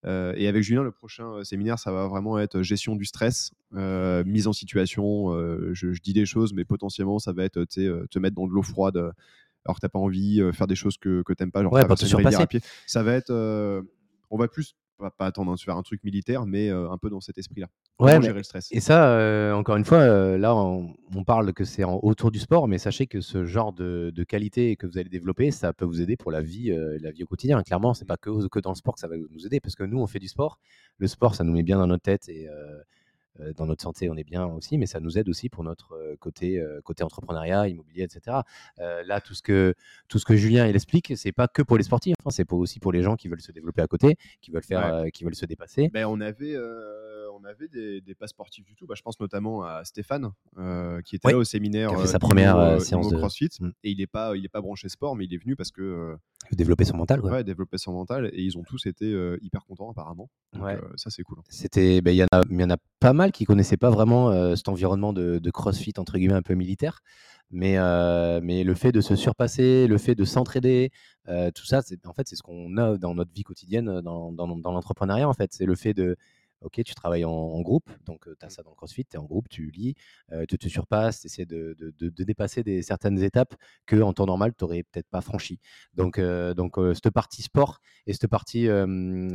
Euh, 0.05 0.34
et 0.38 0.47
avec 0.47 0.63
Julien, 0.63 0.82
le 0.84 0.91
prochain 0.91 1.25
euh, 1.34 1.43
séminaire, 1.43 1.77
ça 1.77 1.91
va 1.91 2.07
vraiment 2.07 2.39
être 2.39 2.61
gestion 2.61 2.95
du 2.95 3.03
stress, 3.05 3.51
euh, 3.75 4.23
mise 4.23 4.47
en 4.47 4.53
situation. 4.53 5.34
je, 5.73 5.91
je 5.93 6.01
dis 6.01 6.13
des 6.13 6.25
choses, 6.25 6.53
mais 6.53 6.63
potentiellement, 6.65 7.19
ça 7.19 7.34
va 7.34 7.43
être 7.43 7.65
te 7.65 8.19
mettre 8.19 8.36
dans 8.36 8.47
de 8.47 8.53
l'eau 8.53 8.63
froide 8.63 8.97
alors 9.65 9.75
que 9.75 9.82
t'as 9.82 9.89
pas 9.89 9.99
envie, 9.99 10.41
faire 10.53 10.67
des 10.67 10.75
choses 10.75 10.97
que, 10.97 11.21
que 11.23 11.34
t'aimes 11.34 11.51
pas, 11.51 11.61
genre 11.61 11.73
Ouais, 11.73 11.82
traverser 11.82 12.05
te 12.05 12.11
une 12.11 12.15
rivière 12.17 12.39
surpasser. 12.39 12.57
à 12.57 12.59
pied. 12.61 12.69
Ça 12.88 13.03
va 13.03 13.13
être, 13.13 13.84
on 14.32 14.38
va 14.38 14.47
plus 14.47 14.75
pas, 15.00 15.10
pas 15.10 15.26
attendre 15.26 15.58
faire 15.58 15.78
un 15.78 15.82
truc 15.82 16.04
militaire, 16.04 16.45
mais 16.45 16.70
euh, 16.70 16.91
un 16.91 16.97
peu 16.97 17.10
dans 17.10 17.22
cet 17.22 17.38
esprit-là. 17.38 17.68
Ouais, 18.00 18.20
mais- 18.20 18.26
gérer 18.26 18.38
le 18.38 18.43
stress? 18.43 18.68
Et 18.72 18.80
ça, 18.80 19.12
euh, 19.12 19.54
encore 19.54 19.78
une 19.78 19.86
fois, 19.86 19.97
euh, 20.00 20.38
là, 20.38 20.56
on, 20.56 20.93
on 21.16 21.24
parle 21.24 21.54
que 21.54 21.64
c'est 21.64 21.84
autour 21.84 22.30
du 22.32 22.39
sport, 22.39 22.68
mais 22.68 22.78
sachez 22.78 23.08
que 23.08 23.22
ce 23.22 23.45
genre 23.45 23.74
de, 23.74 24.12
de 24.14 24.24
qualité 24.24 24.76
que 24.76 24.86
vous 24.86 24.97
allez 24.97 25.10
développer, 25.10 25.52
ça 25.52 25.74
peut 25.74 25.86
vous 25.86 26.02
aider 26.02 26.18
pour 26.18 26.32
la 26.32 26.41
vie, 26.41 26.72
la 27.02 27.12
vie 27.12 27.24
au 27.24 27.28
quotidien. 27.28 27.62
Clairement, 27.64 27.93
c'est 27.93 28.06
pas 28.06 28.18
que, 28.18 28.47
que 28.47 28.60
dans 28.60 28.72
le 28.72 28.76
sport 28.76 28.93
que 28.93 29.00
ça 29.00 29.08
va 29.08 29.16
nous 29.18 29.45
aider, 29.45 29.60
parce 29.60 29.76
que 29.76 29.84
nous, 29.84 30.00
on 30.00 30.08
fait 30.08 30.20
du 30.20 30.28
sport. 30.28 30.60
Le 30.97 31.08
sport, 31.08 31.34
ça 31.34 31.43
nous 31.43 31.54
met 31.54 31.64
bien 31.64 31.78
dans 31.78 31.88
notre 31.88 32.04
tête 32.04 32.30
et 32.30 32.47
dans 33.55 33.65
notre 33.65 33.82
santé, 33.82 34.09
on 34.09 34.15
est 34.17 34.23
bien 34.23 34.45
aussi, 34.45 34.77
mais 34.77 34.86
ça 34.86 34.99
nous 34.99 35.17
aide 35.17 35.30
aussi 35.30 35.47
pour 35.49 35.63
notre 35.63 36.15
côté, 36.19 36.61
côté 36.84 37.03
entrepreneuriat, 37.03 37.67
immobilier, 37.69 38.03
etc. 38.03 38.38
Euh, 38.80 39.01
là, 39.05 39.21
tout 39.21 39.34
ce 39.34 39.41
que 39.41 39.73
tout 40.09 40.19
ce 40.19 40.25
que 40.25 40.36
Julien 40.36 40.67
il 40.67 40.75
explique, 40.75 41.13
c'est 41.15 41.32
pas 41.32 41.47
que 41.47 41.61
pour 41.61 41.77
les 41.77 41.84
sportifs, 41.84 42.15
hein, 42.25 42.32
c'est 42.32 42.43
pour- 42.45 42.59
aussi 42.59 42.80
pour 42.80 42.91
les 42.91 43.01
gens 43.01 43.15
qui 43.15 43.27
veulent 43.30 43.39
se 43.41 43.51
développer 43.53 43.82
à 43.82 43.88
côté, 43.88 44.17
qui 44.41 44.51
veulent 44.51 44.63
faire, 44.63 44.80
Ouais. 44.80 45.07
euh, 45.07 45.09
qui 45.09 45.23
veulent 45.23 45.36
se 45.36 45.45
dépasser. 45.45 45.89
Ben, 45.93 46.05
on 46.05 46.19
avait, 46.19 46.53
euh, 46.55 47.28
on 47.42 47.46
avait 47.46 47.68
des, 47.68 48.02
des 48.02 48.16
pas 48.16 48.28
sportifs 48.28 48.66
du 48.66 48.76
tout. 48.76 48.86
Bah, 48.86 48.96
je 48.98 49.02
pense 49.02 49.20
notamment 49.20 49.64
à 49.64 49.84
Stéphane, 49.86 50.32
euh, 50.58 51.02
qui 51.02 51.16
était 51.16 51.28
Oui, 51.28 51.34
là 51.34 51.40
au 51.40 51.44
séminaire 51.44 51.90
qui 51.90 51.96
a 51.96 51.98
fait 52.00 52.04
euh, 52.04 52.08
sa 52.08 52.20
première, 52.20 52.58
euh, 52.58 52.80
séance 52.80 53.10
de- 53.10 53.18
CrossFit. 53.18 53.50
Mm. 53.60 53.70
Et 53.84 53.92
il 53.92 53.98
n'est 53.98 54.08
pas, 54.08 54.36
il 54.36 54.46
est 54.46 54.50
pas 54.50 54.62
branché 54.62 54.90
sport, 54.90 55.16
mais 55.16 55.26
il 55.26 55.34
est 55.34 55.38
venu 55.38 55.56
parce 55.56 55.72
que 55.72 56.16
développer 56.52 56.86
son 56.86 56.98
mental, 56.98 57.22
quoi. 57.22 57.32
ouais, 57.32 57.44
développer 57.44 57.78
son 57.78 57.94
mental. 57.94 58.30
Et 58.34 58.42
ils 58.42 58.58
ont 58.58 58.64
tous 58.64 58.86
été 58.86 59.06
hyper 59.42 59.66
contents 59.66 59.90
apparemment. 59.92 60.30
Donc, 60.54 60.64
Ouais. 60.64 60.80
ça 60.96 61.10
c'est 61.10 61.24
cool. 61.24 61.38
C'était, 61.50 62.02
ben, 62.02 62.12
il 62.12 62.18
y 62.18 62.24
en 62.24 62.28
a, 62.32 62.42
il 62.50 62.60
y 62.60 62.64
en 62.64 62.70
a 62.70 62.78
pas 63.00 63.14
mal 63.14 63.32
qui 63.32 63.46
connaissaient 63.46 63.78
pas 63.78 63.90
vraiment 63.90 64.56
cet 64.56 64.68
environnement 64.70 65.14
de, 65.14 65.40
de 65.40 65.52
CrossFit 65.52 65.94
entre 65.98 66.18
guillemets 66.18 66.34
un 66.34 66.42
peu 66.42 66.56
militaire, 66.56 67.02
mais 67.52 67.78
euh, 67.78 68.40
mais 68.44 68.64
le 68.64 68.74
fait 68.76 68.92
de 68.92 69.02
se 69.02 69.16
surpasser, 69.16 69.88
le 69.88 69.98
fait 69.98 70.16
de 70.16 70.24
s'entraider, 70.26 70.92
euh, 71.28 71.52
tout 71.52 71.66
ça, 71.66 71.82
en 72.06 72.14
fait 72.14 72.28
c'est 72.28 72.36
ce 72.36 72.44
qu'on 72.44 72.78
a 72.78 72.98
dans 72.98 73.14
notre 73.16 73.32
vie 73.34 73.44
quotidienne, 73.44 74.02
dans, 74.02 74.32
dans, 74.32 74.48
dans 74.48 74.72
l'entrepreneuriat 74.72 75.28
en 75.28 75.34
fait, 75.34 75.52
c'est 75.54 75.66
le 75.66 75.76
fait 75.76 75.94
de 75.94 76.16
Ok, 76.62 76.82
tu 76.84 76.93
travailles 76.93 77.24
en, 77.26 77.32
en 77.32 77.62
groupe, 77.62 77.89
donc 78.05 78.28
tu 78.39 78.45
as 78.45 78.49
ça 78.49 78.64
dans 78.64 78.72
le 78.72 78.76
CrossFit, 78.76 79.05
tu 79.05 79.16
es 79.16 79.18
en 79.20 79.24
groupe, 79.24 79.47
tu 79.49 79.72
lis, 79.72 79.95
euh, 80.34 80.45
tu 80.47 80.57
te 80.57 80.68
surpasses, 80.68 81.22
tu 81.22 81.28
essaies 81.28 81.45
de, 81.45 81.76
de- 81.80 81.93
de- 81.97 82.10
de 82.10 82.24
dépasser 82.24 82.64
des, 82.64 82.82
certaines 82.82 83.22
étapes 83.24 83.55
que 83.86 83.95
en 84.01 84.12
temps 84.14 84.26
normal, 84.26 84.53
tu 84.57 84.64
n'aurais 84.64 84.84
peut-être 84.84 85.07
pas 85.10 85.22
franchies. 85.22 85.60
Donc, 85.93 86.20
euh, 86.20 86.53
donc 86.53 86.78
euh, 86.78 86.93
cette 86.93 87.12
partie 87.12 87.41
sport 87.43 87.80
et 88.07 88.14
cette 88.14 88.28
partie 88.28 88.68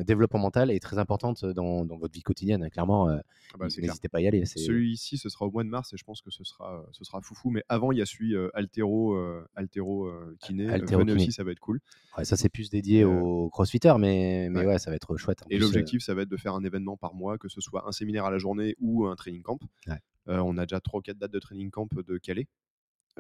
développement 0.05 0.39
mental 0.41 0.71
est 0.71 0.81
très 0.81 0.99
importante 0.99 1.45
dans, 1.45 1.85
dans 1.85 1.97
votre 1.97 2.13
vie 2.13 2.23
quotidienne. 2.23 2.63
hein. 2.63 2.69
Clairement, 2.69 3.09
Ah 3.09 3.23
bah, 3.59 3.67
n'hésitez 3.79 4.09
pas 4.09 4.19
à 4.19 4.21
y 4.21 4.27
aller. 4.29 4.45
c'est- 4.45 4.59
Celui-ci, 4.59 5.17
ce 5.19 5.29
sera 5.29 5.47
au 5.47 5.51
mois 5.51 5.65
de 5.65 5.69
mars 5.69 5.93
et 5.93 5.97
je 5.97 6.05
pense 6.05 6.21
que 6.23 6.31
ce 6.31 6.45
sera, 6.45 6.85
ce 6.93 7.05
sera 7.05 7.21
foufou. 7.21 7.51
Mais 7.51 7.63
avant, 7.69 7.93
il 7.93 7.99
y 7.99 8.03
a 8.03 8.07
celui 8.07 8.35
altéro, 8.55 9.17
altéro 9.55 10.11
kiné. 10.41 10.69
Altéro 10.69 11.01
kiné. 11.03 11.13
aussi, 11.15 11.33
ça 11.33 11.45
va 11.45 11.53
être 11.53 11.61
cool. 11.61 11.81
Ouais, 12.19 12.25
ça, 12.25 12.37
c'est 12.37 12.49
plus 12.49 12.71
dédié 12.71 13.05
aux 13.05 13.49
crossfitters, 13.51 13.95
mais, 13.99 14.49
mais 14.51 14.61
ouais. 14.61 14.67
ouais. 14.67 14.79
ça 14.79 14.91
va 14.91 14.97
être 14.97 15.17
chouette. 15.17 15.43
Et 15.51 15.59
l'objectif, 15.59 16.03
ça 16.03 16.15
va 16.15 16.23
être 16.23 16.29
de 16.29 16.37
faire 16.37 16.55
un 16.55 16.65
événement 16.65 16.97
par 16.97 17.14
mois, 17.15 17.39
que 17.39 17.49
ce 17.49 17.61
soit 17.61 17.87
un 17.89 17.93
séminaire 17.93 18.25
à 18.25 18.31
la 18.31 18.39
journée 18.39 18.75
ou 18.81 19.07
un 19.07 19.17
training 19.17 19.43
camp. 19.43 19.59
Ouais. 19.87 19.99
Euh, 20.29 20.39
on 20.39 20.57
a 20.59 20.65
déjà 20.67 20.81
3 20.81 20.99
ou 20.99 21.03
4 21.03 21.19
dates 21.19 21.33
de 21.33 21.39
training 21.39 21.71
camp 21.71 21.89
de 21.95 22.19
Calais. 22.19 22.47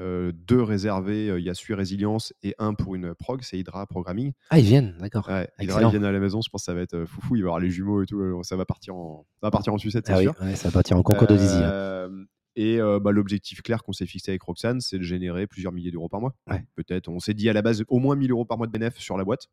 Euh, 0.01 0.32
deux 0.34 0.61
réservés, 0.61 1.30
euh, 1.30 1.38
il 1.38 1.45
y 1.45 1.51
a 1.51 1.55
Sui 1.55 1.72
Résilience 1.72 2.32
et 2.42 2.57
un 2.59 2.74
pour 2.74 2.97
une 2.97 3.14
prog, 3.14 3.42
c'est 3.42 3.57
Hydra 3.57 3.86
Programming. 3.86 4.32
Ah, 4.51 4.59
ils 4.59 4.64
viennent, 4.64 4.97
d'accord. 4.99 5.28
Ouais, 5.28 5.49
Hydra, 5.61 5.82
ils 5.82 5.88
viennent 5.90 6.05
à 6.05 6.11
la 6.11 6.18
maison, 6.18 6.40
je 6.40 6.51
pense 6.51 6.62
que 6.62 6.64
ça 6.64 6.74
va 6.74 6.80
être 6.80 6.95
euh, 6.95 7.07
foufou, 7.07 7.36
il 7.36 7.42
va 7.42 7.47
y 7.47 7.49
avoir 7.51 7.61
les 7.61 7.70
jumeaux 7.70 8.03
et 8.03 8.07
tout, 8.07 8.42
ça 8.42 8.57
va 8.57 8.64
partir 8.64 8.97
en, 8.97 9.24
ça 9.40 9.47
va 9.47 9.51
partir 9.53 9.72
en 9.72 9.78
sucette, 9.78 10.07
c'est 10.09 10.12
Ah 10.12 10.18
oui, 10.18 10.24
sûr. 10.24 10.34
ouais, 10.42 10.57
ça 10.57 10.66
va 10.68 10.72
partir 10.72 10.97
en 10.97 11.03
concours 11.05 11.28
de 11.28 11.36
hein. 11.36 12.24
Et 12.57 12.78
bah, 12.78 13.12
l'objectif 13.12 13.62
clair 13.62 13.82
qu'on 13.84 13.92
s'est 13.92 14.07
fixé 14.07 14.32
avec 14.32 14.42
Roxane, 14.42 14.80
c'est 14.80 14.99
de 14.99 15.03
générer 15.05 15.47
plusieurs 15.47 15.72
milliers 15.72 15.90
d'euros 15.92 16.09
par 16.09 16.20
mois. 16.20 16.34
Ouais. 16.51 16.64
Peut-être, 16.74 17.09
on 17.09 17.20
s'est 17.20 17.34
dit 17.34 17.49
à 17.49 17.53
la 17.53 17.62
base 17.62 17.84
au 17.88 17.99
moins 18.01 18.16
1000 18.16 18.30
euros 18.32 18.45
par 18.45 18.59
mois 18.59 18.66
de 18.66 18.72
bénéfice 18.72 19.03
sur 19.03 19.16
la 19.16 19.24
boîte, 19.24 19.47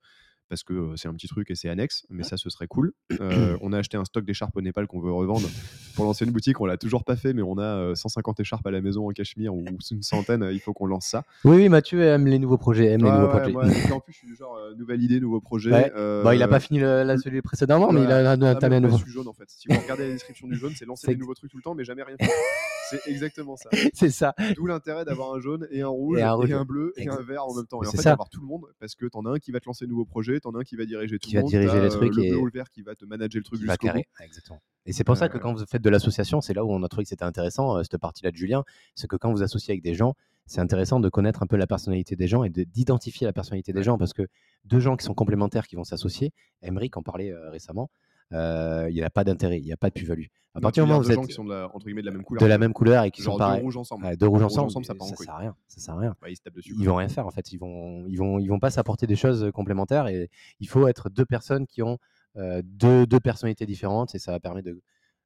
parce 0.51 0.63
que 0.63 0.97
c'est 0.97 1.07
un 1.07 1.13
petit 1.13 1.29
truc 1.29 1.49
et 1.49 1.55
c'est 1.55 1.69
annexe, 1.69 2.05
mais 2.09 2.23
ça, 2.23 2.35
ce 2.35 2.49
serait 2.49 2.67
cool. 2.67 2.91
Euh, 3.21 3.57
on 3.61 3.71
a 3.71 3.77
acheté 3.77 3.95
un 3.95 4.03
stock 4.03 4.25
d'écharpes 4.25 4.57
au 4.57 4.61
Népal 4.61 4.85
qu'on 4.85 4.99
veut 4.99 5.13
revendre 5.13 5.47
pour 5.95 6.03
lancer 6.03 6.25
une 6.25 6.31
boutique. 6.31 6.59
On 6.59 6.65
l'a 6.65 6.75
toujours 6.75 7.05
pas 7.05 7.15
fait, 7.15 7.31
mais 7.31 7.41
on 7.41 7.57
a 7.57 7.63
euh, 7.63 7.95
150 7.95 8.41
écharpes 8.41 8.67
à 8.67 8.71
la 8.71 8.81
maison 8.81 9.07
en 9.07 9.11
cachemire 9.13 9.55
ou 9.55 9.63
une 9.91 10.03
centaine. 10.03 10.45
Il 10.51 10.59
faut 10.59 10.73
qu'on 10.73 10.87
lance 10.87 11.05
ça. 11.05 11.23
Oui, 11.45 11.55
oui, 11.55 11.69
Mathieu 11.69 12.01
aime 12.03 12.27
les 12.27 12.37
nouveaux 12.37 12.57
projets. 12.57 12.87
Aime 12.87 13.05
les 13.05 13.09
nouveaux 13.11 13.27
ouais, 13.33 13.51
projets. 13.51 13.51
moi, 13.53 13.95
en 13.95 13.99
plus, 14.01 14.11
je 14.11 14.17
suis 14.17 14.27
du 14.27 14.35
genre 14.35 14.57
euh, 14.57 14.75
nouvelle 14.75 15.01
idée, 15.01 15.21
nouveau 15.21 15.39
projet. 15.39 15.71
Ouais. 15.71 15.91
euh, 15.95 16.21
Bon, 16.21 16.31
il 16.31 16.43
a 16.43 16.49
pas 16.49 16.59
fini 16.59 16.79
le, 16.79 17.03
la, 17.03 17.17
celui 17.17 17.41
précédemment, 17.41 17.93
mais 17.93 18.03
il 18.03 18.11
a, 18.11 18.31
Ah, 18.31 18.33
un 18.33 18.55
pas 18.55 18.79
nouveau. 18.81 18.97
su 18.97 19.09
jaune 19.09 19.29
en 19.29 19.33
fait. 19.33 19.45
Si 19.47 19.69
vous 19.69 19.79
regardez 19.81 20.03
la 20.07 20.13
description 20.13 20.47
du 20.47 20.55
jaune, 20.55 20.73
c'est 20.75 20.83
lancer 20.85 21.07
C'est 21.07 21.13
des 21.13 21.19
nouveaux 21.21 21.33
trucs 21.33 21.49
tout 21.49 21.57
le 21.57 21.63
temps, 21.63 21.75
mais 21.75 21.85
jamais 21.85 22.03
rien 22.03 22.17
c'est 22.91 23.07
exactement 23.09 23.55
ça. 23.55 23.69
C'est 23.93 24.09
ça. 24.09 24.35
D'où 24.55 24.65
l'intérêt 24.65 25.05
d'avoir 25.05 25.33
un 25.33 25.39
jaune 25.39 25.65
et 25.71 25.81
un 25.81 25.87
rouge 25.87 26.17
Et 26.17 26.21
et 26.21 26.23
un 26.25 26.33
un, 26.59 26.65
bleu 26.65 26.91
et 26.97 27.03
Exact. 27.03 27.19
un 27.19 27.23
vert 27.23 27.45
en 27.45 27.55
même 27.55 27.65
temps. 27.65 27.81
Et 27.83 27.87
en 27.87 27.91
c'est 27.91 27.97
fait, 27.97 28.03
ça. 28.03 28.09
d'avoir 28.09 28.29
tout 28.29 28.41
le 28.41 28.47
monde 28.47 28.65
parce 28.81 28.95
que 28.95 29.05
t'en 29.05 29.25
as 29.25 29.29
un 29.31 29.39
qui 29.39 29.51
va 29.51 29.61
te 29.61 29.65
lancer 29.65 29.85
de 29.85 29.89
nouveaux 29.91 30.03
projets, 30.05 30.40
t'en 30.41 30.51
as 30.55 30.59
un 30.59 30.63
qui 30.63 30.75
va 30.75 30.85
diriger 30.85 31.17
tout 31.19 31.29
Qui 31.29 31.35
le 31.35 31.41
va 31.41 31.47
diriger 31.47 31.79
les 31.79 31.85
euh, 31.87 31.97
trucs 31.97 32.15
le 32.15 32.23
et- 32.23 32.29
bleu 32.29 32.39
ou 32.39 32.45
le 32.45 32.51
vert 32.51 32.69
qui 32.69 32.81
va 32.81 32.95
te 32.95 33.05
manager 33.05 33.39
le 33.39 33.43
truc 33.45 33.59
qui 33.59 33.65
va 33.65 33.73
jusqu'au 33.73 33.87
bout. 33.87 33.93
carrer. 33.93 34.07
Ouais, 34.19 34.25
Exactement. 34.25 34.61
Et 34.87 34.93
c'est 34.93 35.03
pour 35.03 35.15
ça 35.15 35.29
que 35.29 35.37
Euh, 35.37 35.39
quand 35.39 35.53
vous 35.53 35.63
faites 35.67 35.81
de 35.83 35.89
l'association, 35.89 36.41
c'est 36.41 36.53
là 36.55 36.65
où 36.65 36.71
on 36.71 36.81
a 36.83 36.87
trouvé 36.87 37.03
que 37.03 37.09
c'était 37.09 37.23
intéressant, 37.23 37.77
euh, 37.77 37.83
cette 37.83 37.97
partie-là 37.99 38.31
de 38.31 38.35
Julien, 38.35 38.63
c'est 38.95 39.07
que 39.07 39.15
quand 39.15 39.31
vous 39.31 39.43
associez 39.43 39.73
avec 39.73 39.83
des 39.83 39.93
gens, 39.93 40.15
c'est 40.47 40.59
intéressant 40.59 40.99
de 40.99 41.07
connaître 41.07 41.43
un 41.43 41.47
peu 41.47 41.55
la 41.55 41.67
personnalité 41.67 42.15
des 42.15 42.27
gens 42.27 42.43
et 42.43 42.49
de- 42.49 42.63
d'identifier 42.63 43.25
la 43.27 43.31
personnalité 43.33 43.73
des 43.73 43.83
gens 43.83 43.97
parce 43.99 44.11
que 44.13 44.23
deux 44.65 44.79
gens 44.79 44.97
qui 44.97 45.05
sont 45.05 45.13
complémentaires 45.13 45.67
qui 45.67 45.75
vont 45.75 45.83
s'associer, 45.83 46.33
Emmerich 46.63 46.97
en 46.97 47.03
parlait 47.03 47.31
euh, 47.31 47.51
récemment, 47.51 47.91
euh, 48.33 48.87
il 48.89 48.95
n'y 48.95 49.03
a 49.03 49.09
pas 49.09 49.23
d'intérêt, 49.23 49.57
il 49.59 49.63
n'y 49.65 49.73
a 49.73 49.77
pas 49.77 49.89
de 49.89 49.93
plus-value. 49.93 50.25
À 50.53 50.59
Donc, 50.59 50.63
partir 50.63 50.83
du 50.83 50.87
moment 50.89 50.99
où 50.99 51.03
vous 51.03 51.09
deux 51.09 51.15
gens 51.15 51.21
êtes 51.21 51.27
qui 51.27 51.33
sont 51.33 51.45
de 51.45 51.49
la, 51.53 51.65
entre 51.73 51.85
guillemets 51.85 52.01
de 52.01 52.07
la 52.07 52.11
même 52.13 52.23
couleur. 52.23 52.41
de 52.41 52.47
la 52.47 52.57
même 52.57 52.73
couleur 52.73 53.03
et 53.05 53.11
qui 53.11 53.21
Genre 53.21 53.33
sont 53.33 53.37
deux 53.37 53.43
pareils, 53.45 53.61
rouges 53.61 53.77
ensemble. 53.77 54.05
ouais, 54.05 54.17
deux 54.17 54.27
rouges 54.27 54.43
ensemble, 54.43 54.67
ensemble, 54.67 54.85
ça 54.85 54.93
couille. 54.95 55.25
sert 55.25 55.33
à 55.33 55.37
rien. 55.37 55.55
Ça 55.67 55.79
sert 55.79 55.93
à 55.95 55.99
rien. 55.99 56.15
Bah, 56.21 56.29
ils 56.29 56.35
se 56.35 56.41
tapent 56.41 56.55
dessus. 56.55 56.75
Ils 56.77 56.87
vont 56.87 56.95
rien 56.95 57.07
faire 57.09 57.25
en 57.25 57.31
fait. 57.31 57.51
Ils 57.53 57.57
vont, 57.57 58.05
ils 58.07 58.17
vont, 58.17 58.37
ils 58.39 58.47
vont 58.47 58.59
pas 58.59 58.69
s'apporter 58.71 59.07
des 59.07 59.15
choses 59.15 59.49
complémentaires 59.53 60.07
et 60.07 60.29
il 60.59 60.67
faut 60.67 60.87
être 60.87 61.09
deux 61.09 61.25
personnes 61.25 61.65
qui 61.67 61.81
ont 61.81 61.97
euh, 62.37 62.61
deux, 62.65 63.05
deux 63.05 63.19
personnalités 63.19 63.65
différentes 63.65 64.13
et 64.15 64.19
ça 64.19 64.31
va 64.31 64.39
permettre 64.41 64.67
de, 64.67 64.81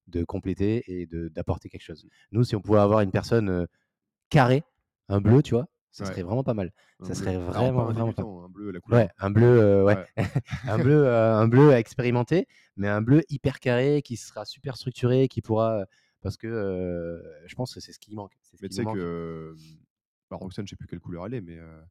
de 0.07 0.23
compléter 0.23 0.83
et 0.87 1.07
d'apporter 1.31 1.69
quelque 1.69 1.81
chose. 1.83 2.07
Nous, 2.31 2.43
si 2.43 2.55
on 2.55 2.61
pouvait 2.61 2.79
avoir 2.79 3.01
une 3.01 3.11
personne 3.11 3.49
euh, 3.49 3.65
carrée, 4.29 4.63
un 5.09 5.21
bleu, 5.21 5.41
tu 5.41 5.53
vois, 5.55 5.65
ça 5.91 6.03
Ouais. 6.03 6.09
serait 6.11 6.23
vraiment 6.23 6.43
pas 6.43 6.53
mal. 6.53 6.71
Un 6.99 7.05
ça 7.05 7.13
bleu. 7.13 7.15
serait 7.15 7.33
pas 7.37 7.51
vraiment, 7.51 7.85
vraiment 7.85 8.05
débutant, 8.07 8.43
un 8.43 8.49
bleu, 8.49 8.71
la 8.71 8.79
couleur. 8.79 8.99
Ouais, 8.99 9.09
un 9.17 9.29
bleu, 9.31 9.59
euh, 9.61 9.83
ouais. 9.85 9.97
un 10.67 10.77
bleu, 10.77 11.05
euh, 11.07 11.35
un 11.35 11.47
bleu 11.47 11.71
à 11.71 11.79
expérimenter, 11.79 12.47
mais 12.77 12.87
un 12.87 13.01
bleu 13.01 13.23
hyper 13.29 13.59
carré 13.59 14.01
qui 14.01 14.17
sera 14.17 14.45
super 14.45 14.77
structuré, 14.77 15.27
qui 15.27 15.41
pourra, 15.41 15.85
parce 16.21 16.37
que 16.37 16.47
euh, 16.47 17.21
je 17.47 17.55
pense 17.55 17.73
que 17.73 17.79
c'est 17.79 17.91
ce 17.91 17.99
qui 17.99 18.13
manque. 18.15 18.33
Ce 18.43 18.57
Mais 18.61 18.69
tu 18.69 18.75
sais 18.75 18.85
que. 18.85 19.53
Bah, 20.29 20.37
Roxane, 20.37 20.65
je 20.65 20.71
sais 20.71 20.75
plus 20.75 20.87
quelle 20.87 20.99
couleur 20.99 21.25
elle 21.27 21.35
est, 21.35 21.41
mais. 21.41 21.57
euh, 21.59 21.81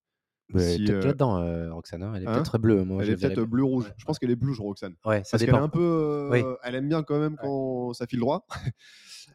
Ouais, 0.53 0.75
si, 0.75 0.85
peut-être 0.85 0.97
euh, 1.05 1.07
là-dedans, 1.07 1.75
Roxane. 1.75 2.03
hein, 2.03 2.13
Elle 2.17 2.25
est 2.25 2.27
hein? 2.29 2.35
peut-être 2.35 2.59
bleue. 2.59 2.85
Moi, 2.85 3.03
elle 3.03 3.11
est 3.11 3.17
peut-être 3.17 3.45
bleu-rouge. 3.45 3.87
Ouais, 3.87 3.95
Je 3.97 4.05
pense 4.05 4.19
qu'elle 4.19 4.31
est 4.31 4.37
bleue, 4.37 4.53
Roxane. 4.59 4.95
Ouais, 5.07 5.25
ça 5.25 5.31
Parce 5.31 5.41
qu'elle 5.41 5.43
est 5.49 5.53
dépend. 5.53 5.63
un 5.65 5.69
peu. 5.71 6.29
Oui. 6.31 6.43
Elle 6.63 6.75
aime 6.75 6.87
bien 6.89 7.03
quand 7.03 7.19
même 7.19 7.37
quand 7.41 7.95
ça 7.95 8.07
file 8.07 8.21
droit. 8.21 8.47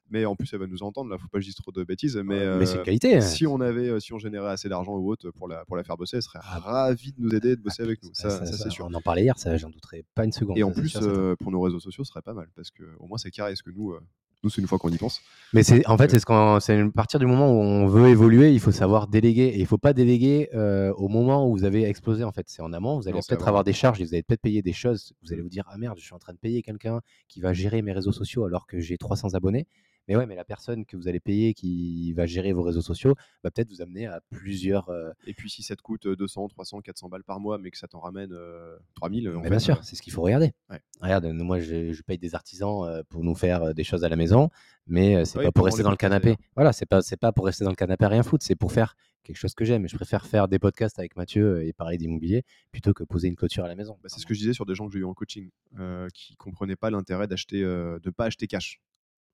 mais 0.10 0.26
en 0.26 0.36
plus, 0.36 0.52
elle 0.54 0.60
va 0.60 0.68
nous 0.68 0.84
entendre, 0.84 1.10
là, 1.10 1.18
faut 1.18 1.28
pas 1.28 1.38
que 1.40 1.42
je 1.44 1.48
dise 1.48 1.56
trop 1.56 1.72
de 1.72 1.84
bêtises. 1.84 2.16
Mais, 2.18 2.58
Mais 2.58 2.66
c'est 2.66 2.78
euh, 2.80 2.84
qualité. 2.84 3.18
hein. 3.18 3.22
si 3.22 3.46
on 3.48 3.60
avait, 3.62 3.90
euh, 3.90 4.00
si 4.00 4.14
on 4.14 4.20
générait 4.20 4.50
assez 4.52 4.70
d'argent 4.70 4.96
ou 4.98 5.10
autre 5.12 5.32
pour 5.32 5.48
la, 5.48 5.66
pour 5.66 5.76
la 5.78 5.84
faire 5.84 5.98
bosser, 5.98 6.18
elle 6.18 6.24
serait 6.24 6.40
ravie 6.42 7.12
de 7.14 7.22
nous 7.22 7.34
aider, 7.36 7.56
de 7.56 7.62
bosser 7.62 7.84
avec 7.84 8.04
nous. 8.04 8.10
Ça, 8.14 8.30
Ça- 8.30 8.46
ça, 8.46 8.52
ça- 8.54 8.64
c'est 8.64 8.70
sûr. 8.70 8.86
On 8.90 8.94
en 8.94 9.02
parlait 9.02 9.24
hier, 9.24 9.38
ça, 9.38 9.56
j'en 9.58 9.70
douterais 9.70 10.04
pas 10.16 10.26
une 10.26 10.32
seconde. 10.32 10.58
Et 10.58 10.64
en 10.64 10.72
plus, 10.72 10.90
sûr, 10.90 11.02
euh, 11.04 11.36
pour 11.40 11.52
nos 11.52 11.62
réseaux 11.62 11.80
sociaux, 11.80 12.04
ce 12.04 12.10
serait 12.12 12.22
pas 12.22 12.34
mal 12.34 12.48
parce 12.56 12.72
que 12.72 12.84
au 13.00 13.08
moins 13.08 13.18
c'est 13.18 13.32
carré. 13.32 13.52
Est-ce 13.54 13.64
que 13.64 13.72
nous, 13.72 13.94
nous, 14.42 14.50
c'est 14.50 14.62
une 14.62 14.68
fois 14.70 14.80
qu'on 14.80 14.90
y 14.90 14.98
pense. 14.98 15.20
Mais 15.52 15.64
c'est 15.64 15.86
en 15.86 15.98
fait, 15.98 16.10
c'est 16.12 16.20
ce 16.20 16.58
c'est 16.62 16.80
à 16.80 16.90
partir 16.92 17.20
du 17.20 17.26
moment 17.26 17.52
où 17.52 17.56
on 17.62 17.88
veut 17.88 18.08
évoluer, 18.08 18.54
il 18.54 18.62
faut 18.62 18.72
savoir 18.72 19.08
déléguer. 19.10 19.48
Et 19.48 19.60
il 19.60 19.66
faut 19.66 19.78
pas 19.78 19.92
déléguer 19.92 20.48
euh, 20.54 20.94
au 20.94 21.10
moment 21.10 21.46
où 21.46 21.52
vous 21.58 21.66
avez 21.66 21.84
explosé. 21.84 22.24
En 22.24 22.32
fait, 22.32 22.46
c'est 22.48 22.62
en 22.62 22.72
amont. 22.72 22.98
Vous 23.00 23.10
allez 23.10 23.20
peut-être 23.28 23.48
avoir 23.50 23.66
des 23.66 23.74
charges 23.74 24.00
et 24.00 24.06
vous 24.06 24.14
allez 24.14 24.24
peut-être 24.24 24.42
payer 24.42 24.62
des 24.62 24.72
choses. 24.72 25.12
Vous 25.24 25.34
allez 25.34 25.42
vous 25.42 25.50
dire 25.50 25.66
ah 25.68 25.78
merde, 25.78 25.98
je 26.00 26.06
suis 26.06 26.14
en 26.14 26.20
train 26.20 26.32
de 26.32 26.38
payer 26.38 26.62
quelqu'un 26.62 27.02
qui 27.28 27.42
va 27.42 27.52
gérer 27.52 27.82
mes 27.82 27.92
réseaux 27.92 28.14
sociaux 28.14 28.46
alors 28.46 28.66
que 28.66 28.80
j'ai 28.80 28.98
300 28.98 29.34
abonnés. 29.34 29.68
Mais 30.10 30.16
ouais, 30.18 30.26
mais 30.26 30.36
la 30.36 30.44
personne 30.44 30.86
que 30.86 30.98
vous 30.98 31.08
allez 31.08 31.20
payer 31.20 31.54
qui 31.54 32.12
va 32.14 32.26
gérer 32.26 32.52
vos 32.52 32.64
réseaux 32.64 32.82
sociaux 32.82 33.14
va 33.44 33.52
peut-être 33.52 33.70
vous 33.70 33.82
amener 33.82 34.08
à 34.08 34.22
plusieurs. 34.32 34.90
euh, 34.90 35.12
Et 35.28 35.34
puis 35.36 35.50
si 35.52 35.62
ça 35.64 35.76
te 35.76 35.82
coûte 35.84 36.08
euh, 36.08 36.16
200, 36.16 36.48
300, 36.50 36.82
400 36.82 37.10
balles 37.10 37.24
par 37.24 37.40
mois, 37.40 37.60
mais 37.60 37.70
que 37.70 37.78
ça 37.78 37.88
t'en 37.88 38.00
ramène 38.00 38.34
euh, 38.34 38.76
3000, 38.96 39.30
en 39.30 39.44
fait, 39.44 39.50
bien 39.52 39.60
sûr, 39.60 39.76
euh, 39.78 39.82
c'est 39.84 39.96
ce 39.96 40.02
qu'il 40.02 40.12
faut 40.12 40.24
regarder. 40.24 40.52
Ouais. 40.72 40.82
Regarde, 41.00 41.26
nous, 41.26 41.46
moi, 41.46 41.60
je, 41.60 41.94
je 41.94 42.02
paye 42.02 42.18
des 42.18 42.34
artisans 42.36 42.84
euh, 42.86 43.04
pour 43.08 43.24
nous 43.24 43.36
faire 43.36 43.62
euh, 43.64 43.74
des 43.74 43.84
choses 43.84 44.04
à 44.04 44.10
la 44.10 44.16
maison, 44.16 44.50
mais 44.88 45.16
euh, 45.16 45.26
c'est 45.26 45.38
Ouais, 45.38 45.46
pas 45.46 45.52
pour 45.52 45.66
rester 45.66 45.84
dans 45.84 45.92
le 45.92 45.96
canapé. 45.98 46.36
Voilà, 46.56 46.74
c'est 46.74 46.88
pas, 46.88 47.02
c'est 47.04 47.16
pas 47.18 47.32
pour 47.32 47.46
rester 47.46 47.64
dans 47.64 47.70
le 47.70 47.76
canapé 47.76 48.04
à 48.06 48.10
rien 48.10 48.24
foutre, 48.24 48.44
c'est 48.44 48.56
pour 48.56 48.72
faire 48.72 48.96
quelque 49.24 49.38
chose 49.38 49.54
que 49.54 49.64
j'aime. 49.64 49.88
Je 49.88 49.96
préfère 49.96 50.26
faire 50.26 50.48
des 50.48 50.58
podcasts 50.58 50.98
avec 50.98 51.16
Mathieu 51.16 51.58
euh, 51.58 51.68
et 51.68 51.72
parler 51.72 51.98
d'immobilier 52.00 52.46
plutôt 52.72 52.94
que 52.94 53.04
poser 53.04 53.28
une 53.28 53.36
clôture 53.36 53.64
à 53.64 53.68
la 53.68 53.76
maison. 53.76 54.00
bah, 54.02 54.10
c'est 54.10 54.20
ce 54.20 54.26
que 54.26 54.34
je 54.34 54.40
disais 54.40 54.54
sur 54.54 54.66
des 54.66 54.74
gens 54.74 54.88
que 54.88 54.94
j'ai 54.94 55.00
eu 55.00 55.06
en 55.06 55.14
coaching, 55.14 55.52
euh, 55.78 56.08
qui 56.16 56.36
comprenaient 56.36 56.76
pas 56.76 56.90
l'intérêt 56.90 57.28
d'acheter, 57.28 57.62
euh, 57.64 58.00
de 58.00 58.10
pas 58.10 58.26
acheter 58.26 58.48
cash. 58.48 58.82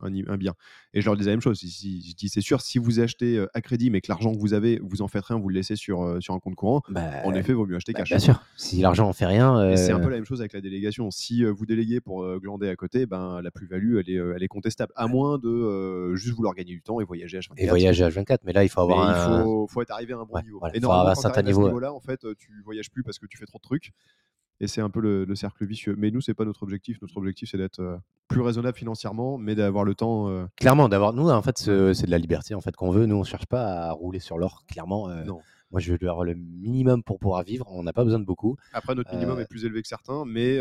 Un, 0.02 0.12
un 0.28 0.38
bien. 0.38 0.54
Et 0.94 1.00
je 1.02 1.06
leur 1.06 1.16
disais 1.16 1.30
la 1.30 1.36
même 1.38 1.42
chose. 1.42 1.58
Si, 1.60 2.02
je 2.10 2.16
dis, 2.16 2.28
c'est 2.30 2.42
sûr, 2.42 2.60
si 2.62 2.80
vous 2.80 3.00
achetez 3.00 3.46
à 3.54 3.62
crédit, 3.62 3.90
mais 3.90 4.02
que 4.02 4.08
l'argent 4.10 4.34
que 4.34 4.40
vous 4.40 4.54
avez, 4.54 4.80
vous 4.84 5.02
en 5.02 5.08
faites 5.08 5.24
rien, 5.24 5.40
vous 5.40 5.48
le 5.50 5.56
laissez 5.56 5.76
sur, 5.78 6.18
sur 6.22 6.34
un 6.34 6.40
compte 6.40 6.56
courant, 6.56 6.82
Bah, 6.90 7.02
en 7.24 7.34
effet, 7.34 7.54
vaut 7.54 7.66
mieux 7.66 7.78
acheter 7.78 7.94
bah, 7.94 8.00
cash. 8.00 8.10
bien 8.10 8.20
sûr, 8.20 8.42
si 8.58 8.82
l'argent 8.82 9.08
en 9.08 9.14
fait 9.14 9.26
rien, 9.26 9.76
c'est 9.78 9.92
un 9.94 10.00
euh, 10.00 10.04
peu 10.04 10.10
la 10.10 10.18
même 10.18 10.26
chose 10.26 10.42
avec 10.42 10.52
la 10.54 10.60
délégation. 10.62 11.12
Si 11.12 11.44
vous 11.46 11.66
déléguez 11.66 12.02
pour 12.02 12.26
glander 12.40 12.68
à 12.68 12.76
côté, 12.76 13.06
ben, 13.06 13.42
la 13.42 13.52
plus-value, 13.52 13.98
elle 13.98 14.10
est, 14.10 14.16
elle 14.36 14.44
est 14.44 14.48
contestable. 14.50 14.92
À 14.98 15.08
moins 15.08 15.38
de 15.38 15.48
euh, 15.48 16.16
juste 16.16 16.36
vouloir 16.36 16.54
gagner 16.56 16.74
du 16.74 16.82
temps 16.82 17.00
et 17.00 17.06
voyager 17.06 17.40
H24. 17.40 17.54
et 17.58 17.68
voyager 17.68 18.04
à 18.04 18.10
24, 18.10 18.44
mais 18.44 18.52
là, 18.54 18.64
il 18.64 18.70
faut 18.70 18.82
avoir 18.82 19.10
il 19.10 19.12
un- 19.16 19.44
faut, 19.44 19.68
faut 19.70 19.82
être 19.82 19.92
arrivé 19.92 20.14
à 20.14 20.18
un 20.18 20.26
bon 20.26 20.36
Ouais, 20.36 20.44
niveau. 20.44 20.60
voilà, 20.60 20.76
Et 20.76 20.80
faut 20.80 20.82
normalement, 20.84 21.02
avoir 21.02 21.12
un 21.12 21.16
quand 21.16 21.22
certain 21.22 21.36
t'arrives 21.42 21.50
à 21.50 21.54
ce 21.54 21.58
niveau, 21.58 21.68
niveau-là, 21.70 21.94
en 21.94 22.02
fait, 22.02 22.20
tu 22.38 22.62
voyages 22.66 22.92
plus 22.92 23.04
parce 23.04 23.18
que 23.18 23.28
tu 23.28 23.38
fais 23.38 23.46
trop 23.46 23.60
de 23.60 23.64
trucs. 23.64 23.92
Et 24.62 24.68
c'est 24.68 24.82
un 24.82 24.90
peu 24.90 25.02
le, 25.02 25.26
le 25.26 25.36
cercle 25.36 25.66
vicieux. 25.66 25.96
Mais 25.98 26.12
nous, 26.12 26.22
c'est 26.22 26.34
pas 26.34 26.46
notre 26.46 26.64
objectif. 26.64 27.02
Notre 27.02 27.18
objectif, 27.18 27.50
c'est 27.52 27.58
d'être 27.58 27.80
euh, 27.82 27.98
plus 28.30 28.42
raisonnable 28.42 28.78
financièrement, 28.78 29.38
mais 29.38 29.54
d'avoir 29.56 29.84
le 29.84 29.96
temps. 29.96 30.30
euh, 30.30 30.46
Clairement, 30.56 30.88
d'avoir 30.90 31.12
nous, 31.14 31.30
en 31.30 31.42
fait, 31.42 31.58
c'est 31.58 32.06
de 32.06 32.12
la 32.12 32.18
liberté 32.18 32.56
en 32.56 32.62
fait 32.62 32.76
qu'on 32.76 32.90
veut. 32.92 33.06
Nous, 33.06 33.16
on 33.18 33.24
cherche 33.24 33.46
pas 33.48 33.88
à 33.88 33.92
rouler 33.92 34.20
sur 34.20 34.38
l'or. 34.38 34.64
Clairement, 34.68 35.10
euh, 35.10 35.24
Non. 35.26 35.40
moi, 35.72 35.80
je 35.82 35.92
veux 35.92 36.10
avoir 36.10 36.24
le 36.24 36.36
minimum 36.36 37.04
pour 37.04 37.20
pouvoir 37.20 37.44
vivre. 37.44 37.66
On 37.70 37.84
n'a 37.84 37.92
pas 37.94 38.04
besoin 38.06 38.20
de 38.20 38.26
beaucoup. 38.26 38.56
Après, 38.74 38.96
notre 38.96 39.14
minimum 39.14 39.40
est 39.42 39.46
plus 39.50 39.66
élevé 39.66 39.82
que 39.82 39.88
certains, 39.90 40.24
mais 40.26 40.58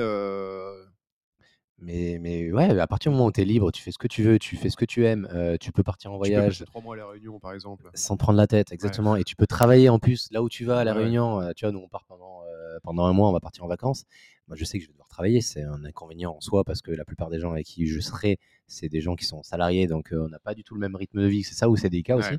Mais, 1.79 2.19
mais 2.21 2.53
ouais, 2.53 2.79
à 2.79 2.87
partir 2.87 3.11
du 3.11 3.17
moment 3.17 3.29
où 3.29 3.33
tu 3.33 3.41
es 3.41 3.45
libre, 3.45 3.71
tu 3.73 3.83
fais 3.83 3.91
ce 3.91 3.99
que 3.99 4.07
tu 4.07 4.23
veux, 4.23 4.39
tu 4.39 4.57
fais 4.57 4.71
ce 4.71 4.77
que 4.77 4.85
tu 4.85 5.05
aimes, 5.05 5.29
euh, 5.35 5.57
tu 5.61 5.73
peux 5.73 5.83
partir 5.83 6.13
en 6.13 6.15
tu 6.15 6.31
peux 6.31 6.35
voyage 6.37 6.65
trois 6.67 6.81
mois 6.81 6.95
à 6.95 6.99
la 6.99 7.07
Réunion, 7.09 7.41
par 7.41 7.53
exemple. 7.53 7.91
sans 7.95 8.17
te 8.17 8.21
prendre 8.23 8.39
la 8.39 8.47
tête, 8.47 8.71
exactement. 8.73 9.17
Et 9.17 9.25
tu 9.25 9.35
peux 9.35 9.47
travailler 9.47 9.89
en 9.89 9.99
plus 9.99 10.29
là 10.31 10.43
où 10.43 10.49
tu 10.49 10.65
vas 10.65 10.79
à 10.79 10.85
La 10.85 10.95
Ouais. 10.95 11.03
Réunion. 11.03 11.41
euh, 11.41 11.51
tu 11.55 11.65
vois, 11.65 11.73
nous, 11.73 11.81
on 11.81 11.89
part 11.89 12.05
pendant, 12.07 12.43
pendant 12.83 13.07
un 13.07 13.13
mois, 13.13 13.29
on 13.29 13.33
va 13.33 13.41
partir 13.41 13.65
en 13.65 13.69
vacances. 13.69 14.05
Moi, 14.49 14.57
je 14.57 14.65
sais 14.65 14.79
que 14.79 14.85
je 14.85 14.89
vais 14.89 14.93
devoir 14.93 15.09
travailler. 15.09 15.41
C'est 15.41 15.63
un 15.63 15.85
inconvénient 15.85 16.35
en 16.37 16.41
soi 16.41 16.65
parce 16.65 16.83
que 16.83 16.91
la 16.91 17.05
plupart 17.05 17.31
des 17.31 17.41
gens 17.41 17.53
avec 17.53 17.67
qui 17.67 17.87
je 17.87 18.01
serai, 18.01 18.39
c'est 18.67 18.89
des 18.89 19.01
gens 19.01 19.17
qui 19.17 19.25
sont 19.25 19.43
salariés. 19.43 19.87
Donc, 19.87 20.13
euh, 20.13 20.25
on 20.27 20.29
n'a 20.29 20.39
pas 20.39 20.55
du 20.55 20.65
tout 20.65 20.75
le 20.75 20.81
même 20.81 20.97
rythme 20.97 21.21
de 21.21 21.27
vie. 21.27 21.43
C'est 21.43 21.55
ça 21.55 21.69
où 21.69 21.77
c'est 21.77 21.89
délicat 21.89 22.17
aussi. 22.17 22.31
Ouais. 22.31 22.39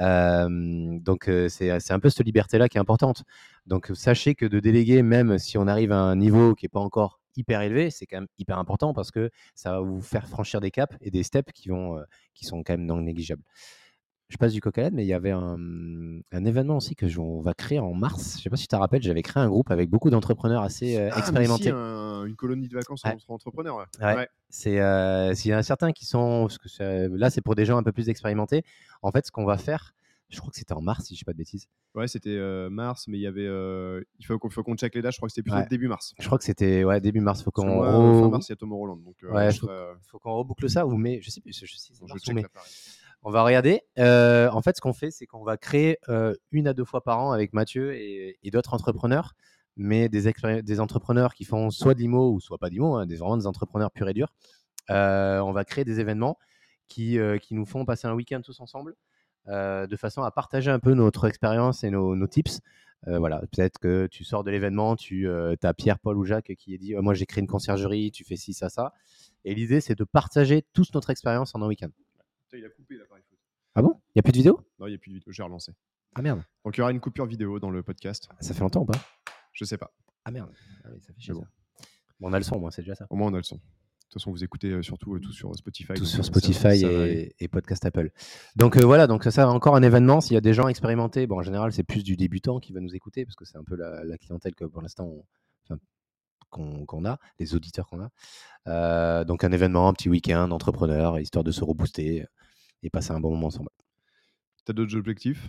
Euh, 0.00 0.98
donc, 1.00 1.28
euh, 1.28 1.48
c'est 1.48 1.90
un 1.90 2.00
peu 2.00 2.10
cette 2.10 2.26
liberté-là 2.26 2.68
qui 2.68 2.78
est 2.78 2.80
importante. 2.80 3.24
Donc, 3.66 3.90
sachez 3.94 4.34
que 4.34 4.46
de 4.46 4.60
déléguer, 4.60 5.02
même 5.02 5.38
si 5.38 5.58
on 5.58 5.66
arrive 5.66 5.92
à 5.92 5.98
un 5.98 6.16
niveau 6.16 6.54
qui 6.54 6.64
n'est 6.64 6.70
pas 6.70 6.80
encore 6.80 7.20
hyper 7.36 7.62
élevé, 7.62 7.90
c'est 7.90 8.06
quand 8.06 8.18
même 8.18 8.28
hyper 8.38 8.58
important 8.58 8.94
parce 8.94 9.10
que 9.10 9.30
ça 9.54 9.72
va 9.72 9.80
vous 9.80 10.00
faire 10.00 10.28
franchir 10.28 10.60
des 10.60 10.70
caps 10.70 10.96
et 11.00 11.10
des 11.10 11.22
steps 11.22 11.52
qui, 11.52 11.68
vont, 11.68 11.98
euh, 11.98 12.04
qui 12.34 12.44
sont 12.44 12.62
quand 12.62 12.74
même 12.74 12.86
non 12.86 13.00
négligeables. 13.00 13.42
Je 14.28 14.36
passe 14.38 14.52
du 14.52 14.60
coq 14.60 14.78
à 14.78 14.90
mais 14.90 15.04
il 15.04 15.06
y 15.06 15.12
avait 15.12 15.30
un, 15.32 15.56
un 16.32 16.44
événement 16.44 16.78
aussi 16.78 16.96
que 16.96 17.06
je- 17.08 17.20
on 17.20 17.40
va 17.40 17.52
créer 17.54 17.78
en 17.78 17.92
mars. 17.92 18.36
Je 18.38 18.42
sais 18.42 18.50
pas 18.50 18.56
si 18.56 18.62
tu 18.64 18.68
te 18.68 18.76
rappelles, 18.76 19.02
j'avais 19.02 19.22
créé 19.22 19.42
un 19.42 19.48
groupe 19.48 19.70
avec 19.70 19.90
beaucoup 19.90 20.08
d'entrepreneurs 20.10 20.62
assez 20.62 20.96
euh, 20.96 21.10
Ah, 21.12 21.18
expérimentés. 21.18 21.64
si, 21.64 21.70
un- 21.70 22.24
une 22.24 22.34
colonie 22.34 22.68
de 22.68 22.74
vacances 22.74 23.04
Ouais. 23.04 23.12
entre 23.12 23.30
entrepreneurs. 23.30 23.76
ouais. 23.76 23.84
Ouais. 24.00 24.14
Ouais. 24.16 24.28
C'est 24.48 24.80
euh, 24.80 25.34
s'il 25.34 25.50
y 25.50 25.54
en 25.54 25.58
a 25.58 25.62
certains 25.62 25.92
qui 25.92 26.06
sont 26.06 26.46
parce 26.48 26.58
que 26.58 27.08
là 27.14 27.28
c'est 27.30 27.42
pour 27.42 27.54
des 27.54 27.64
gens 27.66 27.76
un 27.76 27.82
peu 27.82 27.92
plus 27.92 28.08
expérimentés. 28.08 28.64
En 29.02 29.10
fait, 29.12 29.26
ce 29.26 29.30
qu'on 29.30 29.44
va 29.44 29.58
faire, 29.58 29.94
je 30.30 30.38
crois 30.40 30.50
que 30.50 30.56
c'était 30.56 30.72
en 30.72 30.80
mars 30.80 31.04
si 31.04 31.14
je 31.14 31.18
dis 31.18 31.24
pas 31.24 31.32
de 31.32 31.38
bêtises. 31.38 31.68
Ouais, 31.94 32.08
c'était 32.08 32.30
euh, 32.30 32.70
mars, 32.70 33.06
mais 33.06 33.18
il 33.18 33.20
y 33.20 33.26
avait. 33.26 33.46
euh, 33.46 34.02
il 34.18 34.24
faut 34.26 34.38
qu'on 34.38 34.48
faut 34.48 34.62
qu'on 34.62 34.74
check 34.74 34.94
les 34.94 35.02
dates. 35.02 35.12
Je 35.12 35.18
crois 35.18 35.28
que 35.28 35.34
c'était 35.34 35.48
plutôt 35.48 35.68
début 35.68 35.86
mars. 35.86 36.14
Je 36.18 36.24
crois 36.26 36.38
que 36.38 36.44
c'était 36.44 36.82
ouais 36.82 37.00
début 37.00 37.20
mars. 37.20 37.42
Faut 37.42 37.50
qu'on 37.50 37.84
euh, 37.84 38.20
fin 38.20 38.26
re- 38.26 38.30
mars, 38.30 38.48
il 38.48 38.52
y 38.52 38.54
a 38.54 38.56
Tom 38.56 38.72
Roland. 38.72 38.96
Donc, 38.96 39.16
Ouais, 39.30 39.52
je 39.52 39.60
faut- 39.60 40.18
qu'on 40.18 40.32
reboucle 40.38 40.68
ça 40.70 40.86
ou 40.86 40.96
mais 40.96 41.20
je 41.20 41.30
sais 41.30 41.40
plus. 41.42 41.52
Je, 41.52 41.66
je, 41.66 41.76
sais, 41.76 41.92
c'est 41.92 42.06
je 42.06 42.12
mars 42.12 42.22
check. 42.24 42.46
On 43.26 43.30
va 43.30 43.42
regarder. 43.42 43.80
Euh, 43.98 44.50
en 44.50 44.60
fait, 44.60 44.76
ce 44.76 44.82
qu'on 44.82 44.92
fait, 44.92 45.10
c'est 45.10 45.24
qu'on 45.24 45.44
va 45.44 45.56
créer 45.56 45.96
euh, 46.10 46.34
une 46.52 46.68
à 46.68 46.74
deux 46.74 46.84
fois 46.84 47.02
par 47.02 47.20
an 47.20 47.32
avec 47.32 47.54
Mathieu 47.54 47.94
et, 47.96 48.36
d'autres 48.52 48.74
entrepreneurs, 48.74 49.32
mais 49.78 50.10
des, 50.10 50.30
des 50.62 50.80
entrepreneurs 50.80 51.32
qui 51.32 51.44
font 51.44 51.70
soit 51.70 51.94
de 51.94 52.00
l'IMO 52.00 52.32
ou 52.32 52.40
soit 52.40 52.58
pas 52.58 52.68
d'IMO, 52.68 52.96
hein, 52.96 53.06
des, 53.06 53.16
vraiment 53.16 53.38
des 53.38 53.46
entrepreneurs 53.46 53.90
purs 53.92 54.10
et 54.10 54.12
durs. 54.12 54.34
Euh, 54.90 55.40
on 55.40 55.52
va 55.52 55.64
créer 55.64 55.86
des 55.86 56.00
événements 56.00 56.38
qui, 56.86 57.18
qui 57.40 57.54
nous 57.54 57.64
font 57.64 57.86
passer 57.86 58.06
un 58.06 58.12
week-end 58.12 58.42
tous 58.42 58.60
ensemble, 58.60 58.94
de 59.48 59.96
façon 59.96 60.22
à 60.22 60.30
partager 60.30 60.70
un 60.70 60.78
peu 60.78 60.92
notre 60.92 61.26
expérience 61.26 61.82
et 61.82 61.90
nos, 61.90 62.26
tips. 62.26 62.60
Voilà, 63.06 63.40
peut-être 63.40 63.78
que 63.78 64.06
tu 64.06 64.22
sors 64.24 64.44
de 64.44 64.50
l'événement, 64.50 64.96
tu 64.96 65.30
as 65.30 65.74
Pierre, 65.74 65.98
Paul 65.98 66.18
ou 66.18 66.24
Jacques 66.26 66.52
qui 66.58 66.74
est 66.74 66.78
dit 66.78 66.94
Moi 66.94 67.14
j'ai 67.14 67.24
créé 67.24 67.40
une 67.40 67.48
conciergerie, 67.48 68.10
tu 68.10 68.22
fais 68.22 68.36
ci, 68.36 68.52
ça, 68.52 68.68
ça. 68.68 68.92
Et 69.46 69.54
l'idée, 69.54 69.80
c'est 69.80 69.98
de 69.98 70.04
partager 70.04 70.66
tous 70.74 70.92
notre 70.92 71.08
expérience 71.08 71.54
en 71.54 71.62
un 71.62 71.66
week-end. 71.66 71.88
Putain, 72.54 72.66
il 72.66 72.66
a 72.66 72.70
coupé 72.70 72.96
l'appareil 72.96 73.24
photo. 73.28 73.40
Ah 73.74 73.82
bon? 73.82 74.00
Il 74.08 74.12
n'y 74.16 74.20
a 74.20 74.22
plus 74.22 74.32
de 74.32 74.36
vidéo? 74.36 74.64
Non, 74.78 74.86
il 74.86 74.90
n'y 74.90 74.94
a 74.94 74.98
plus 74.98 75.10
de 75.10 75.14
vidéo. 75.14 75.32
J'ai 75.32 75.42
relancé. 75.42 75.72
Ah 76.14 76.22
merde. 76.22 76.42
Donc 76.64 76.76
il 76.76 76.78
y 76.78 76.82
aura 76.82 76.92
une 76.92 77.00
coupure 77.00 77.26
vidéo 77.26 77.58
dans 77.58 77.70
le 77.70 77.82
podcast. 77.82 78.28
Ça 78.40 78.54
fait 78.54 78.60
longtemps 78.60 78.82
ou 78.82 78.86
pas? 78.86 78.98
Je 79.52 79.64
sais 79.64 79.76
pas. 79.76 79.92
Ah 80.24 80.30
merde. 80.30 80.52
Ah 80.84 80.88
oui, 80.92 81.00
ça 81.00 81.12
fait 81.12 81.20
chier, 81.20 81.34
bon. 81.34 81.42
ça. 81.42 81.48
Bon, 82.20 82.30
on 82.30 82.32
a 82.32 82.38
le 82.38 82.44
son, 82.44 82.60
moi, 82.60 82.70
c'est 82.70 82.82
déjà 82.82 82.94
ça. 82.94 83.06
Au 83.10 83.16
moins, 83.16 83.30
on 83.30 83.34
a 83.34 83.38
le 83.38 83.42
son. 83.42 83.56
De 83.56 83.60
toute 83.60 84.20
façon, 84.22 84.30
vous 84.30 84.44
écoutez 84.44 84.70
euh, 84.70 84.82
surtout 84.82 85.16
euh, 85.16 85.18
tout 85.20 85.32
sur 85.32 85.52
Spotify. 85.56 85.94
Tout 85.94 86.04
sur 86.04 86.20
euh, 86.20 86.22
ça- 86.22 86.28
Spotify 86.28 86.78
ça 86.78 86.88
et, 86.88 87.34
et 87.40 87.48
podcast 87.48 87.84
Apple. 87.84 88.10
Donc 88.54 88.76
euh, 88.76 88.84
voilà, 88.84 89.08
donc 89.08 89.24
ça 89.24 89.48
encore 89.48 89.74
un 89.74 89.82
événement. 89.82 90.20
S'il 90.20 90.34
y 90.34 90.38
a 90.38 90.40
des 90.40 90.54
gens 90.54 90.68
expérimentés, 90.68 91.26
bon, 91.26 91.38
en 91.38 91.42
général, 91.42 91.72
c'est 91.72 91.82
plus 91.82 92.04
du 92.04 92.16
débutant 92.16 92.60
qui 92.60 92.72
va 92.72 92.78
nous 92.80 92.94
écouter 92.94 93.24
parce 93.24 93.34
que 93.34 93.44
c'est 93.44 93.58
un 93.58 93.64
peu 93.64 93.74
la, 93.74 94.04
la 94.04 94.16
clientèle 94.16 94.54
que 94.54 94.64
pour 94.66 94.80
l'instant 94.82 95.26
enfin, 95.68 95.80
qu'on 96.50 97.04
a, 97.04 97.18
les 97.40 97.56
auditeurs 97.56 97.88
qu'on 97.88 98.00
a. 98.00 98.10
Euh, 98.68 99.24
donc 99.24 99.42
un 99.42 99.50
événement, 99.50 99.88
un 99.88 99.92
petit 99.92 100.08
week-end 100.08 100.46
d'entrepreneurs, 100.46 101.18
histoire 101.18 101.42
de 101.42 101.50
se 101.50 101.64
rebooster 101.64 102.26
et 102.84 102.90
passer 102.90 103.12
un 103.12 103.20
bon 103.20 103.30
moment 103.30 103.46
ensemble. 103.48 103.70
T'as 104.64 104.72
d'autres 104.72 104.96
objectifs? 104.96 105.46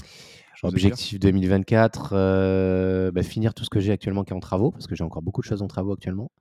Objectif 0.64 1.20
2024, 1.20 2.14
euh, 2.14 3.12
bah, 3.12 3.24
finir 3.24 3.54
tout 3.54 3.64
ce 3.64 3.70
que 3.70 3.80
j'ai 3.80 3.92
actuellement 3.92 4.24
qui 4.24 4.34
est 4.34 4.36
en 4.36 4.40
travaux, 4.40 4.72
parce 4.72 4.88
que 4.88 4.96
j'ai 4.96 5.04
encore 5.04 5.22
beaucoup 5.22 5.42
de 5.42 5.46
choses 5.46 5.62
en 5.62 5.68
travaux 5.68 5.94
actuellement. 5.94 6.32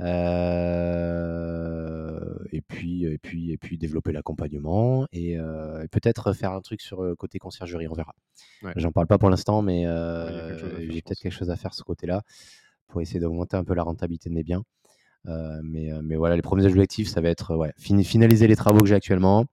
Euh, 0.00 1.28
et, 2.52 2.60
puis, 2.60 3.04
et, 3.04 3.18
puis, 3.18 3.52
et 3.52 3.58
puis 3.58 3.78
développer 3.78 4.12
l'accompagnement 4.12 5.06
et, 5.12 5.38
euh, 5.38 5.82
et 5.82 5.88
peut-être 5.88 6.32
faire 6.32 6.52
un 6.52 6.60
truc 6.60 6.80
sur 6.80 7.02
le 7.02 7.16
côté 7.16 7.38
conciergerie, 7.38 7.88
on 7.88 7.94
verra. 7.94 8.14
Ouais. 8.62 8.72
J'en 8.76 8.92
parle 8.92 9.08
pas 9.08 9.18
pour 9.18 9.28
l'instant, 9.30 9.60
mais 9.62 9.86
euh, 9.86 10.78
j'ai 10.78 11.02
peut-être 11.02 11.20
quelque 11.20 11.32
chose 11.32 11.50
à 11.50 11.56
faire 11.56 11.74
sur 11.74 11.80
ce 11.80 11.84
côté-là 11.84 12.22
pour 12.86 13.00
essayer 13.00 13.20
d'augmenter 13.20 13.56
un 13.56 13.64
peu 13.64 13.74
la 13.74 13.82
rentabilité 13.82 14.30
de 14.30 14.34
mes 14.34 14.42
biens. 14.42 14.62
Euh, 15.26 15.60
mais, 15.62 15.92
euh, 15.92 16.00
mais 16.02 16.16
voilà, 16.16 16.36
les 16.36 16.42
premiers 16.42 16.66
objectifs, 16.66 17.08
ça 17.08 17.20
va 17.20 17.28
être 17.28 17.54
ouais, 17.56 17.72
finaliser 17.76 18.46
les 18.46 18.56
travaux 18.56 18.80
que 18.80 18.86
j'ai 18.86 18.94
actuellement 18.94 19.40
euh, 19.40 19.44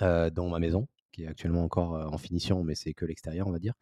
dans 0.00 0.48
ma 0.48 0.58
maison, 0.58 0.88
qui 1.14 1.24
est 1.24 1.26
actuellement 1.28 1.62
encore 1.62 1.94
euh, 1.94 2.06
en 2.06 2.18
finition, 2.18 2.64
mais 2.64 2.74
c'est 2.74 2.92
que 2.92 3.04
l'extérieur, 3.04 3.46
on 3.46 3.52
va 3.52 3.58
dire, 3.58 3.74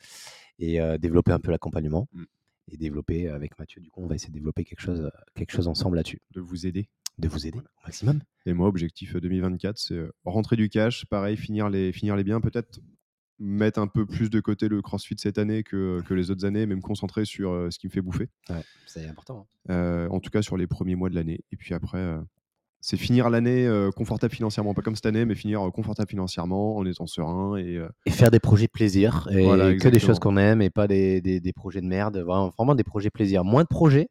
et 0.59 0.81
euh, 0.81 0.99
développer 0.99 1.33
un 1.33 1.41
peu 1.41 1.51
l'accompagnement. 1.51 2.09
Mm. 2.13 2.25
Et 2.71 2.77
développer 2.77 3.29
avec 3.29 3.59
Mathieu, 3.59 3.81
du 3.81 3.91
coup, 3.91 4.03
on 4.05 4.07
va 4.07 4.15
essayer 4.15 4.31
de 4.31 4.35
développer 4.35 4.65
quelque 4.65 4.81
chose, 4.81 5.01
euh, 5.01 5.11
quelque 5.35 5.51
chose 5.51 5.67
ensemble 5.67 5.97
là-dessus, 5.97 6.21
De 6.31 6.41
vous 6.41 6.65
aider. 6.65 6.89
de 7.19 7.27
vous 7.27 7.45
aider 7.45 7.59
au 7.59 7.87
maximum. 7.87 8.21
Et 8.47 8.53
moi, 8.53 8.69
objectif 8.69 9.17
euh, 9.17 9.21
2024, 9.21 9.77
c'est 9.79 9.95
euh, 9.95 10.13
rentrer 10.25 10.55
du 10.55 10.69
cash, 10.69 11.05
pareil, 11.07 11.37
finir 11.37 11.69
les, 11.69 11.93
finir 11.93 12.15
les 12.15 12.23
biens, 12.23 12.41
peut-être 12.41 12.79
mettre 13.43 13.81
un 13.81 13.89
peu 13.89 14.07
plus 14.07 14.31
de 14.31 14.41
côté 14.41 14.69
le 14.69 14.81
CrossFit 14.81 15.17
cette 15.19 15.37
année 15.37 15.65
que, 15.65 16.01
que 16.07 16.15
les 16.15 16.31
autres 16.31 16.45
années, 16.45 16.65
mais 16.67 16.77
me 16.77 16.81
concentrer 16.81 17.25
sur 17.25 17.51
euh, 17.51 17.71
ce 17.71 17.79
qui 17.79 17.89
me 17.89 17.93
fait 17.93 18.01
bouffer. 18.01 18.29
Ouais, 18.49 18.63
c'est 18.87 19.07
important. 19.07 19.49
Euh, 19.71 20.09
en 20.09 20.21
tout 20.21 20.31
cas, 20.31 20.43
sur 20.43 20.57
les 20.57 20.67
premiers 20.67 20.95
mois 20.95 21.11
de 21.11 21.17
l'année. 21.17 21.41
Et 21.51 21.57
puis 21.57 21.75
après, 21.75 21.99
euh, 21.99 22.21
c'est 22.85 22.97
finir 22.99 23.31
l'année 23.31 23.65
euh, 23.67 23.91
confortable 23.93 24.35
financièrement. 24.35 24.75
Pas 24.75 24.83
comme 24.83 24.97
cette 24.97 25.07
année, 25.07 25.25
mais 25.25 25.35
finir 25.35 25.67
euh, 25.67 25.71
confortable 25.71 26.11
financièrement 26.11 26.77
en 26.77 26.85
étant 26.85 27.07
serein. 27.07 27.57
Et 27.57 27.77
euh, 27.77 27.89
Et 28.05 28.11
faire 28.11 28.31
des 28.31 28.41
projets 28.41 28.69
plaisir, 28.69 29.29
et 29.31 29.45
Voilà, 29.45 29.75
que 29.77 29.89
des 29.89 29.99
choses 30.01 30.19
qu'on 30.19 30.37
aime, 30.37 30.61
et 30.61 30.69
pas 30.69 30.87
des, 30.89 31.21
des- 31.23 31.41
des 31.41 31.53
projets 31.55 31.81
de 31.81 31.87
merde. 31.87 32.19
Vraiment, 32.19 32.51
vraiment 32.59 32.75
des 32.75 32.85
projets 32.85 33.09
plaisir. 33.11 33.45
Moins 33.45 33.63
de 33.63 33.69
projets, 33.69 34.09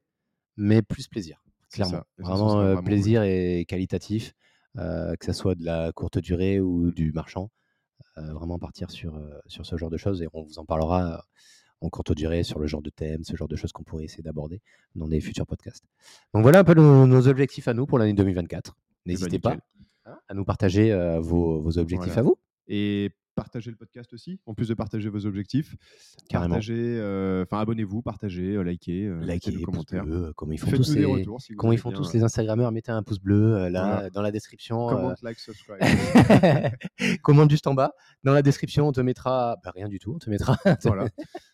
mais 0.58 0.82
plus 0.82 1.08
plaisir. 1.08 1.44
Clairement. 1.72 1.92
ça. 2.00 2.06
Ça, 2.18 2.24
Vraiment, 2.24 2.82
plaisir 2.82 3.24
et 3.24 3.66
qualitatif, 3.68 4.34
que 4.76 5.26
ce 5.26 5.34
soit 5.34 5.56
de 5.56 5.64
la 5.66 5.92
courte 5.92 6.18
durée 6.18 6.60
ou 6.60 6.92
du 6.92 7.12
marchand. 7.12 7.50
Vraiment 8.18 8.58
partir 8.60 8.90
sur, 8.92 9.20
sur 9.48 9.66
ce 9.66 9.78
genre 9.78 9.90
de 9.90 9.98
choses 9.98 10.22
et 10.22 10.28
on 10.34 10.44
vous 10.44 10.60
en 10.60 10.66
parlera 10.66 11.24
courte 11.90 12.14
durée 12.14 12.44
sur 12.44 12.60
le 12.60 12.68
genre 12.68 12.82
de 12.82 12.90
thème, 12.90 13.24
ce 13.24 13.36
genre 13.36 13.48
de 13.48 13.56
choses 13.56 13.72
qu'on 13.72 13.84
pourrait 13.84 14.04
essayer 14.06 14.24
d'aborder 14.24 14.62
dans 14.96 15.08
des 15.08 15.20
futurs 15.22 15.48
podcasts. 15.48 15.86
Donc 16.34 16.44
voilà 16.44 16.60
un 16.60 16.64
peu 16.64 16.74
nos, 16.74 17.08
nos 17.08 17.28
objectifs 17.28 17.68
à 17.68 17.74
nous 17.74 17.86
pour 17.86 17.98
l'année 17.98 18.14
2024. 18.14 18.76
N'hésitez 19.06 19.40
pas 19.40 19.52
nickel. 19.56 19.64
hein, 20.06 20.18
à 20.28 20.34
nous 20.34 20.46
partager 20.46 20.92
euh, 20.92 21.20
vos, 21.20 21.60
vos 21.62 21.78
objectifs 21.78 22.14
Voilà. 22.14 22.20
à 22.20 22.24
vous. 22.24 22.38
Et 22.68 23.10
partagez 23.34 23.72
le 23.72 23.78
podcast 23.78 24.14
aussi, 24.14 24.40
en 24.46 24.54
plus 24.54 24.68
de 24.68 24.74
partager 24.74 25.10
vos 25.10 25.26
objectifs. 25.26 25.76
Carrément. 26.30 26.56
Partagez, 26.56 26.76
euh, 27.00 27.44
enfin 27.44 27.60
abonnez-vous, 27.62 28.02
partagez, 28.02 28.56
euh, 28.56 28.62
likez, 28.62 29.06
euh, 29.08 29.20
Likez, 29.22 29.52
le 29.52 29.58
pouce 29.58 29.66
commentaire. 29.66 30.04
bleu, 30.04 30.26
euh, 30.28 30.34
comme 30.34 30.52
ils 30.54 30.60
font 30.60 30.70
tous 30.70 30.94
les, 30.94 31.06
retours 31.06 31.42
si 31.42 31.56
comment 31.56 31.72
ils 31.74 31.80
font 31.80 31.90
bien, 31.90 31.98
tous 31.98 32.14
les 32.14 32.24
Instagrammeurs. 32.24 32.72
Mettez 32.72 32.92
un 32.92 33.02
pouce 33.04 33.20
bleu 33.20 33.70
là 33.70 33.86
Voilà. 33.94 34.10
dans 34.12 34.22
la 34.22 34.32
description. 34.32 34.86
Comment, 34.88 35.14
like, 35.24 35.40
subscribe. 35.40 35.80
Commande 37.24 37.50
juste 37.50 37.68
en 37.68 37.74
bas. 37.74 37.94
Dans 38.24 38.34
la 38.34 38.42
description, 38.42 38.88
on 38.88 38.92
te 38.92 39.02
mettra 39.02 39.58
bah, 39.64 39.72
rien 39.74 39.88
du 39.88 39.98
tout. 39.98 40.14
On 40.14 40.20
te 40.20 40.30
mettra, 40.30 40.58
voilà. 40.84 41.08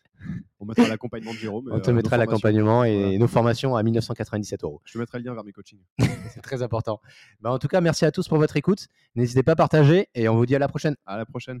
On 0.60 0.66
mettra 0.66 0.88
l'accompagnement 0.88 1.32
de 1.32 1.36
Jérôme. 1.38 1.68
on 1.72 1.80
te 1.80 1.90
euh, 1.90 1.94
mettra 1.94 2.16
nos 2.16 2.24
formations. 2.24 2.32
l'accompagnement 2.32 2.84
et 2.84 3.00
Voilà. 3.02 3.18
nos 3.18 3.28
formations 3.28 3.76
à 3.76 3.82
1997 3.82 4.64
euros. 4.64 4.80
Je 4.84 4.92
te 4.94 4.98
mettrai 4.98 5.18
le 5.18 5.24
lien 5.24 5.34
vers 5.34 5.44
mes 5.44 5.52
coachings. 5.52 5.80
C'est 6.34 6.42
très 6.42 6.62
important. 6.62 7.00
Bah, 7.40 7.52
en 7.52 7.58
tout 7.58 7.68
cas, 7.68 7.80
merci 7.80 8.04
à 8.04 8.10
tous 8.10 8.28
pour 8.28 8.38
votre 8.38 8.56
écoute. 8.56 8.88
N'hésitez 9.14 9.42
pas 9.42 9.52
à 9.52 9.56
partager 9.56 10.08
et 10.14 10.28
on 10.28 10.36
vous 10.36 10.46
dit 10.46 10.56
à 10.56 10.58
la 10.58 10.68
prochaine. 10.68 10.96
À 11.06 11.16
la 11.16 11.24
prochaine. 11.26 11.60